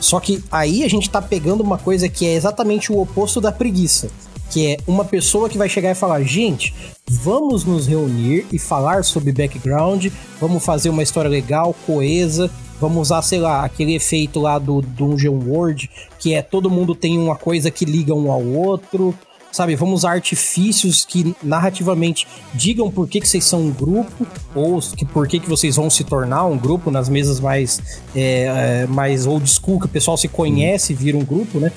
Só 0.00 0.18
que 0.18 0.42
aí 0.50 0.82
a 0.82 0.88
gente 0.88 1.10
tá 1.10 1.20
pegando 1.20 1.62
uma 1.62 1.76
coisa 1.76 2.08
que 2.08 2.26
é 2.26 2.34
exatamente 2.34 2.90
o 2.90 3.00
oposto 3.00 3.40
da 3.40 3.52
preguiça. 3.52 4.08
Que 4.50 4.72
é 4.72 4.76
uma 4.86 5.04
pessoa 5.04 5.48
que 5.48 5.58
vai 5.58 5.68
chegar 5.68 5.90
e 5.90 5.94
falar: 5.94 6.22
gente, 6.22 6.74
vamos 7.08 7.64
nos 7.64 7.86
reunir 7.86 8.46
e 8.50 8.58
falar 8.58 9.04
sobre 9.04 9.30
background, 9.30 10.06
vamos 10.40 10.64
fazer 10.64 10.88
uma 10.88 11.02
história 11.02 11.30
legal, 11.30 11.74
coesa, 11.86 12.50
vamos 12.80 13.08
usar, 13.08 13.22
sei 13.22 13.38
lá, 13.38 13.64
aquele 13.64 13.94
efeito 13.94 14.40
lá 14.40 14.58
do 14.58 14.80
Dungeon 14.80 15.38
World, 15.46 15.90
que 16.18 16.34
é 16.34 16.42
todo 16.42 16.70
mundo 16.70 16.94
tem 16.94 17.18
uma 17.18 17.36
coisa 17.36 17.70
que 17.70 17.84
liga 17.84 18.14
um 18.14 18.32
ao 18.32 18.42
outro, 18.42 19.14
sabe? 19.52 19.74
Vamos 19.74 20.00
usar 20.00 20.12
artifícios 20.12 21.04
que 21.04 21.34
narrativamente 21.42 22.26
digam 22.54 22.90
por 22.90 23.08
que, 23.08 23.20
que 23.20 23.28
vocês 23.28 23.44
são 23.44 23.60
um 23.60 23.70
grupo 23.70 24.26
ou 24.54 24.80
que, 24.80 25.04
por 25.04 25.28
que, 25.28 25.40
que 25.40 25.48
vocês 25.48 25.76
vão 25.76 25.90
se 25.90 26.04
tornar 26.04 26.46
um 26.46 26.56
grupo 26.56 26.90
nas 26.90 27.08
mesas 27.08 27.40
mais, 27.40 28.00
é, 28.14 28.82
é, 28.82 28.86
mais 28.86 29.26
old 29.26 29.48
school, 29.48 29.78
que 29.78 29.86
o 29.86 29.88
pessoal 29.88 30.16
se 30.16 30.28
conhece 30.28 30.92
e 30.92 30.96
vira 30.96 31.16
um 31.18 31.24
grupo, 31.24 31.58
né? 31.58 31.72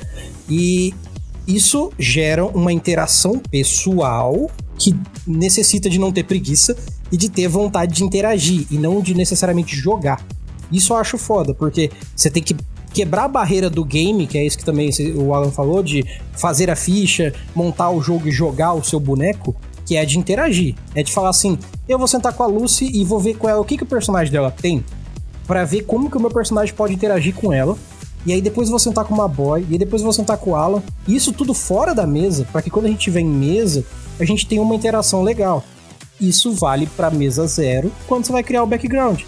E 0.49 0.93
isso 1.47 1.91
gera 1.99 2.45
uma 2.45 2.72
interação 2.72 3.41
pessoal 3.51 4.49
que 4.78 4.95
necessita 5.28 5.89
de 5.89 5.99
não 5.99 6.12
ter 6.12 6.24
preguiça 6.24 6.76
e 7.12 7.18
de 7.18 7.30
ter 7.30 7.47
vontade 7.47 7.93
de 7.93 8.04
interagir 8.04 8.66
e 8.72 8.78
não 8.78 9.01
de 9.01 9.14
necessariamente 9.14 9.76
jogar. 9.76 10.26
Isso 10.74 10.93
eu 10.93 10.97
acho 10.97 11.17
foda, 11.17 11.53
porque 11.53 11.91
você 12.15 12.30
tem 12.30 12.41
que 12.41 12.55
quebrar 12.93 13.26
a 13.26 13.28
barreira 13.28 13.69
do 13.69 13.84
game, 13.84 14.28
que 14.28 14.38
é 14.38 14.45
isso 14.45 14.57
que 14.57 14.65
também 14.65 14.89
o 15.15 15.34
Alan 15.34 15.51
falou, 15.51 15.82
de 15.82 16.05
fazer 16.34 16.69
a 16.69 16.76
ficha, 16.76 17.34
montar 17.55 17.89
o 17.89 18.01
jogo 18.01 18.28
e 18.28 18.32
jogar 18.32 18.74
o 18.74 18.84
seu 18.84 18.99
boneco, 18.99 19.55
que 19.86 19.97
é 19.97 20.05
de 20.05 20.17
interagir. 20.17 20.76
É 20.95 21.03
de 21.03 21.11
falar 21.11 21.30
assim: 21.30 21.57
eu 21.88 21.97
vou 21.97 22.07
sentar 22.07 22.34
com 22.34 22.43
a 22.43 22.47
Lucy 22.47 22.89
e 22.93 23.03
vou 23.03 23.19
ver 23.19 23.36
com 23.36 23.49
ela 23.49 23.61
o 23.61 23.65
que, 23.65 23.78
que 23.78 23.84
o 23.84 23.88
personagem 23.88 24.32
dela 24.32 24.51
tem, 24.51 24.84
para 25.47 25.65
ver 25.65 25.82
como 25.84 26.09
que 26.09 26.17
o 26.17 26.21
meu 26.21 26.32
personagem 26.32 26.74
pode 26.74 26.93
interagir 26.93 27.34
com 27.34 27.51
ela. 27.51 27.78
E 28.26 28.32
aí 28.32 28.41
depois 28.41 28.69
vou 28.69 28.80
sentar 28.80 29.03
com 29.03 29.13
uma 29.13 29.28
boy, 29.28 29.65
e 29.69 29.78
depois 29.78 30.01
eu 30.01 30.05
vou 30.05 30.13
sentar 30.13 30.38
com 30.38 30.51
o 30.51 30.55
Alan. 30.55 30.82
Isso 31.05 31.34
tudo 31.34 31.53
fora 31.53 31.93
da 31.93 32.07
mesa, 32.07 32.47
para 32.51 32.61
que 32.61 32.69
quando 32.69 32.86
a 32.86 32.89
gente 32.89 33.01
tiver 33.01 33.19
em 33.19 33.28
mesa, 33.28 33.84
a 34.17 34.24
gente 34.24 34.47
tenha 34.47 34.61
uma 34.61 34.76
interação 34.76 35.24
legal. 35.24 35.61
Isso 36.21 36.53
vale 36.53 36.88
para 36.88 37.11
mesa 37.11 37.45
zero 37.47 37.91
quando 38.07 38.26
você 38.26 38.32
vai 38.32 38.43
criar 38.43 38.63
o 38.63 38.67
background. 38.67 39.24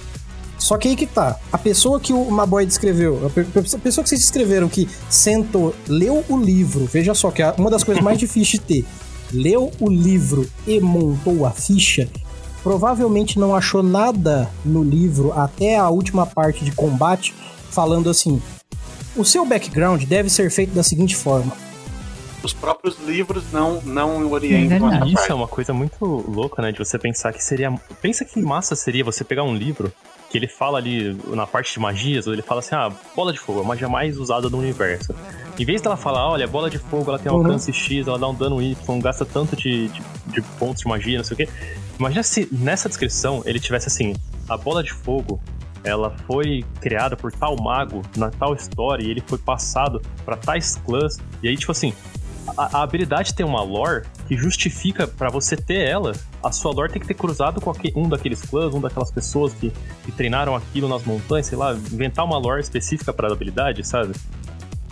Só 0.66 0.80
que 0.80 0.88
aí 0.88 0.96
que 0.96 1.06
tá. 1.06 1.40
A 1.52 1.60
pessoa 1.60 2.00
que 2.00 2.12
o 2.12 2.32
Maboy 2.32 2.66
descreveu, 2.66 3.28
a 3.28 3.30
pessoa 3.78 4.04
que 4.04 4.10
vocês 4.10 4.20
descreveram 4.20 4.68
que 4.68 4.90
sentou, 5.08 5.76
leu 5.88 6.26
o 6.28 6.36
livro, 6.36 6.86
veja 6.92 7.14
só 7.14 7.30
que 7.30 7.44
é 7.44 7.54
uma 7.56 7.70
das 7.70 7.84
coisas 7.84 8.04
mais 8.04 8.18
difíceis 8.18 8.48
de 8.48 8.60
ter. 8.60 8.86
Leu 9.32 9.72
o 9.80 9.88
livro 9.88 10.50
e 10.66 10.80
montou 10.80 11.46
a 11.46 11.52
ficha, 11.52 12.10
provavelmente 12.64 13.38
não 13.38 13.56
achou 13.56 13.84
nada 13.84 14.50
no 14.66 14.84
livro 14.84 15.32
até 15.34 15.78
a 15.78 15.88
última 15.90 16.26
parte 16.26 16.66
de 16.66 16.72
combate 16.72 17.32
falando 17.70 18.10
assim: 18.10 18.42
o 19.16 19.24
seu 19.24 19.46
background 19.46 20.04
deve 20.06 20.32
ser 20.32 20.50
feito 20.50 20.74
da 20.74 20.82
seguinte 20.82 21.16
forma. 21.16 21.56
Os 22.42 22.54
próprios 22.54 22.98
livros 23.06 23.44
não, 23.52 23.82
não 23.82 24.32
orientam 24.32 24.92
é 24.92 25.08
Isso 25.10 25.32
é 25.32 25.34
uma 25.36 25.48
coisa 25.48 25.74
muito 25.74 26.04
louca, 26.28 26.64
né? 26.64 26.72
De 26.72 26.80
você 26.80 26.98
pensar 26.98 27.34
que 27.34 27.44
seria. 27.44 27.72
Pensa 28.02 28.26
que 28.26 28.42
massa 28.42 28.76
seria 28.76 29.04
você 29.04 29.24
pegar 29.24 29.44
um 29.44 29.56
livro 29.56 29.94
que 30.36 30.40
ele 30.40 30.48
fala 30.50 30.78
ali 30.78 31.18
na 31.28 31.48
parte 31.48 31.72
de 31.72 31.80
magias, 31.80 32.28
ele 32.28 32.42
fala 32.42 32.60
assim: 32.60 32.76
ah, 32.76 32.92
bola 33.16 33.32
de 33.32 33.40
fogo, 33.40 33.62
a 33.62 33.64
magia 33.64 33.88
mais 33.88 34.18
usada 34.18 34.50
no 34.50 34.60
universo. 34.60 35.16
Em 35.58 35.64
vez 35.64 35.82
dela 35.82 35.96
falar, 35.96 36.30
olha, 36.30 36.46
bola 36.46 36.70
de 36.70 36.78
fogo, 36.78 37.10
ela 37.10 37.18
tem 37.18 37.32
um 37.32 37.36
uhum. 37.36 37.46
alcance 37.46 37.72
X, 37.72 38.06
ela 38.06 38.20
dá 38.20 38.28
um 38.28 38.36
dano 38.36 38.62
Y, 38.62 39.00
gasta 39.00 39.24
tanto 39.24 39.56
de, 39.56 39.88
de, 39.88 40.02
de 40.28 40.42
pontos 40.60 40.82
de 40.82 40.90
magia, 40.90 41.18
não 41.18 41.24
sei 41.24 41.36
o 41.36 41.38
quê. 41.38 41.50
Imagina 41.98 42.22
se 42.22 42.50
nessa 42.52 42.90
descrição 42.90 43.44
ele 43.46 43.62
tivesse 43.62 43.88
assim: 43.88 44.14
a 44.50 44.58
bola 44.58 44.84
de 44.84 44.92
fogo 44.92 45.40
ela 45.86 46.10
foi 46.28 46.66
criada 46.82 47.16
por 47.16 47.32
tal 47.32 47.56
mago 47.56 48.02
na 48.18 48.30
tal 48.30 48.56
história 48.56 49.06
e 49.06 49.12
ele 49.12 49.24
foi 49.26 49.38
passado 49.38 50.02
para 50.26 50.36
tais 50.36 50.76
clãs. 50.76 51.18
E 51.42 51.48
aí, 51.48 51.56
tipo 51.56 51.72
assim, 51.72 51.94
a, 52.58 52.80
a 52.80 52.84
habilidade 52.84 53.34
tem 53.34 53.46
uma 53.46 53.62
lore 53.62 54.06
que 54.28 54.36
justifica 54.38 55.08
para 55.08 55.30
você 55.30 55.56
ter 55.56 55.82
ela, 55.82 56.14
a 56.44 56.52
sua 56.52 56.72
lore 56.72 56.92
tem 56.92 57.02
que 57.02 57.08
ter 57.08 57.14
cruzado 57.14 57.60
com 57.62 57.74
um 57.96 58.10
daqueles 58.10 58.42
clãs, 58.42 58.74
um 58.74 58.82
daquelas 58.82 59.12
pessoas 59.12 59.54
que, 59.54 59.72
que 60.04 60.12
treinaram 60.12 60.56
aquilo 60.56 60.88
nas 60.88 61.04
montanhas, 61.04 61.48
sei 61.48 61.58
lá, 61.58 61.74
inventar 61.74 62.26
uma 62.26 62.38
lore 62.38 62.62
específica 62.62 63.14
para 63.14 63.28
a 63.28 63.32
habilidade, 63.32 63.86
sabe? 63.86 64.14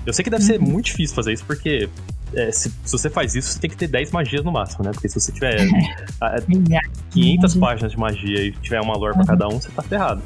Eu 0.05 0.13
sei 0.13 0.23
que 0.23 0.29
deve 0.29 0.43
uhum. 0.43 0.49
ser 0.49 0.59
muito 0.59 0.85
difícil 0.85 1.15
fazer 1.15 1.33
isso, 1.33 1.45
porque 1.45 1.89
é, 2.33 2.51
se, 2.51 2.69
se, 2.83 2.91
você 2.91 3.09
faz 3.09 3.35
isso, 3.35 3.49
você 3.49 3.59
tem 3.59 3.69
que 3.69 3.77
ter 3.77 3.87
10 3.87 4.11
magias 4.11 4.43
no 4.43 4.51
máximo, 4.51 4.83
né? 4.83 4.91
Porque 4.91 5.07
se 5.07 5.19
você 5.19 5.31
tiver 5.31 5.57
a, 6.19 6.41
500 7.11 7.55
páginas 7.55 7.91
de 7.91 7.97
magia 7.97 8.45
e 8.45 8.51
tiver 8.51 8.81
uma 8.81 8.97
lore 8.97 9.15
para 9.15 9.25
cada 9.25 9.47
um, 9.47 9.59
você 9.59 9.69
tá 9.69 9.81
ferrado. 9.81 10.21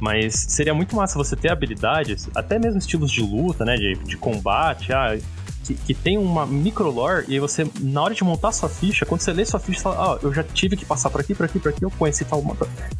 Mas 0.00 0.34
seria 0.34 0.74
muito 0.74 0.96
massa 0.96 1.16
você 1.16 1.36
ter 1.36 1.50
habilidades, 1.50 2.28
até 2.34 2.58
mesmo 2.58 2.78
estilos 2.78 3.10
de 3.10 3.20
luta, 3.20 3.64
né? 3.64 3.76
De, 3.76 3.94
de 3.94 4.16
combate. 4.16 4.92
Ah, 4.92 5.16
que, 5.64 5.74
que 5.74 5.94
tem 5.94 6.18
uma 6.18 6.46
micro 6.46 6.90
lore, 6.90 7.24
e 7.28 7.40
você, 7.40 7.66
na 7.80 8.02
hora 8.02 8.14
de 8.14 8.22
montar 8.22 8.52
sua 8.52 8.68
ficha, 8.68 9.06
quando 9.06 9.22
você 9.22 9.32
lê 9.32 9.44
sua 9.44 9.58
ficha, 9.58 9.78
você 9.78 9.82
fala, 9.82 10.14
ah, 10.14 10.18
eu 10.22 10.32
já 10.32 10.42
tive 10.42 10.76
que 10.76 10.84
passar 10.84 11.10
por 11.10 11.20
aqui, 11.20 11.34
por 11.34 11.46
aqui, 11.46 11.58
por 11.58 11.70
aqui, 11.70 11.84
eu 11.84 11.90
conheci 11.90 12.24
tal. 12.24 12.44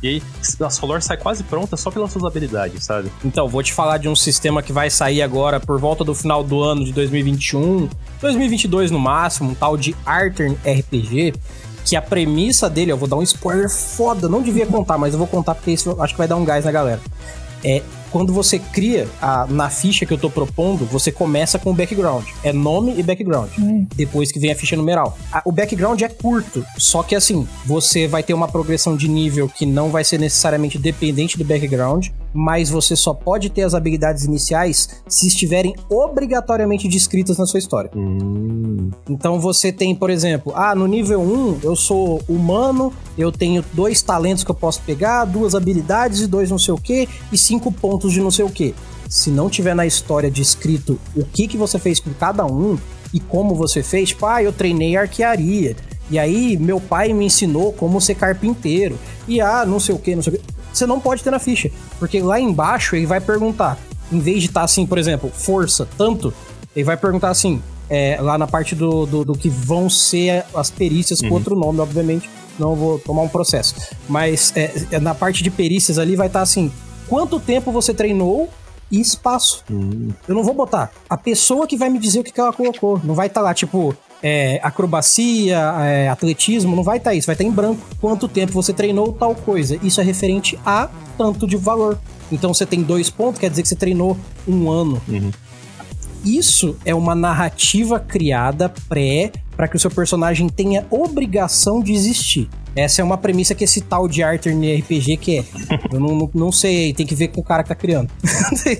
E 0.02 0.08
aí 0.08 0.22
a 0.60 0.70
sua 0.70 0.88
lore 0.88 1.02
sai 1.02 1.16
quase 1.16 1.44
pronta 1.44 1.76
só 1.76 1.90
pelas 1.90 2.10
suas 2.10 2.24
habilidades, 2.24 2.84
sabe? 2.84 3.12
Então, 3.24 3.46
vou 3.46 3.62
te 3.62 3.72
falar 3.72 3.98
de 3.98 4.08
um 4.08 4.16
sistema 4.16 4.62
que 4.62 4.72
vai 4.72 4.88
sair 4.90 5.22
agora 5.22 5.60
por 5.60 5.78
volta 5.78 6.02
do 6.02 6.14
final 6.14 6.42
do 6.42 6.62
ano 6.62 6.84
de 6.84 6.92
2021, 6.92 7.88
2022 8.20 8.90
no 8.90 8.98
máximo, 8.98 9.50
um 9.50 9.54
tal 9.54 9.76
de 9.76 9.94
Artern 10.06 10.56
RPG 10.64 11.34
que 11.84 11.96
a 11.96 12.02
premissa 12.02 12.70
dele, 12.70 12.90
eu 12.90 12.96
vou 12.96 13.06
dar 13.06 13.16
um 13.16 13.22
spoiler 13.22 13.68
foda, 13.68 14.26
não 14.26 14.40
devia 14.40 14.64
contar, 14.64 14.96
mas 14.96 15.12
eu 15.12 15.18
vou 15.18 15.28
contar 15.28 15.54
porque 15.54 15.70
isso 15.70 15.94
acho 16.00 16.14
que 16.14 16.18
vai 16.18 16.26
dar 16.26 16.36
um 16.36 16.44
gás 16.44 16.64
na 16.64 16.72
galera. 16.72 17.00
É, 17.62 17.82
quando 18.14 18.32
você 18.32 18.60
cria 18.60 19.08
a, 19.20 19.44
na 19.48 19.68
ficha 19.68 20.06
que 20.06 20.12
eu 20.12 20.16
tô 20.16 20.30
propondo, 20.30 20.86
você 20.86 21.10
começa 21.10 21.58
com 21.58 21.72
o 21.72 21.74
background. 21.74 22.24
É 22.44 22.52
nome 22.52 22.94
e 22.96 23.02
background. 23.02 23.50
Hum. 23.58 23.88
Depois 23.92 24.30
que 24.30 24.38
vem 24.38 24.52
a 24.52 24.54
ficha 24.54 24.76
numeral. 24.76 25.18
A, 25.32 25.42
o 25.44 25.50
background 25.50 26.00
é 26.00 26.08
curto, 26.08 26.64
só 26.78 27.02
que 27.02 27.16
assim, 27.16 27.44
você 27.66 28.06
vai 28.06 28.22
ter 28.22 28.32
uma 28.32 28.46
progressão 28.46 28.96
de 28.96 29.08
nível 29.08 29.48
que 29.48 29.66
não 29.66 29.90
vai 29.90 30.04
ser 30.04 30.20
necessariamente 30.20 30.78
dependente 30.78 31.36
do 31.36 31.44
background, 31.44 32.06
mas 32.32 32.70
você 32.70 32.94
só 32.94 33.12
pode 33.12 33.50
ter 33.50 33.62
as 33.62 33.74
habilidades 33.74 34.24
iniciais 34.24 35.02
se 35.08 35.26
estiverem 35.26 35.74
obrigatoriamente 35.88 36.86
descritas 36.86 37.36
na 37.36 37.46
sua 37.46 37.58
história. 37.58 37.90
Hum. 37.96 38.90
Então 39.08 39.40
você 39.40 39.72
tem, 39.72 39.94
por 39.94 40.10
exemplo, 40.10 40.52
ah, 40.54 40.74
no 40.74 40.86
nível 40.86 41.20
1 41.20 41.60
eu 41.62 41.74
sou 41.74 42.22
humano, 42.28 42.92
eu 43.16 43.30
tenho 43.30 43.64
dois 43.72 44.02
talentos 44.02 44.44
que 44.44 44.50
eu 44.50 44.54
posso 44.54 44.80
pegar, 44.82 45.24
duas 45.24 45.54
habilidades 45.54 46.20
e 46.20 46.26
dois 46.26 46.50
não 46.50 46.58
sei 46.58 46.74
o 46.74 46.78
que, 46.78 47.08
e 47.32 47.38
cinco 47.38 47.70
pontos 47.70 48.03
pontos 48.04 48.12
de 48.12 48.20
não 48.20 48.30
sei 48.30 48.44
o 48.44 48.50
que. 48.50 48.74
Se 49.08 49.30
não 49.30 49.48
tiver 49.48 49.74
na 49.74 49.86
história 49.86 50.30
descrito 50.30 50.98
o 51.16 51.24
que, 51.24 51.48
que 51.48 51.56
você 51.56 51.78
fez 51.78 52.00
com 52.00 52.12
cada 52.12 52.44
um 52.44 52.78
e 53.12 53.20
como 53.20 53.54
você 53.54 53.82
fez, 53.82 54.10
tipo, 54.10 54.26
ah, 54.26 54.42
eu 54.42 54.52
treinei 54.52 54.96
arquearia. 54.96 55.76
E 56.10 56.18
aí, 56.18 56.56
meu 56.58 56.80
pai 56.80 57.12
me 57.12 57.24
ensinou 57.24 57.72
como 57.72 58.00
ser 58.00 58.14
carpinteiro. 58.16 58.98
E 59.26 59.40
ah, 59.40 59.64
não 59.64 59.80
sei 59.80 59.94
o 59.94 59.98
que, 59.98 60.14
não 60.14 60.22
sei 60.22 60.34
o 60.34 60.38
que. 60.38 60.44
Você 60.72 60.86
não 60.86 61.00
pode 61.00 61.22
ter 61.22 61.30
na 61.30 61.38
ficha. 61.38 61.70
Porque 61.98 62.20
lá 62.20 62.38
embaixo 62.38 62.96
ele 62.96 63.06
vai 63.06 63.20
perguntar, 63.20 63.78
em 64.12 64.18
vez 64.18 64.40
de 64.40 64.48
estar 64.48 64.60
tá 64.60 64.64
assim, 64.64 64.86
por 64.86 64.98
exemplo, 64.98 65.30
força, 65.32 65.88
tanto, 65.96 66.34
ele 66.74 66.84
vai 66.84 66.96
perguntar 66.96 67.30
assim, 67.30 67.62
é, 67.88 68.18
lá 68.20 68.36
na 68.36 68.46
parte 68.46 68.74
do, 68.74 69.06
do, 69.06 69.24
do, 69.24 69.34
que 69.34 69.48
vão 69.48 69.88
ser 69.88 70.44
as 70.54 70.70
perícias 70.70 71.20
uhum. 71.20 71.28
com 71.28 71.34
outro 71.36 71.56
nome, 71.56 71.80
obviamente. 71.80 72.28
Não 72.58 72.74
vou 72.74 72.98
tomar 72.98 73.22
um 73.22 73.28
processo. 73.28 73.74
Mas 74.08 74.52
é, 74.56 74.98
na 75.00 75.14
parte 75.14 75.42
de 75.42 75.50
perícias 75.50 75.98
ali 75.98 76.16
vai 76.16 76.26
estar 76.26 76.40
tá 76.40 76.42
assim: 76.42 76.70
quanto 77.08 77.40
tempo 77.40 77.70
você 77.72 77.92
treinou 77.92 78.48
e 78.90 79.00
espaço. 79.00 79.64
Hum. 79.70 80.10
Eu 80.28 80.34
não 80.34 80.44
vou 80.44 80.54
botar 80.54 80.92
a 81.08 81.16
pessoa 81.16 81.66
que 81.66 81.76
vai 81.76 81.88
me 81.88 81.98
dizer 81.98 82.20
o 82.20 82.24
que, 82.24 82.32
que 82.32 82.40
ela 82.40 82.52
colocou. 82.52 83.00
Não 83.02 83.14
vai 83.14 83.26
estar 83.26 83.40
tá 83.40 83.44
lá, 83.44 83.54
tipo, 83.54 83.96
é, 84.22 84.60
acrobacia, 84.62 85.58
é, 85.82 86.08
atletismo, 86.08 86.74
não 86.74 86.82
vai 86.82 86.98
estar 86.98 87.10
tá 87.10 87.14
isso, 87.14 87.26
vai 87.26 87.34
estar 87.34 87.44
tá 87.44 87.50
em 87.50 87.52
branco. 87.52 87.82
Quanto 88.00 88.28
tempo 88.28 88.52
você 88.52 88.72
treinou 88.72 89.12
tal 89.12 89.34
coisa. 89.34 89.78
Isso 89.82 90.00
é 90.00 90.04
referente 90.04 90.58
a 90.64 90.88
tanto 91.18 91.46
de 91.46 91.56
valor. 91.56 91.98
Então 92.30 92.52
você 92.52 92.64
tem 92.64 92.82
dois 92.82 93.10
pontos, 93.10 93.40
quer 93.40 93.50
dizer 93.50 93.62
que 93.62 93.68
você 93.68 93.76
treinou 93.76 94.16
um 94.46 94.70
ano. 94.70 95.00
Uhum. 95.08 95.30
Isso 96.24 96.76
é 96.86 96.94
uma 96.94 97.14
narrativa 97.14 98.00
criada 98.00 98.72
pré 98.88 99.30
para 99.56 99.68
que 99.68 99.76
o 99.76 99.78
seu 99.78 99.90
personagem 99.90 100.48
tenha 100.48 100.86
obrigação 100.90 101.82
de 101.82 101.92
existir. 101.92 102.48
Essa 102.76 103.02
é 103.02 103.04
uma 103.04 103.16
premissa 103.16 103.54
que 103.54 103.62
esse 103.62 103.80
tal 103.80 104.08
de 104.08 104.22
Arthur 104.22 104.52
no 104.52 104.62
RPG 104.62 105.16
que 105.18 105.38
é. 105.38 105.44
Eu 105.92 106.00
não, 106.00 106.14
não, 106.16 106.30
não, 106.34 106.52
sei, 106.52 106.92
tem 106.92 107.06
que 107.06 107.14
ver 107.14 107.28
com 107.28 107.40
o 107.40 107.44
cara 107.44 107.62
que 107.62 107.68
tá 107.68 107.74
criando. 107.74 108.10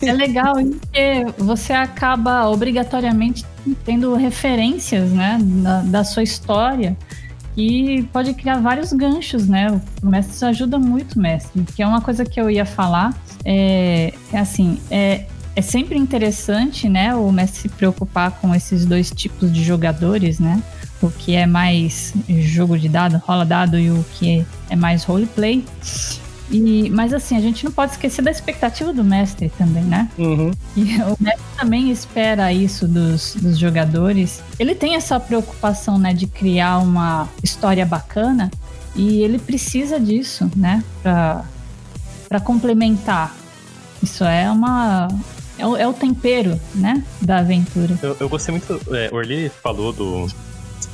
É 0.02 0.12
legal 0.12 0.54
porque 0.54 1.24
você 1.38 1.72
acaba 1.72 2.48
obrigatoriamente 2.48 3.44
tendo 3.84 4.14
referências, 4.14 5.10
né, 5.10 5.38
da, 5.40 5.80
da 5.80 6.04
sua 6.04 6.22
história 6.22 6.96
e 7.56 8.02
pode 8.12 8.34
criar 8.34 8.58
vários 8.58 8.92
ganchos, 8.92 9.46
né? 9.46 9.80
O 10.02 10.06
mestre 10.06 10.44
ajuda 10.46 10.78
muito, 10.78 11.18
mestre. 11.18 11.62
Que 11.74 11.82
é 11.82 11.86
uma 11.86 12.00
coisa 12.00 12.24
que 12.24 12.40
eu 12.40 12.50
ia 12.50 12.66
falar, 12.66 13.16
é, 13.44 14.12
é 14.32 14.38
assim, 14.38 14.78
é, 14.90 15.24
é 15.56 15.62
sempre 15.62 15.96
interessante, 15.96 16.88
né, 16.88 17.14
o 17.14 17.30
mestre 17.30 17.62
se 17.62 17.68
preocupar 17.68 18.32
com 18.32 18.54
esses 18.54 18.84
dois 18.84 19.10
tipos 19.10 19.52
de 19.52 19.62
jogadores, 19.62 20.38
né? 20.38 20.62
O 21.00 21.10
que 21.10 21.34
é 21.34 21.46
mais 21.46 22.12
jogo 22.28 22.78
de 22.78 22.88
dado, 22.88 23.20
rola 23.24 23.44
dado 23.44 23.78
e 23.78 23.90
o 23.90 24.04
que 24.14 24.44
é 24.70 24.76
mais 24.76 25.04
roleplay. 25.04 25.64
E, 26.50 26.90
mas 26.90 27.12
assim, 27.12 27.36
a 27.36 27.40
gente 27.40 27.64
não 27.64 27.72
pode 27.72 27.92
esquecer 27.92 28.22
da 28.22 28.30
expectativa 28.30 28.92
do 28.92 29.02
mestre 29.02 29.50
também, 29.56 29.82
né? 29.84 30.08
Uhum. 30.18 30.50
E 30.76 31.00
o 31.02 31.16
mestre 31.20 31.44
também 31.56 31.90
espera 31.90 32.52
isso 32.52 32.86
dos, 32.86 33.34
dos 33.34 33.58
jogadores. 33.58 34.42
Ele 34.58 34.74
tem 34.74 34.94
essa 34.94 35.18
preocupação, 35.18 35.98
né, 35.98 36.12
de 36.12 36.26
criar 36.26 36.78
uma 36.78 37.28
história 37.42 37.84
bacana 37.86 38.50
e 38.94 39.22
ele 39.22 39.38
precisa 39.38 39.98
disso, 39.98 40.50
né, 40.56 40.82
pra 41.02 42.40
complementar. 42.42 43.34
Isso 44.02 44.24
é 44.24 44.50
uma. 44.50 45.08
É 45.58 45.66
o, 45.66 45.76
é 45.76 45.86
o 45.86 45.92
tempero, 45.92 46.60
né, 46.74 47.02
da 47.20 47.38
aventura. 47.38 47.98
Eu, 48.02 48.16
eu 48.20 48.28
gostei 48.28 48.52
muito. 48.52 48.80
É, 48.94 49.08
o 49.12 49.16
Orly 49.16 49.48
falou 49.48 49.92
do 49.92 50.26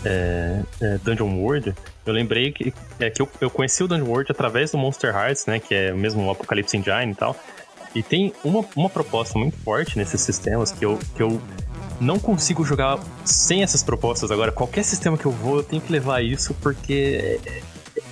é, 0.05 0.63
é, 0.81 0.99
Dungeon 0.99 1.35
World. 1.39 1.75
Eu 2.05 2.13
lembrei 2.13 2.53
que, 2.53 2.73
é, 2.99 3.11
que 3.11 3.23
eu, 3.23 3.29
eu 3.41 3.51
conheci 3.51 3.83
o 3.83 3.89
Dungeon 3.89 4.07
World 4.07 4.31
através 4.31 4.73
do 4.73 4.79
Monster 4.79 5.15
Hearts, 5.15 5.47
né, 5.47 5.59
que 5.59 5.75
é 5.75 5.93
o 5.93 5.97
mesmo 5.97 6.31
Apocalypse 6.31 6.77
Engine 6.77 7.13
e 7.13 7.15
tal. 7.15 7.37
E 7.95 8.03
tem 8.03 8.33
uma, 8.45 8.65
uma 8.77 8.89
proposta 8.89 9.39
muito 9.39 9.57
forte 9.59 9.99
nesses 9.99 10.21
sistemas 10.21 10.71
que 10.71 10.85
eu, 10.85 10.99
que 11.17 11.23
eu 11.23 11.41
não 12.01 12.19
consigo 12.19 12.65
jogar 12.65 12.99
sem 13.25 13.63
essas 13.63 13.83
propostas 13.83 14.31
agora. 14.31 14.53
Qualquer 14.53 14.85
sistema 14.85 15.19
que 15.19 15.27
eu 15.27 15.33
vou, 15.33 15.57
eu 15.57 15.63
tenho 15.63 15.83
que 15.83 15.91
levar 15.91 16.23
isso 16.23 16.55
porque 16.63 17.41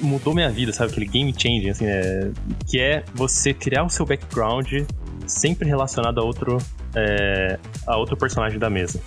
mudou 0.01 0.35
minha 0.35 0.51
vida, 0.51 0.73
sabe? 0.73 0.91
Aquele 0.91 1.07
game 1.07 1.33
changing, 1.33 1.71
assim, 1.71 1.87
é, 1.87 2.31
que 2.67 2.81
é 2.81 3.05
você 3.15 3.55
criar 3.55 3.85
o 3.85 3.91
seu 3.91 4.05
background 4.05 4.73
sempre 5.29 5.69
relacionado 5.69 6.19
a 6.21 6.25
outro, 6.25 6.59
é, 6.95 7.59
a 7.87 7.97
outro 7.97 8.17
personagem 8.17 8.59
da 8.59 8.69
mesa. 8.69 9.01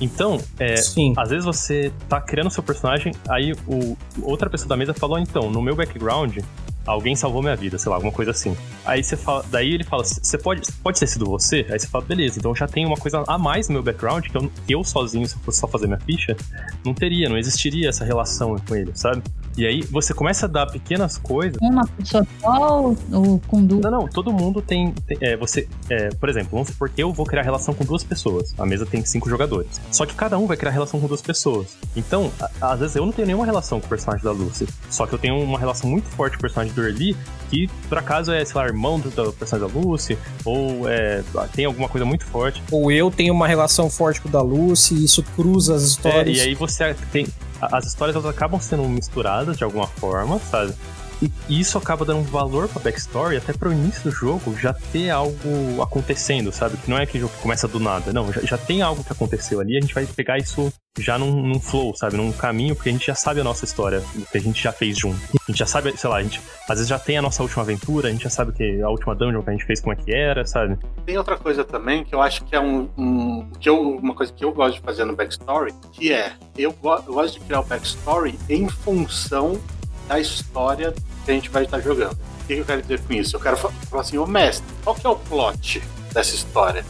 Então, 0.00 0.40
é, 0.58 0.74
às 1.16 1.30
vezes 1.30 1.44
você 1.44 1.92
tá 2.08 2.20
criando 2.20 2.50
seu 2.50 2.62
personagem, 2.62 3.12
aí 3.28 3.52
o, 3.66 3.96
outra 4.22 4.50
pessoa 4.50 4.68
da 4.68 4.76
mesa 4.76 4.92
falou, 4.92 5.18
então, 5.18 5.50
no 5.50 5.62
meu 5.62 5.76
background, 5.76 6.38
alguém 6.86 7.14
salvou 7.14 7.42
minha 7.42 7.56
vida, 7.56 7.78
sei 7.78 7.90
lá, 7.90 7.96
alguma 7.96 8.12
coisa 8.12 8.30
assim. 8.30 8.56
Aí 8.84 9.02
você 9.02 9.16
fala, 9.16 9.44
daí 9.50 9.72
ele 9.72 9.84
fala, 9.84 10.04
você 10.04 10.36
pode, 10.36 10.70
pode 10.82 11.00
ter 11.00 11.06
sido 11.06 11.26
você? 11.26 11.66
Aí 11.70 11.78
você 11.78 11.86
fala, 11.86 12.04
beleza, 12.04 12.38
então 12.38 12.54
já 12.54 12.66
tenho 12.66 12.88
uma 12.88 12.96
coisa 12.96 13.24
a 13.26 13.38
mais 13.38 13.68
no 13.68 13.74
meu 13.74 13.82
background 13.82 14.26
que 14.26 14.36
eu, 14.36 14.50
que 14.66 14.74
eu 14.74 14.84
sozinho, 14.84 15.26
se 15.26 15.36
eu 15.36 15.40
fosse 15.40 15.60
só 15.60 15.66
fazer 15.66 15.86
minha 15.86 16.00
ficha, 16.00 16.36
não 16.84 16.92
teria, 16.92 17.28
não 17.28 17.38
existiria 17.38 17.88
essa 17.88 18.04
relação 18.04 18.56
com 18.66 18.74
ele, 18.74 18.90
sabe? 18.94 19.22
E 19.56 19.66
aí 19.66 19.82
você 19.82 20.12
começa 20.12 20.46
a 20.46 20.48
dar 20.48 20.66
pequenas 20.66 21.16
coisas. 21.18 21.56
Uma 21.62 21.86
pessoa 21.86 22.26
só 22.40 22.94
ou, 23.12 23.40
com 23.46 23.64
duas? 23.64 23.82
Não, 23.82 23.90
não, 23.90 24.08
todo 24.08 24.32
mundo 24.32 24.60
tem. 24.60 24.92
tem- 25.06 25.16
é, 25.20 25.36
você, 25.36 25.68
é, 25.88 26.08
por 26.10 26.28
exemplo, 26.28 26.48
vamos 26.52 26.68
supor 26.68 26.88
que 26.88 27.02
eu 27.02 27.12
vou 27.12 27.24
criar 27.24 27.42
relação 27.42 27.72
com 27.74 27.84
duas 27.84 28.02
pessoas. 28.02 28.54
A 28.58 28.66
mesa 28.66 28.84
tem 28.84 29.04
cinco 29.04 29.28
jogadores. 29.30 29.68
Só 29.92 30.04
que 30.06 30.14
cada 30.14 30.36
um 30.38 30.46
vai 30.46 30.56
criar 30.56 30.72
relação 30.72 30.98
com 31.00 31.06
duas 31.06 31.22
pessoas. 31.22 31.76
Então, 31.94 32.32
a- 32.40 32.72
às 32.72 32.80
vezes 32.80 32.96
eu 32.96 33.04
não 33.06 33.12
tenho 33.12 33.26
nenhuma 33.26 33.44
relação 33.44 33.78
com 33.80 33.86
o 33.86 33.88
personagem 33.88 34.24
da 34.24 34.32
Lucy. 34.32 34.66
Só 34.90 35.06
que 35.06 35.12
eu 35.14 35.18
tenho 35.18 35.40
uma 35.40 35.58
relação 35.58 35.88
muito 35.88 36.08
forte 36.08 36.32
com 36.36 36.38
o 36.38 36.42
personagem 36.42 36.74
do 36.74 36.82
Early, 36.82 37.16
que 37.50 37.68
por 37.88 37.98
acaso 37.98 38.32
é, 38.32 38.44
sei 38.44 38.56
lá, 38.56 38.66
irmão 38.66 38.98
do, 38.98 39.10
do 39.10 39.32
personagem 39.32 39.72
da 39.72 39.80
Lucy, 39.80 40.18
ou 40.44 40.88
é, 40.88 41.22
tem 41.54 41.64
alguma 41.64 41.88
coisa 41.88 42.04
muito 42.04 42.24
forte. 42.26 42.62
Ou 42.72 42.90
eu 42.90 43.10
tenho 43.10 43.32
uma 43.32 43.46
relação 43.46 43.88
forte 43.88 44.20
com 44.20 44.28
o 44.28 44.32
da 44.32 44.42
Lucy 44.42 44.94
e 44.94 45.04
isso 45.04 45.22
cruza 45.36 45.74
as 45.76 45.82
É, 45.82 45.86
histórias. 45.86 46.38
e 46.38 46.40
aí 46.40 46.54
você 46.54 46.94
tem. 47.12 47.26
As 47.72 47.86
histórias 47.86 48.16
elas 48.16 48.28
acabam 48.28 48.60
sendo 48.60 48.84
misturadas 48.88 49.56
de 49.56 49.64
alguma 49.64 49.86
forma, 49.86 50.38
sabe? 50.38 50.74
E 51.22 51.60
isso 51.60 51.78
acaba 51.78 52.04
dando 52.04 52.22
valor 52.24 52.68
pra 52.68 52.82
backstory, 52.82 53.36
até 53.36 53.52
pro 53.52 53.72
início 53.72 54.02
do 54.02 54.10
jogo 54.10 54.56
já 54.58 54.72
ter 54.72 55.10
algo 55.10 55.80
acontecendo, 55.82 56.50
sabe? 56.52 56.76
Que 56.76 56.90
não 56.90 56.98
é 56.98 57.06
que 57.06 57.18
o 57.18 57.20
jogo 57.22 57.32
começa 57.40 57.66
do 57.68 57.78
nada, 57.80 58.12
não, 58.12 58.32
já, 58.32 58.40
já 58.42 58.58
tem 58.58 58.82
algo 58.82 59.02
que 59.04 59.12
aconteceu 59.12 59.60
ali, 59.60 59.76
a 59.76 59.80
gente 59.80 59.94
vai 59.94 60.06
pegar 60.06 60.38
isso 60.38 60.72
já 60.98 61.18
num, 61.18 61.42
num 61.42 61.58
flow, 61.60 61.94
sabe? 61.96 62.16
Num 62.16 62.30
caminho, 62.32 62.74
porque 62.76 62.88
a 62.88 62.92
gente 62.92 63.06
já 63.06 63.14
sabe 63.16 63.40
a 63.40 63.44
nossa 63.44 63.64
história, 63.64 64.00
que 64.30 64.38
a 64.38 64.40
gente 64.40 64.62
já 64.62 64.70
fez 64.70 64.96
junto. 64.96 65.18
A 65.42 65.50
gente 65.50 65.58
já 65.58 65.66
sabe, 65.66 65.96
sei 65.96 66.08
lá, 66.08 66.16
a 66.18 66.22
gente 66.22 66.40
às 66.68 66.76
vezes 66.76 66.88
já 66.88 66.98
tem 66.98 67.18
a 67.18 67.22
nossa 67.22 67.42
última 67.42 67.62
aventura, 67.62 68.08
a 68.08 68.12
gente 68.12 68.22
já 68.24 68.30
sabe 68.30 68.52
que 68.52 68.80
a 68.80 68.88
última 68.88 69.14
dungeon 69.14 69.42
que 69.42 69.50
a 69.50 69.52
gente 69.52 69.64
fez 69.64 69.80
como 69.80 69.92
é 69.92 69.96
que 69.96 70.12
era, 70.14 70.46
sabe? 70.46 70.78
Tem 71.04 71.18
outra 71.18 71.36
coisa 71.36 71.64
também 71.64 72.04
que 72.04 72.14
eu 72.14 72.22
acho 72.22 72.44
que 72.44 72.54
é 72.54 72.60
um, 72.60 72.88
um- 72.96 73.48
que 73.58 73.68
eu, 73.68 73.96
uma 73.96 74.14
coisa 74.14 74.32
que 74.32 74.44
eu 74.44 74.52
gosto 74.52 74.76
de 74.76 74.82
fazer 74.82 75.04
no 75.04 75.16
backstory, 75.16 75.74
que 75.92 76.12
é 76.12 76.32
eu, 76.56 76.72
go- 76.72 77.02
eu 77.06 77.14
gosto 77.14 77.34
de 77.34 77.40
criar 77.44 77.60
o 77.60 77.64
backstory 77.64 78.38
em 78.48 78.68
função 78.68 79.60
da 80.06 80.18
história 80.20 80.94
que 81.24 81.30
a 81.30 81.34
gente 81.34 81.48
vai 81.50 81.64
estar 81.64 81.80
jogando. 81.80 82.12
O 82.42 82.46
que 82.46 82.54
eu 82.54 82.64
quero 82.64 82.82
dizer 82.82 83.00
com 83.00 83.12
isso? 83.14 83.36
Eu 83.36 83.40
quero 83.40 83.56
fa- 83.56 83.70
falar 83.88 84.02
assim, 84.02 84.18
ô 84.18 84.26
mestre, 84.26 84.66
qual 84.82 84.94
que 84.94 85.06
é 85.06 85.10
o 85.10 85.16
plot 85.16 85.82
dessa 86.12 86.34
história? 86.34 86.84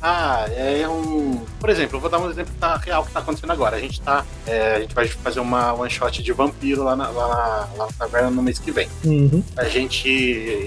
Ah, 0.00 0.46
é 0.50 0.88
um. 0.88 1.44
Por 1.58 1.68
exemplo, 1.68 1.96
eu 1.96 2.00
vou 2.00 2.08
dar 2.08 2.18
um 2.18 2.30
exemplo 2.30 2.54
tá 2.60 2.76
real 2.76 3.04
que 3.04 3.12
tá 3.12 3.18
acontecendo 3.18 3.50
agora. 3.50 3.76
A 3.76 3.80
gente 3.80 4.00
tá. 4.00 4.24
é, 4.46 4.76
a 4.76 4.80
gente 4.80 4.94
vai 4.94 5.08
fazer 5.08 5.40
uma 5.40 5.72
one 5.72 5.90
shot 5.90 6.22
de 6.22 6.32
vampiro 6.32 6.84
lá 6.84 6.94
na, 6.94 7.08
lá 7.08 7.28
na, 7.28 7.68
lá 7.76 7.86
na 7.86 7.92
taverna 7.92 8.30
no 8.30 8.42
mês 8.42 8.58
que 8.58 8.70
vem. 8.70 8.88
Uhum. 9.04 9.42
A 9.56 9.64
gente, 9.64 10.08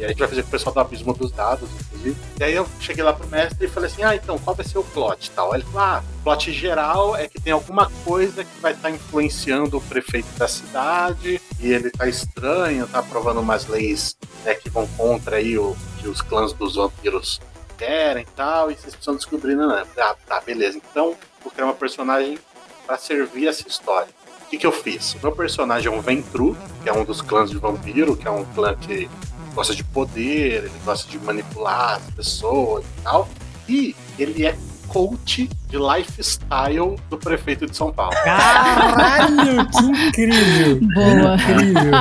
a 0.03 0.09
gente 0.09 0.19
vai 0.19 0.27
fazer 0.27 0.41
com 0.41 0.49
o 0.49 0.51
pessoal 0.51 0.73
do 0.73 0.79
Abismo 0.81 1.13
dos 1.13 1.31
Dados, 1.31 1.69
inclusive. 1.79 2.17
E 2.39 2.43
aí 2.43 2.53
eu 2.53 2.67
cheguei 2.79 3.03
lá 3.03 3.13
pro 3.13 3.27
mestre 3.29 3.65
e 3.65 3.69
falei 3.69 3.89
assim: 3.89 4.03
ah, 4.03 4.15
então, 4.15 4.37
qual 4.37 4.55
vai 4.55 4.65
ser 4.65 4.77
o 4.77 4.83
plot 4.83 5.27
e 5.27 5.31
tal? 5.31 5.53
Aí 5.53 5.61
ele 5.61 5.67
falou: 5.71 5.87
ah, 5.87 6.03
o 6.19 6.23
plot 6.23 6.51
geral 6.51 7.15
é 7.15 7.27
que 7.27 7.39
tem 7.39 7.53
alguma 7.53 7.89
coisa 8.03 8.43
que 8.43 8.59
vai 8.61 8.73
estar 8.73 8.91
influenciando 8.91 9.77
o 9.77 9.81
prefeito 9.81 10.27
da 10.37 10.47
cidade 10.47 11.41
e 11.59 11.71
ele 11.71 11.89
tá 11.89 12.07
estranho, 12.07 12.85
tá 12.85 12.99
aprovando 12.99 13.39
umas 13.39 13.65
leis 13.67 14.17
né, 14.43 14.55
que 14.55 14.69
vão 14.69 14.85
contra 14.97 15.37
aí 15.37 15.57
o 15.57 15.75
que 15.99 16.07
os 16.07 16.21
clãs 16.21 16.51
dos 16.53 16.75
vampiros 16.75 17.39
querem 17.81 18.21
e 18.21 18.35
tal, 18.35 18.69
e 18.69 18.75
vocês 18.75 18.93
precisam 18.93 19.15
descobrir, 19.15 19.55
não, 19.55 19.67
não. 19.67 19.83
Ah, 19.97 20.15
tá, 20.27 20.39
beleza. 20.39 20.77
Então, 20.77 21.15
vou 21.43 21.51
criar 21.51 21.65
uma 21.65 21.73
personagem 21.73 22.37
para 22.85 22.97
servir 22.97 23.47
essa 23.47 23.67
história. 23.67 24.09
O 24.45 24.49
que, 24.51 24.57
que 24.57 24.67
eu 24.67 24.71
fiz? 24.71 25.15
O 25.15 25.19
meu 25.23 25.31
personagem 25.31 25.91
é 25.91 25.95
um 25.95 25.99
Ventru, 25.99 26.55
que 26.83 26.89
é 26.89 26.93
um 26.93 27.03
dos 27.03 27.21
clãs 27.21 27.49
de 27.49 27.57
vampiro, 27.57 28.15
que 28.15 28.27
é 28.27 28.31
um 28.31 28.45
clã 28.45 28.75
que 28.75 29.09
gosta 29.55 29.73
de 29.73 29.83
poder, 29.83 30.65
ele 30.65 30.71
gosta 30.85 31.09
de 31.09 31.17
manipular 31.19 31.95
as 31.95 32.13
pessoas 32.13 32.85
e 32.85 33.01
tal. 33.01 33.27
E 33.67 33.95
ele 34.19 34.45
é 34.45 34.55
coach 34.87 35.47
de 35.47 35.77
lifestyle 35.77 36.97
do 37.09 37.17
prefeito 37.17 37.65
de 37.65 37.75
São 37.75 37.91
Paulo. 37.91 38.13
Caralho, 38.23 39.67
que 39.69 39.85
incrível! 39.85 40.79
Boa. 40.93 41.35
Incrível. 41.35 41.91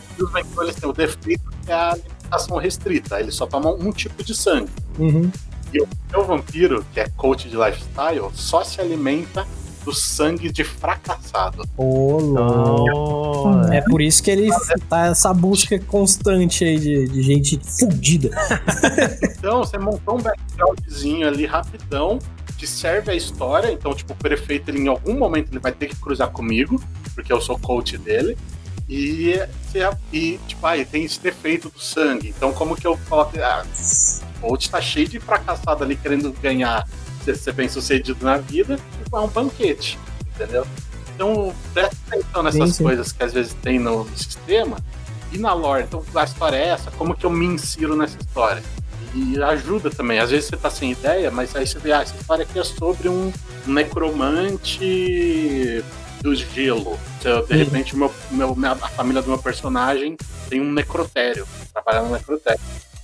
E 0.18 0.22
os 0.22 0.32
Ventru 0.32 0.62
eles 0.64 0.76
têm 0.76 0.88
o 0.88 0.92
defeito 0.92 1.42
que 1.64 1.70
é 1.70 1.74
a 1.74 1.96
alimentação 2.30 2.56
restrita, 2.56 3.20
eles 3.20 3.34
só 3.34 3.46
tomam 3.46 3.74
um 3.74 3.90
tipo 3.90 4.22
de 4.22 4.34
sangue. 4.34 4.70
Uhum. 4.98 5.30
E 5.72 5.80
o 5.80 5.88
meu 6.10 6.24
vampiro, 6.24 6.84
que 6.92 7.00
é 7.00 7.08
coach 7.16 7.48
de 7.48 7.56
lifestyle, 7.56 8.30
só 8.32 8.64
se 8.64 8.80
alimenta 8.80 9.46
do 9.84 9.94
sangue 9.94 10.50
de 10.50 10.62
fracassado. 10.62 11.64
Ô, 11.76 12.18
louco. 12.18 13.48
Oh, 13.48 13.72
É 13.72 13.80
por 13.80 14.02
isso 14.02 14.22
que 14.22 14.30
ele 14.30 14.50
tá 14.88 15.06
essa 15.06 15.32
busca 15.32 15.78
constante 15.78 16.64
aí 16.64 16.78
de, 16.78 17.08
de 17.08 17.22
gente 17.22 17.60
fudida. 17.78 18.30
Então, 19.40 19.64
você 19.64 19.78
montou 19.78 20.18
um 20.18 20.22
backgroundzinho 20.22 21.26
ali 21.26 21.46
rapidão, 21.46 22.18
que 22.58 22.66
serve 22.66 23.10
a 23.10 23.14
história. 23.14 23.72
Então, 23.72 23.94
tipo, 23.94 24.12
o 24.12 24.16
prefeito, 24.16 24.70
ele, 24.70 24.80
em 24.80 24.86
algum 24.86 25.18
momento, 25.18 25.50
ele 25.50 25.58
vai 25.58 25.72
ter 25.72 25.86
que 25.86 25.96
cruzar 25.96 26.28
comigo, 26.28 26.78
porque 27.14 27.32
eu 27.32 27.40
sou 27.40 27.58
coach 27.58 27.96
dele. 27.96 28.36
E, 28.90 29.36
e 30.12 30.40
tipo, 30.48 30.66
ah, 30.66 30.76
ele 30.76 30.84
tem 30.84 31.04
esse 31.04 31.20
defeito 31.20 31.70
do 31.70 31.78
sangue. 31.78 32.34
Então, 32.36 32.52
como 32.52 32.74
que 32.74 32.84
eu 32.84 32.98
coloco. 33.08 33.38
Ah, 33.40 33.64
o 34.42 34.48
coach 34.48 34.68
tá 34.68 34.80
cheio 34.80 35.06
de 35.06 35.20
fracassado 35.20 35.84
ali 35.84 35.94
querendo 35.94 36.32
ganhar, 36.42 36.88
ser, 37.24 37.36
ser 37.36 37.52
bem 37.52 37.68
sucedido 37.68 38.24
na 38.24 38.38
vida, 38.38 38.76
tipo, 38.76 39.16
é 39.16 39.20
um 39.20 39.28
banquete, 39.28 39.96
entendeu? 40.34 40.66
Então, 41.14 41.54
presta 41.72 41.96
atenção 42.08 42.42
nessas 42.42 42.70
Sim, 42.70 42.72
sim. 42.72 42.84
coisas 42.84 43.12
que 43.12 43.22
às 43.22 43.32
vezes 43.32 43.54
tem 43.62 43.78
no, 43.78 44.04
no 44.04 44.18
sistema 44.18 44.78
e 45.30 45.38
na 45.38 45.52
lore. 45.52 45.84
Então, 45.84 46.02
a 46.12 46.24
história 46.24 46.56
é 46.56 46.68
essa, 46.68 46.90
como 46.92 47.14
que 47.14 47.24
eu 47.24 47.30
me 47.30 47.46
insiro 47.46 47.94
nessa 47.94 48.18
história? 48.18 48.62
E 49.14 49.40
ajuda 49.42 49.90
também. 49.90 50.18
Às 50.18 50.30
vezes 50.30 50.48
você 50.48 50.56
tá 50.56 50.70
sem 50.70 50.92
ideia, 50.92 51.30
mas 51.30 51.54
aí 51.54 51.66
você 51.66 51.78
vê, 51.78 51.92
ah, 51.92 52.00
essa 52.00 52.16
história 52.16 52.42
aqui 52.42 52.58
é 52.58 52.64
sobre 52.64 53.08
um 53.08 53.30
necromante 53.66 55.84
do 56.22 56.34
gelo. 56.34 56.98
Então, 57.18 57.44
de 57.44 57.52
Uhum. 57.52 57.58
repente, 57.58 57.96
meu, 57.96 58.12
meu- 58.30 58.54
minha- 58.54 58.72
a 58.72 58.88
família 58.88 59.22
do 59.22 59.28
meu 59.28 59.38
personagem 59.38 60.16
tem 60.48 60.60
um 60.60 60.70
necrotério, 60.72 61.46
trabalha 61.72 62.02
no 62.02 62.10
necrotério. 62.12 62.60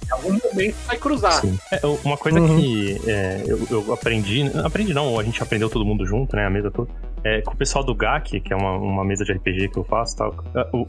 Em 0.07 0.13
algum 0.13 0.39
momento 0.53 0.77
vai 0.87 0.97
cruzar. 0.97 1.33
Sim. 1.41 1.59
É, 1.73 1.81
uma 2.05 2.17
coisa 2.17 2.39
Uhum. 2.41 2.57
que 2.61 3.01
é, 3.11 3.43
eu, 3.45 3.67
eu 3.69 3.93
aprendi, 3.93 4.43
aprendi 4.65 4.95
não, 4.95 5.19
a 5.19 5.23
gente 5.25 5.43
aprendeu 5.43 5.69
todo 5.69 5.85
mundo 5.85 6.07
junto, 6.07 6.37
né, 6.37 6.47
a 6.47 6.51
mesa 6.51 6.71
toda, 6.71 6.89
é, 7.25 7.41
com 7.41 7.55
o 7.55 7.57
pessoal 7.57 7.83
do 7.83 7.93
GAC, 7.93 8.39
que 8.39 8.53
é 8.53 8.57
uma, 8.57 8.77
uma 8.77 9.05
mesa 9.05 9.25
de 9.25 9.33
RPG 9.33 9.69
que 9.71 9.77
eu 9.79 9.83
faço 9.83 10.15
e 10.15 10.19
tal, 10.19 10.35
é, 10.55 10.69
o- 10.73 10.87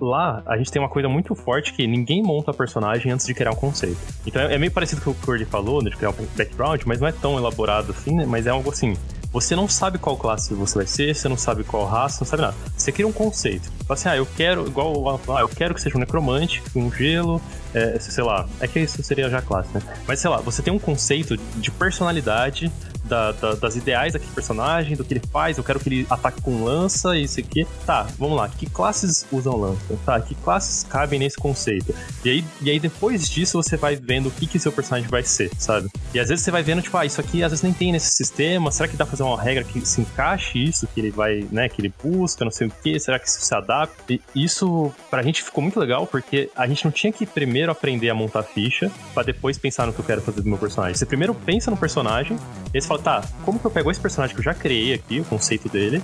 lá 0.00 0.40
a 0.46 0.56
gente 0.56 0.70
tem 0.70 0.80
uma 0.80 0.88
coisa 0.88 1.08
muito 1.08 1.34
forte 1.34 1.72
que 1.72 1.84
ninguém 1.84 2.22
monta 2.22 2.52
personagem 2.52 3.10
antes 3.10 3.26
de 3.26 3.34
criar 3.34 3.50
um 3.50 3.56
conceito. 3.56 3.98
Então 4.24 4.40
é, 4.42 4.54
é 4.54 4.58
meio 4.58 4.70
parecido 4.70 5.00
com 5.02 5.10
o 5.10 5.14
que 5.14 5.20
o 5.20 5.26
Curly 5.26 5.46
falou, 5.46 5.82
né, 5.82 5.90
de 5.90 5.96
criar 5.96 6.10
um 6.10 6.26
background, 6.36 6.82
mas 6.86 7.00
não 7.00 7.08
é 7.08 7.12
tão 7.12 7.36
elaborado 7.38 7.90
assim, 7.90 8.14
né, 8.14 8.24
mas 8.24 8.46
é 8.46 8.50
algo 8.50 8.70
assim, 8.70 8.96
você 9.32 9.54
não 9.54 9.68
sabe 9.68 9.98
qual 9.98 10.16
classe 10.16 10.54
você 10.54 10.76
vai 10.76 10.86
ser, 10.86 11.14
você 11.14 11.28
não 11.28 11.36
sabe 11.36 11.64
qual 11.64 11.86
raça, 11.86 12.18
não 12.20 12.26
sabe 12.26 12.42
nada. 12.42 12.56
Você 12.76 12.90
cria 12.90 13.06
um 13.06 13.12
conceito. 13.12 13.70
Fala 13.86 13.98
assim, 13.98 14.08
ah, 14.08 14.16
eu 14.16 14.26
quero, 14.26 14.66
igual, 14.66 15.20
ah, 15.28 15.40
eu 15.40 15.48
quero 15.48 15.74
que 15.74 15.80
seja 15.80 15.96
um 15.96 16.00
necromante, 16.00 16.62
um 16.74 16.90
gelo, 16.92 17.40
é, 17.72 17.98
sei 17.98 18.24
lá, 18.24 18.48
é 18.60 18.66
que 18.66 18.80
isso 18.80 19.02
seria 19.02 19.28
já 19.30 19.40
classe, 19.40 19.72
né? 19.72 19.82
Mas 20.06 20.18
sei 20.20 20.30
lá, 20.30 20.38
você 20.38 20.62
tem 20.62 20.72
um 20.72 20.78
conceito 20.78 21.36
de 21.36 21.70
personalidade 21.70 22.70
da, 23.10 23.32
da, 23.32 23.54
das 23.54 23.74
ideais 23.74 24.12
daquele 24.12 24.32
personagem, 24.32 24.96
do 24.96 25.04
que 25.04 25.14
ele 25.14 25.22
faz, 25.32 25.58
eu 25.58 25.64
quero 25.64 25.80
que 25.80 25.88
ele 25.88 26.06
ataque 26.08 26.40
com 26.40 26.64
lança 26.64 27.16
e 27.16 27.24
isso 27.24 27.40
aqui. 27.40 27.66
Tá, 27.84 28.06
vamos 28.16 28.36
lá, 28.36 28.48
que 28.48 28.66
classes 28.70 29.26
usam 29.32 29.56
lança? 29.56 29.98
Tá, 30.06 30.20
que 30.20 30.34
classes 30.36 30.84
cabem 30.84 31.18
nesse 31.18 31.36
conceito? 31.36 31.92
E 32.24 32.30
aí, 32.30 32.44
e 32.62 32.70
aí 32.70 32.78
depois 32.78 33.28
disso 33.28 33.60
você 33.60 33.76
vai 33.76 33.96
vendo 33.96 34.28
o 34.28 34.30
que, 34.30 34.46
que 34.46 34.58
seu 34.58 34.70
personagem 34.70 35.08
vai 35.08 35.24
ser, 35.24 35.50
sabe? 35.58 35.88
E 36.14 36.20
às 36.20 36.28
vezes 36.28 36.44
você 36.44 36.50
vai 36.50 36.62
vendo, 36.62 36.80
tipo, 36.80 36.96
ah, 36.96 37.04
isso 37.04 37.20
aqui 37.20 37.42
às 37.42 37.50
vezes 37.50 37.62
nem 37.62 37.72
tem 37.72 37.92
nesse 37.92 38.12
sistema, 38.12 38.70
será 38.70 38.88
que 38.88 38.96
dá 38.96 39.04
pra 39.04 39.10
fazer 39.10 39.24
uma 39.24 39.40
regra 39.40 39.64
que 39.64 39.84
se 39.84 40.00
encaixe 40.00 40.62
isso, 40.62 40.86
que 40.86 41.00
ele 41.00 41.10
vai, 41.10 41.46
né, 41.50 41.68
que 41.68 41.80
ele 41.80 41.92
busca, 42.02 42.44
não 42.44 42.52
sei 42.52 42.68
o 42.68 42.72
que, 42.82 42.98
será 43.00 43.18
que 43.18 43.28
isso 43.28 43.40
se 43.40 43.54
adapta? 43.54 44.12
E 44.12 44.20
isso 44.34 44.92
pra 45.10 45.22
gente 45.22 45.42
ficou 45.42 45.62
muito 45.62 45.80
legal, 45.80 46.06
porque 46.06 46.50
a 46.54 46.66
gente 46.66 46.84
não 46.84 46.92
tinha 46.92 47.12
que 47.12 47.26
primeiro 47.26 47.72
aprender 47.72 48.08
a 48.10 48.14
montar 48.14 48.42
ficha, 48.42 48.90
pra 49.12 49.22
depois 49.22 49.58
pensar 49.58 49.86
no 49.86 49.92
que 49.92 50.00
eu 50.00 50.04
quero 50.04 50.20
fazer 50.20 50.42
do 50.42 50.48
meu 50.48 50.58
personagem. 50.58 50.94
Você 50.94 51.06
primeiro 51.06 51.34
pensa 51.34 51.70
no 51.70 51.76
personagem, 51.76 52.36
e 52.72 52.80
você 52.80 52.86
fala, 52.86 52.99
tá, 53.00 53.22
como 53.44 53.58
que 53.58 53.66
eu 53.66 53.70
pego 53.70 53.90
esse 53.90 54.00
personagem 54.00 54.34
que 54.34 54.40
eu 54.40 54.44
já 54.44 54.54
criei 54.54 54.94
aqui, 54.94 55.20
o 55.20 55.24
conceito 55.24 55.68
dele, 55.68 56.02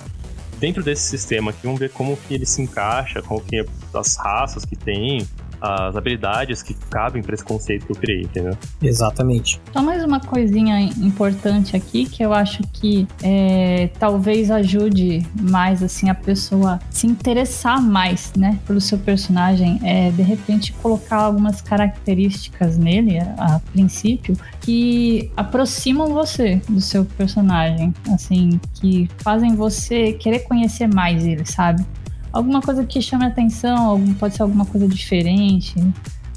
dentro 0.59 0.83
desse 0.83 1.03
sistema 1.03 1.51
aqui, 1.51 1.61
vamos 1.63 1.79
ver 1.79 1.91
como 1.91 2.17
que 2.17 2.33
ele 2.33 2.45
se 2.45 2.61
encaixa, 2.61 3.21
como 3.21 3.41
que 3.41 3.65
as 3.93 4.15
raças 4.17 4.65
que 4.65 4.75
tem, 4.75 5.27
as 5.61 5.95
habilidades 5.95 6.61
que 6.61 6.73
cabem 6.89 7.21
para 7.21 7.35
esse 7.35 7.43
conceito 7.43 7.85
que 7.85 7.91
eu 7.91 7.95
criei, 7.95 8.21
entendeu? 8.21 8.57
Exatamente. 8.81 9.59
Só 9.73 9.81
mais 9.81 10.03
uma 10.03 10.19
coisinha 10.19 10.79
importante 10.81 11.75
aqui 11.75 12.05
que 12.05 12.23
eu 12.23 12.33
acho 12.33 12.63
que 12.73 13.07
é, 13.23 13.89
talvez 13.99 14.51
ajude 14.51 15.25
mais 15.39 15.81
assim 15.81 16.09
a 16.09 16.15
pessoa 16.15 16.79
se 16.89 17.07
interessar 17.07 17.81
mais, 17.81 18.31
né, 18.37 18.59
pelo 18.65 18.79
seu 18.81 18.97
personagem, 18.97 19.79
é 19.83 20.11
de 20.11 20.21
repente 20.21 20.73
colocar 20.73 21.17
algumas 21.17 21.61
características 21.61 22.77
nele 22.77 23.19
a, 23.19 23.55
a 23.55 23.59
princípio 23.71 24.37
que 24.61 25.31
aproximam 25.35 26.13
você 26.13 26.61
do 26.67 26.81
seu 26.81 27.05
personagem, 27.05 27.93
assim, 28.13 28.59
que 28.75 29.09
fazem 29.19 29.55
você 29.55 30.13
querer 30.13 30.39
conhecer 30.39 30.87
mais 30.87 31.25
ele, 31.25 31.45
sabe? 31.45 31.85
Alguma 32.37 32.61
coisa 32.61 32.85
que 32.85 33.01
chame 33.01 33.25
a 33.25 33.29
atenção, 33.29 34.01
pode 34.19 34.35
ser 34.35 34.43
alguma 34.43 34.65
coisa 34.65 34.87
diferente, 34.87 35.73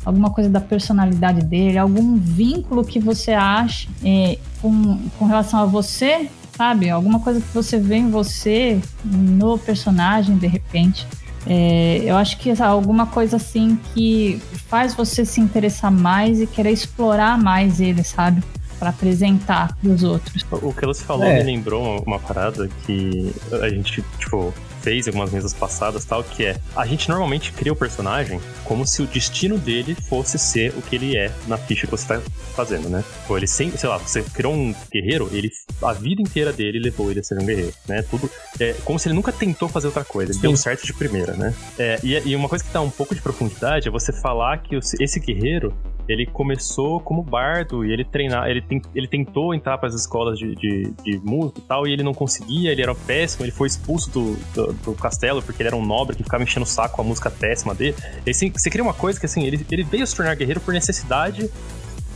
alguma 0.04 0.30
coisa 0.30 0.48
da 0.48 0.60
personalidade 0.60 1.44
dele, 1.44 1.76
algum 1.76 2.16
vínculo 2.16 2.82
que 2.82 2.98
você 2.98 3.32
acha 3.32 3.86
é, 4.02 4.38
com, 4.62 4.98
com 5.18 5.26
relação 5.26 5.60
a 5.60 5.66
você, 5.66 6.30
sabe? 6.56 6.88
Alguma 6.88 7.20
coisa 7.20 7.40
que 7.40 7.52
você 7.52 7.78
vê 7.78 7.96
em 7.96 8.10
você, 8.10 8.80
no 9.04 9.58
personagem, 9.58 10.38
de 10.38 10.46
repente. 10.46 11.06
É, 11.46 12.00
eu 12.04 12.16
acho 12.16 12.38
que 12.38 12.50
alguma 12.62 13.06
coisa 13.06 13.36
assim 13.36 13.78
que 13.92 14.40
faz 14.68 14.94
você 14.94 15.24
se 15.24 15.40
interessar 15.40 15.90
mais 15.90 16.40
e 16.40 16.46
querer 16.46 16.70
explorar 16.70 17.38
mais 17.38 17.78
ele, 17.80 18.02
sabe? 18.02 18.42
para 18.78 18.88
apresentar 18.88 19.76
pros 19.76 20.02
outros. 20.02 20.42
O 20.50 20.72
que 20.72 20.86
você 20.86 21.04
falou 21.04 21.26
é. 21.26 21.36
me 21.36 21.42
lembrou 21.42 21.82
uma, 21.82 22.00
uma, 22.00 22.18
parada 22.18 22.66
que 22.86 23.30
a 23.60 23.68
gente, 23.68 24.02
tipo, 24.18 24.54
fez 24.82 25.06
algumas 25.06 25.30
mesas 25.30 25.52
passadas 25.52 26.04
tal, 26.04 26.22
que 26.24 26.44
é 26.44 26.56
a 26.74 26.86
gente 26.86 27.08
normalmente 27.08 27.52
cria 27.52 27.72
o 27.72 27.76
personagem 27.76 28.40
como 28.64 28.86
se 28.86 29.02
o 29.02 29.06
destino 29.06 29.58
dele 29.58 29.96
fosse 30.08 30.38
ser 30.38 30.72
o 30.76 30.82
que 30.82 30.96
ele 30.96 31.16
é 31.16 31.32
na 31.46 31.56
ficha 31.56 31.86
que 31.86 31.90
você 31.90 32.06
tá 32.06 32.20
fazendo, 32.54 32.88
né? 32.88 33.04
Ou 33.28 33.36
ele 33.36 33.46
sempre, 33.46 33.78
sei 33.78 33.88
lá, 33.88 33.98
você 33.98 34.22
criou 34.22 34.54
um 34.54 34.74
guerreiro, 34.92 35.28
ele 35.32 35.50
a 35.82 35.92
vida 35.92 36.20
inteira 36.20 36.52
dele 36.52 36.78
levou 36.78 37.10
ele 37.10 37.20
a 37.20 37.22
ser 37.22 37.38
um 37.38 37.44
guerreiro, 37.44 37.74
né? 37.88 38.02
Tudo 38.02 38.30
é 38.58 38.74
como 38.84 38.98
se 38.98 39.08
ele 39.08 39.14
nunca 39.14 39.32
tentou 39.32 39.68
fazer 39.68 39.86
outra 39.86 40.04
coisa, 40.04 40.32
ele 40.32 40.38
Sim. 40.40 40.48
deu 40.48 40.56
certo 40.56 40.86
de 40.86 40.92
primeira, 40.92 41.34
né? 41.34 41.54
É, 41.78 41.98
e, 42.02 42.28
e, 42.28 42.36
uma 42.36 42.48
coisa 42.48 42.64
que 42.64 42.72
dá 42.72 42.80
um 42.80 42.90
pouco 42.90 43.14
de 43.14 43.20
profundidade 43.20 43.88
é 43.88 43.90
você 43.90 44.12
falar 44.12 44.58
que 44.58 44.76
esse 44.76 45.20
guerreiro 45.20 45.74
ele 46.10 46.26
começou 46.26 46.98
como 47.00 47.22
bardo 47.22 47.84
e 47.84 47.92
ele 47.92 48.04
treinar, 48.04 48.48
ele, 48.48 48.60
tem, 48.60 48.82
ele 48.94 49.06
tentou 49.06 49.54
entrar 49.54 49.78
para 49.78 49.88
as 49.88 49.94
escolas 49.94 50.38
de, 50.38 50.56
de, 50.56 50.92
de, 51.04 51.18
música 51.18 51.60
e 51.60 51.62
tal, 51.62 51.86
e 51.86 51.92
ele 51.92 52.02
não 52.02 52.12
conseguia, 52.12 52.72
ele 52.72 52.82
era 52.82 52.94
péssimo, 52.94 53.44
ele 53.44 53.52
foi 53.52 53.68
expulso 53.68 54.10
do, 54.10 54.36
do, 54.52 54.72
do, 54.72 54.94
castelo 54.94 55.40
porque 55.40 55.62
ele 55.62 55.68
era 55.68 55.76
um 55.76 55.84
nobre 55.84 56.16
que 56.16 56.24
ficava 56.24 56.42
enchendo 56.42 56.64
o 56.64 56.68
saco 56.68 56.96
com 56.96 57.02
a 57.02 57.04
música 57.04 57.30
péssima 57.30 57.74
dele. 57.74 57.94
E, 58.26 58.30
assim, 58.30 58.50
você 58.50 58.68
cria 58.68 58.82
uma 58.82 58.92
coisa 58.92 59.20
que 59.20 59.26
assim, 59.26 59.44
ele, 59.44 59.64
ele 59.70 59.84
veio 59.84 60.04
se 60.04 60.16
tornar 60.16 60.34
guerreiro 60.34 60.60
por 60.60 60.74
necessidade 60.74 61.48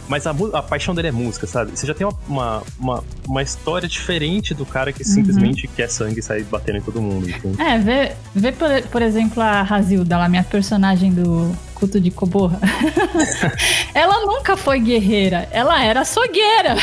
mas 0.09 0.27
a, 0.27 0.35
a, 0.53 0.63
paixão 0.63 0.95
dele 0.95 1.09
é 1.09 1.13
música, 1.13 1.47
sabe? 1.47 1.73
Você 1.73 1.87
já 1.87 1.95
tem 1.95 2.07
uma, 2.07 2.19
uma, 2.29 2.63
uma, 2.79 3.05
uma 3.27 3.43
história 3.43 3.89
diferente 3.89 4.53
do 4.55 4.67
cara 4.67 4.93
que 4.93 5.03
uhum. 5.03 5.09
simplesmente 5.09 5.67
quer 5.69 5.89
sangue 5.89 6.21
e 6.21 6.23
sai 6.23 6.43
batendo 6.43 6.79
em 6.79 6.83
todo 6.83 7.01
mundo. 7.01 7.29
Então. 7.29 7.53
É, 7.65 7.79
vê, 7.79 8.13
vê 8.35 8.53
por, 8.53 8.69
por 8.91 9.03
exemplo, 9.03 9.43
a 9.43 9.63
Razilda, 9.63 10.19
lá, 10.19 10.29
minha 10.29 10.45
personagem 10.45 11.13
do 11.13 11.55
culto 11.75 11.99
de 11.99 12.11
Koborra. 12.11 12.59
ela 13.95 14.27
nunca 14.27 14.57
foi 14.57 14.79
guerreira, 14.79 15.49
ela 15.51 15.83
era 15.83 16.01
açougueira. 16.01 16.77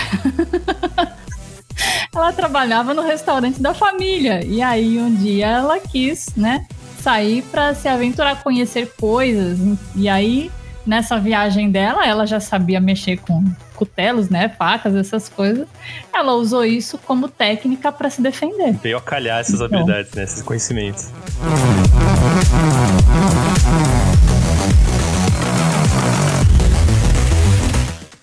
ela 2.13 2.33
trabalhava 2.33 2.93
no 2.93 3.03
restaurante 3.03 3.61
da 3.61 3.73
família. 3.73 4.43
E 4.45 4.61
aí, 4.61 4.97
um 4.97 5.13
dia, 5.13 5.47
ela 5.47 5.79
quis, 5.79 6.27
né, 6.35 6.65
sair 7.01 7.43
para 7.43 7.75
se 7.75 7.87
aventurar, 7.87 8.41
conhecer 8.41 8.91
coisas. 8.97 9.59
E 9.95 10.09
aí 10.09 10.51
nessa 10.91 11.17
viagem 11.17 11.71
dela, 11.71 12.05
ela 12.05 12.25
já 12.27 12.41
sabia 12.41 12.81
mexer 12.81 13.15
com 13.15 13.45
cutelos, 13.75 14.29
né, 14.29 14.49
facas, 14.49 14.93
essas 14.93 15.29
coisas. 15.29 15.65
Ela 16.13 16.33
usou 16.33 16.65
isso 16.65 16.97
como 16.97 17.29
técnica 17.29 17.93
para 17.93 18.09
se 18.09 18.21
defender. 18.21 18.73
Veio 18.73 18.97
a 18.97 19.01
calhar 19.01 19.39
essas 19.39 19.55
então. 19.55 19.67
habilidades, 19.67 20.11
né, 20.11 20.23
esses 20.25 20.41
conhecimentos. 20.41 21.09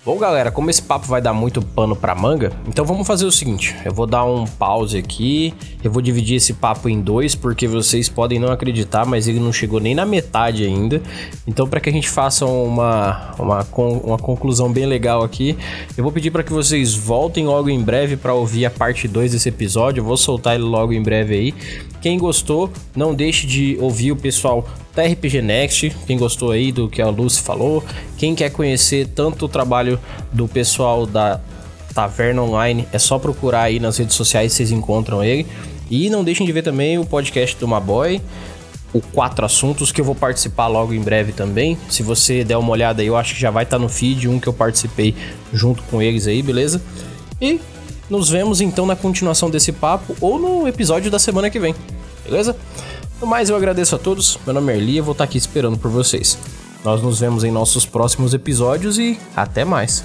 Bom, 0.09 0.17
galera, 0.17 0.51
como 0.51 0.71
esse 0.71 0.81
papo 0.81 1.07
vai 1.07 1.21
dar 1.21 1.35
muito 1.35 1.61
pano 1.61 1.95
pra 1.95 2.15
manga, 2.15 2.51
então 2.67 2.83
vamos 2.83 3.07
fazer 3.07 3.27
o 3.27 3.31
seguinte: 3.31 3.77
eu 3.85 3.93
vou 3.93 4.07
dar 4.07 4.25
um 4.25 4.47
pause 4.47 4.97
aqui, 4.97 5.53
eu 5.85 5.91
vou 5.91 6.01
dividir 6.01 6.37
esse 6.37 6.55
papo 6.55 6.89
em 6.89 6.99
dois, 6.99 7.35
porque 7.35 7.69
vocês 7.69 8.09
podem 8.09 8.39
não 8.39 8.51
acreditar, 8.51 9.05
mas 9.05 9.29
ele 9.29 9.39
não 9.39 9.53
chegou 9.53 9.79
nem 9.79 9.95
na 9.95 10.07
metade 10.07 10.65
ainda. 10.65 11.03
Então, 11.47 11.69
para 11.69 11.79
que 11.79 11.91
a 11.91 11.93
gente 11.93 12.09
faça 12.09 12.47
uma, 12.47 13.35
uma, 13.39 13.67
uma 14.03 14.17
conclusão 14.17 14.73
bem 14.73 14.87
legal 14.87 15.23
aqui, 15.23 15.59
eu 15.95 16.03
vou 16.03 16.11
pedir 16.11 16.31
para 16.31 16.43
que 16.43 16.55
vocês 16.55 16.95
voltem 16.95 17.45
logo 17.45 17.69
em 17.69 17.83
breve 17.83 18.17
para 18.17 18.33
ouvir 18.33 18.65
a 18.65 18.71
parte 18.71 19.07
2 19.07 19.33
desse 19.33 19.51
episódio. 19.51 20.01
Eu 20.01 20.05
vou 20.07 20.17
soltar 20.17 20.55
ele 20.55 20.65
logo 20.65 20.95
em 20.95 21.03
breve 21.03 21.35
aí. 21.35 21.55
Quem 22.01 22.19
gostou, 22.19 22.71
não 22.97 23.15
deixe 23.15 23.47
de 23.47 23.77
ouvir 23.79 24.13
o 24.13 24.17
pessoal 24.17 24.67
da 24.99 25.07
RPG 25.07 25.41
Next, 25.43 25.97
quem 26.09 26.19
gostou 26.19 26.51
aí 26.51 26.73
do 26.73 26.89
que 26.89 27.01
a 27.01 27.09
Lucy 27.09 27.41
falou, 27.41 27.85
quem 28.17 28.35
quer 28.35 28.51
conhecer 28.51 29.07
tanto 29.07 29.45
o 29.45 29.49
trabalho 29.49 29.97
do 30.33 30.49
pessoal 30.49 31.07
da 31.07 31.41
Taverna 31.95 32.43
Online, 32.43 32.85
é 32.93 32.99
só 32.99 33.17
procurar 33.17 33.63
aí 33.63 33.79
nas 33.79 33.97
redes 33.97 34.17
sociais, 34.17 34.53
vocês 34.53 34.73
encontram 34.73 35.23
ele. 35.23 35.47
E 35.89 36.11
não 36.11 36.25
deixem 36.25 36.45
de 36.45 36.51
ver 36.51 36.63
também 36.63 36.99
o 36.99 37.05
podcast 37.05 37.57
do 37.57 37.69
Maboy, 37.69 38.21
o 38.93 39.01
Quatro 39.01 39.47
Assuntos, 39.47 39.93
que 39.93 40.01
eu 40.01 40.05
vou 40.05 40.17
participar 40.17 40.67
logo 40.67 40.93
em 40.93 41.01
breve 41.01 41.31
também. 41.31 41.79
Se 41.89 42.03
você 42.03 42.43
der 42.43 42.57
uma 42.57 42.71
olhada 42.71 43.01
aí, 43.01 43.07
eu 43.07 43.17
acho 43.17 43.37
que 43.37 43.41
já 43.41 43.53
vai 43.53 43.63
estar 43.63 43.77
tá 43.77 43.83
no 43.83 43.89
feed, 43.89 44.29
um 44.29 44.41
que 44.41 44.49
eu 44.49 44.53
participei 44.53 45.15
junto 45.53 45.81
com 45.85 46.03
eles 46.03 46.27
aí, 46.27 46.43
beleza? 46.43 46.83
E 47.41 47.61
nos 48.11 48.29
vemos 48.31 48.61
então 48.61 48.85
na 48.85 48.97
continuação 48.97 49.49
desse 49.49 49.71
papo 49.71 50.17
ou 50.21 50.41
no 50.41 50.67
episódio 50.67 51.09
da 51.09 51.21
semana 51.21 51.49
que 51.49 51.61
vem, 51.61 51.73
beleza? 52.25 52.57
No 53.21 53.27
mais, 53.27 53.51
eu 53.51 53.57
agradeço 53.57 53.97
a 53.97 53.99
todos. 53.99 54.39
Meu 54.47 54.55
nome 54.55 54.73
é 54.73 54.77
Erli 54.77 54.99
e 54.99 55.01
vou 55.01 55.11
estar 55.11 55.25
aqui 55.25 55.37
esperando 55.37 55.77
por 55.77 55.91
vocês. 55.91 56.39
Nós 56.85 57.03
nos 57.03 57.19
vemos 57.19 57.43
em 57.43 57.51
nossos 57.51 57.85
próximos 57.85 58.33
episódios 58.33 58.97
e 58.97 59.19
até 59.35 59.65
mais. 59.65 60.05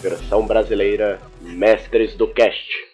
Versão 0.00 0.46
brasileira 0.46 1.20
Mestres 1.42 2.14
do 2.14 2.26
Cast. 2.28 2.85